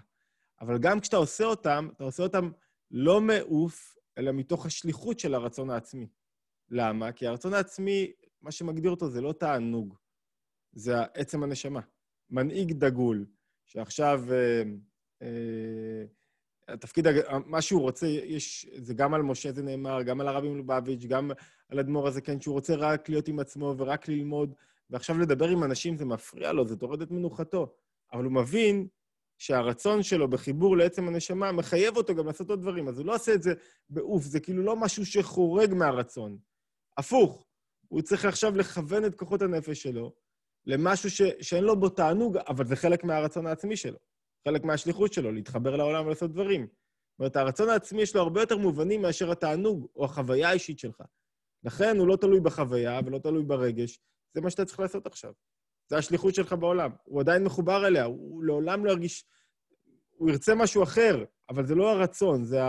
אבל 0.60 0.78
גם 0.78 1.00
כשאתה 1.00 1.16
עושה 1.16 1.44
אותם, 1.44 1.88
אתה 1.96 2.04
עושה 2.04 2.22
אותם 2.22 2.50
לא 2.90 3.20
מעוף, 3.20 3.96
אלא 4.18 4.32
מתוך 4.32 4.66
השליחות 4.66 5.18
של 5.18 5.34
הרצון 5.34 5.70
העצמי. 5.70 6.08
למה? 6.70 7.12
כי 7.12 7.26
הרצון 7.26 7.54
העצמי, 7.54 8.12
מה 8.40 8.50
שמגדיר 8.50 8.90
אותו 8.90 9.10
זה 9.10 9.20
לא 9.20 9.32
תענוג, 9.32 9.94
זה 10.72 11.02
עצם 11.02 11.42
הנשמה. 11.42 11.80
מנהיג 12.30 12.72
דגול, 12.72 13.26
שעכשיו 13.66 14.22
אה, 14.32 14.62
אה, 15.22 16.04
התפקיד, 16.68 17.06
מה 17.46 17.62
שהוא 17.62 17.80
רוצה, 17.80 18.06
יש, 18.06 18.66
זה 18.76 18.94
גם 18.94 19.14
על 19.14 19.22
משה 19.22 19.52
זה 19.52 19.62
נאמר, 19.62 20.02
גם 20.02 20.20
על 20.20 20.28
הרבי 20.28 20.48
מלובביץ', 20.48 21.04
גם 21.04 21.30
על 21.68 21.78
אדמו"ר 21.78 22.08
הזה, 22.08 22.20
כן, 22.20 22.40
שהוא 22.40 22.52
רוצה 22.52 22.74
רק 22.74 23.08
להיות 23.08 23.28
עם 23.28 23.38
עצמו 23.38 23.74
ורק 23.78 24.08
ללמוד, 24.08 24.54
ועכשיו 24.90 25.18
לדבר 25.18 25.48
עם 25.48 25.64
אנשים 25.64 25.96
זה 25.96 26.04
מפריע 26.04 26.52
לו, 26.52 26.66
זה 26.66 26.76
טורד 26.76 27.02
את 27.02 27.10
מנוחתו. 27.10 27.74
אבל 28.12 28.24
הוא 28.24 28.32
מבין 28.32 28.86
שהרצון 29.38 30.02
שלו 30.02 30.30
בחיבור 30.30 30.76
לעצם 30.76 31.08
הנשמה 31.08 31.52
מחייב 31.52 31.96
אותו 31.96 32.14
גם 32.14 32.26
לעשות 32.26 32.50
עוד 32.50 32.60
דברים, 32.60 32.88
אז 32.88 32.98
הוא 32.98 33.06
לא 33.06 33.14
עושה 33.14 33.34
את 33.34 33.42
זה 33.42 33.54
בעוף, 33.90 34.22
זה 34.22 34.40
כאילו 34.40 34.62
לא 34.62 34.76
משהו 34.76 35.06
שחורג 35.06 35.74
מהרצון. 35.74 36.38
הפוך, 36.98 37.46
הוא 37.88 38.02
צריך 38.02 38.24
עכשיו 38.24 38.56
לכוון 38.56 39.04
את 39.04 39.14
כוחות 39.14 39.42
הנפש 39.42 39.82
שלו 39.82 40.14
למשהו 40.66 41.10
ש... 41.10 41.22
שאין 41.40 41.64
לו 41.64 41.80
בו 41.80 41.88
תענוג, 41.88 42.36
אבל 42.36 42.66
זה 42.66 42.76
חלק 42.76 43.04
מהרצון 43.04 43.46
העצמי 43.46 43.76
שלו, 43.76 43.98
חלק 44.48 44.64
מהשליחות 44.64 45.12
שלו, 45.12 45.32
להתחבר 45.32 45.76
לעולם 45.76 46.06
ולעשות 46.06 46.32
דברים. 46.32 46.66
זאת 46.66 47.18
אומרת, 47.18 47.36
הרצון 47.36 47.68
העצמי 47.68 48.02
יש 48.02 48.16
לו 48.16 48.22
הרבה 48.22 48.40
יותר 48.40 48.56
מובנים 48.56 49.02
מאשר 49.02 49.30
התענוג 49.30 49.86
או 49.96 50.04
החוויה 50.04 50.48
האישית 50.48 50.78
שלך. 50.78 51.02
לכן 51.64 51.96
הוא 51.98 52.08
לא 52.08 52.16
תלוי 52.16 52.40
בחוויה 52.40 53.00
ולא 53.06 53.18
תלוי 53.18 53.44
ברגש, 53.44 54.00
זה 54.34 54.40
מה 54.40 54.50
שאתה 54.50 54.64
צריך 54.64 54.80
לעשות 54.80 55.06
עכשיו. 55.06 55.32
זה 55.88 55.96
השליחות 55.96 56.34
שלך 56.34 56.52
בעולם. 56.52 56.90
הוא 57.04 57.20
עדיין 57.20 57.44
מחובר 57.44 57.86
אליה, 57.86 58.04
הוא 58.04 58.44
לעולם 58.44 58.84
לא 58.84 58.90
ירגיש... 58.90 59.24
הוא 60.10 60.30
ירצה 60.30 60.54
משהו 60.54 60.82
אחר, 60.82 61.24
אבל 61.48 61.66
זה 61.66 61.74
לא 61.74 61.90
הרצון, 61.90 62.44
זה 62.44 62.60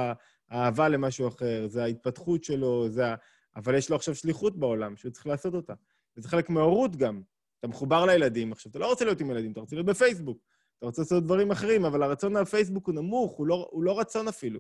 האהבה 0.50 0.90
למשהו 0.90 1.28
אחר, 1.28 1.68
זה 1.68 1.84
ההתפתחות 1.84 2.44
שלו, 2.44 2.90
זה 2.90 3.08
ה... 3.08 3.16
אבל 3.56 3.76
יש 3.76 3.90
לו 3.90 3.96
עכשיו 3.96 4.16
שליחות 4.16 4.60
בעולם 4.60 4.96
שהוא 4.96 5.12
צריך 5.12 5.28
לעשות 5.28 5.54
אותה. 5.54 5.74
וזה 6.18 6.30
חלק 6.30 6.50
מההורות 6.50 6.96
גם. 6.96 7.22
אתה 7.60 7.68
מחובר 7.68 8.06
לילדים, 8.06 8.52
עכשיו, 8.52 8.70
אתה 8.70 8.80
לא 8.80 8.88
רוצה 8.90 9.06
להיות 9.06 9.22
עם 9.22 9.32
ילדים, 9.32 9.52
אתה 9.52 9.60
רוצה 9.60 9.76
להיות 9.76 9.86
בפייסבוק. 9.86 10.38
אתה 10.78 10.86
רוצה 10.86 11.02
לעשות 11.02 11.24
דברים 11.24 11.52
אחרים, 11.52 11.86
אבל 11.86 12.04
הרצון 12.04 12.34
מהפייסבוק 12.34 12.88
הוא 12.88 12.96
נמוך, 12.96 13.38
הוא 13.38 13.48
לא, 13.48 13.68
הוא 13.72 13.84
לא 13.84 14.00
רצון 14.00 14.28
אפילו. 14.28 14.60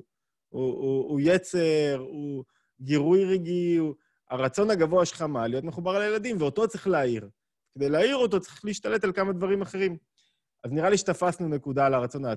הוא, 0.50 0.64
הוא, 0.64 1.10
הוא 1.10 1.20
יצר, 1.24 2.06
הוא 2.08 2.44
גירוי 2.82 3.26
רגעי, 3.26 3.76
הוא... 3.76 3.94
הרצון 4.30 4.72
הגבוה 4.72 5.06
שלך 5.06 5.22
מה? 5.22 5.48
להיות 5.48 5.64
מחובר 5.64 6.00
לילדים, 6.00 6.38
ואותו 6.40 6.68
צריך 6.68 6.88
להעיר. 6.88 7.30
כדי 7.76 7.90
להעיר 7.90 8.16
אותו 8.16 8.40
צריך 8.40 8.66
להשתלט 8.66 9.04
על 9.04 9.12
כמה 9.12 9.34
דברים 9.34 9.62
אחרים. 9.62 9.98
אז 10.64 10.72
נראה 10.72 10.90
לי 10.90 10.98
שתפסנו 10.98 11.48
נקודה 11.48 11.86
על 11.86 11.94
הרצון 11.94 12.26
העצמי. 12.26 12.36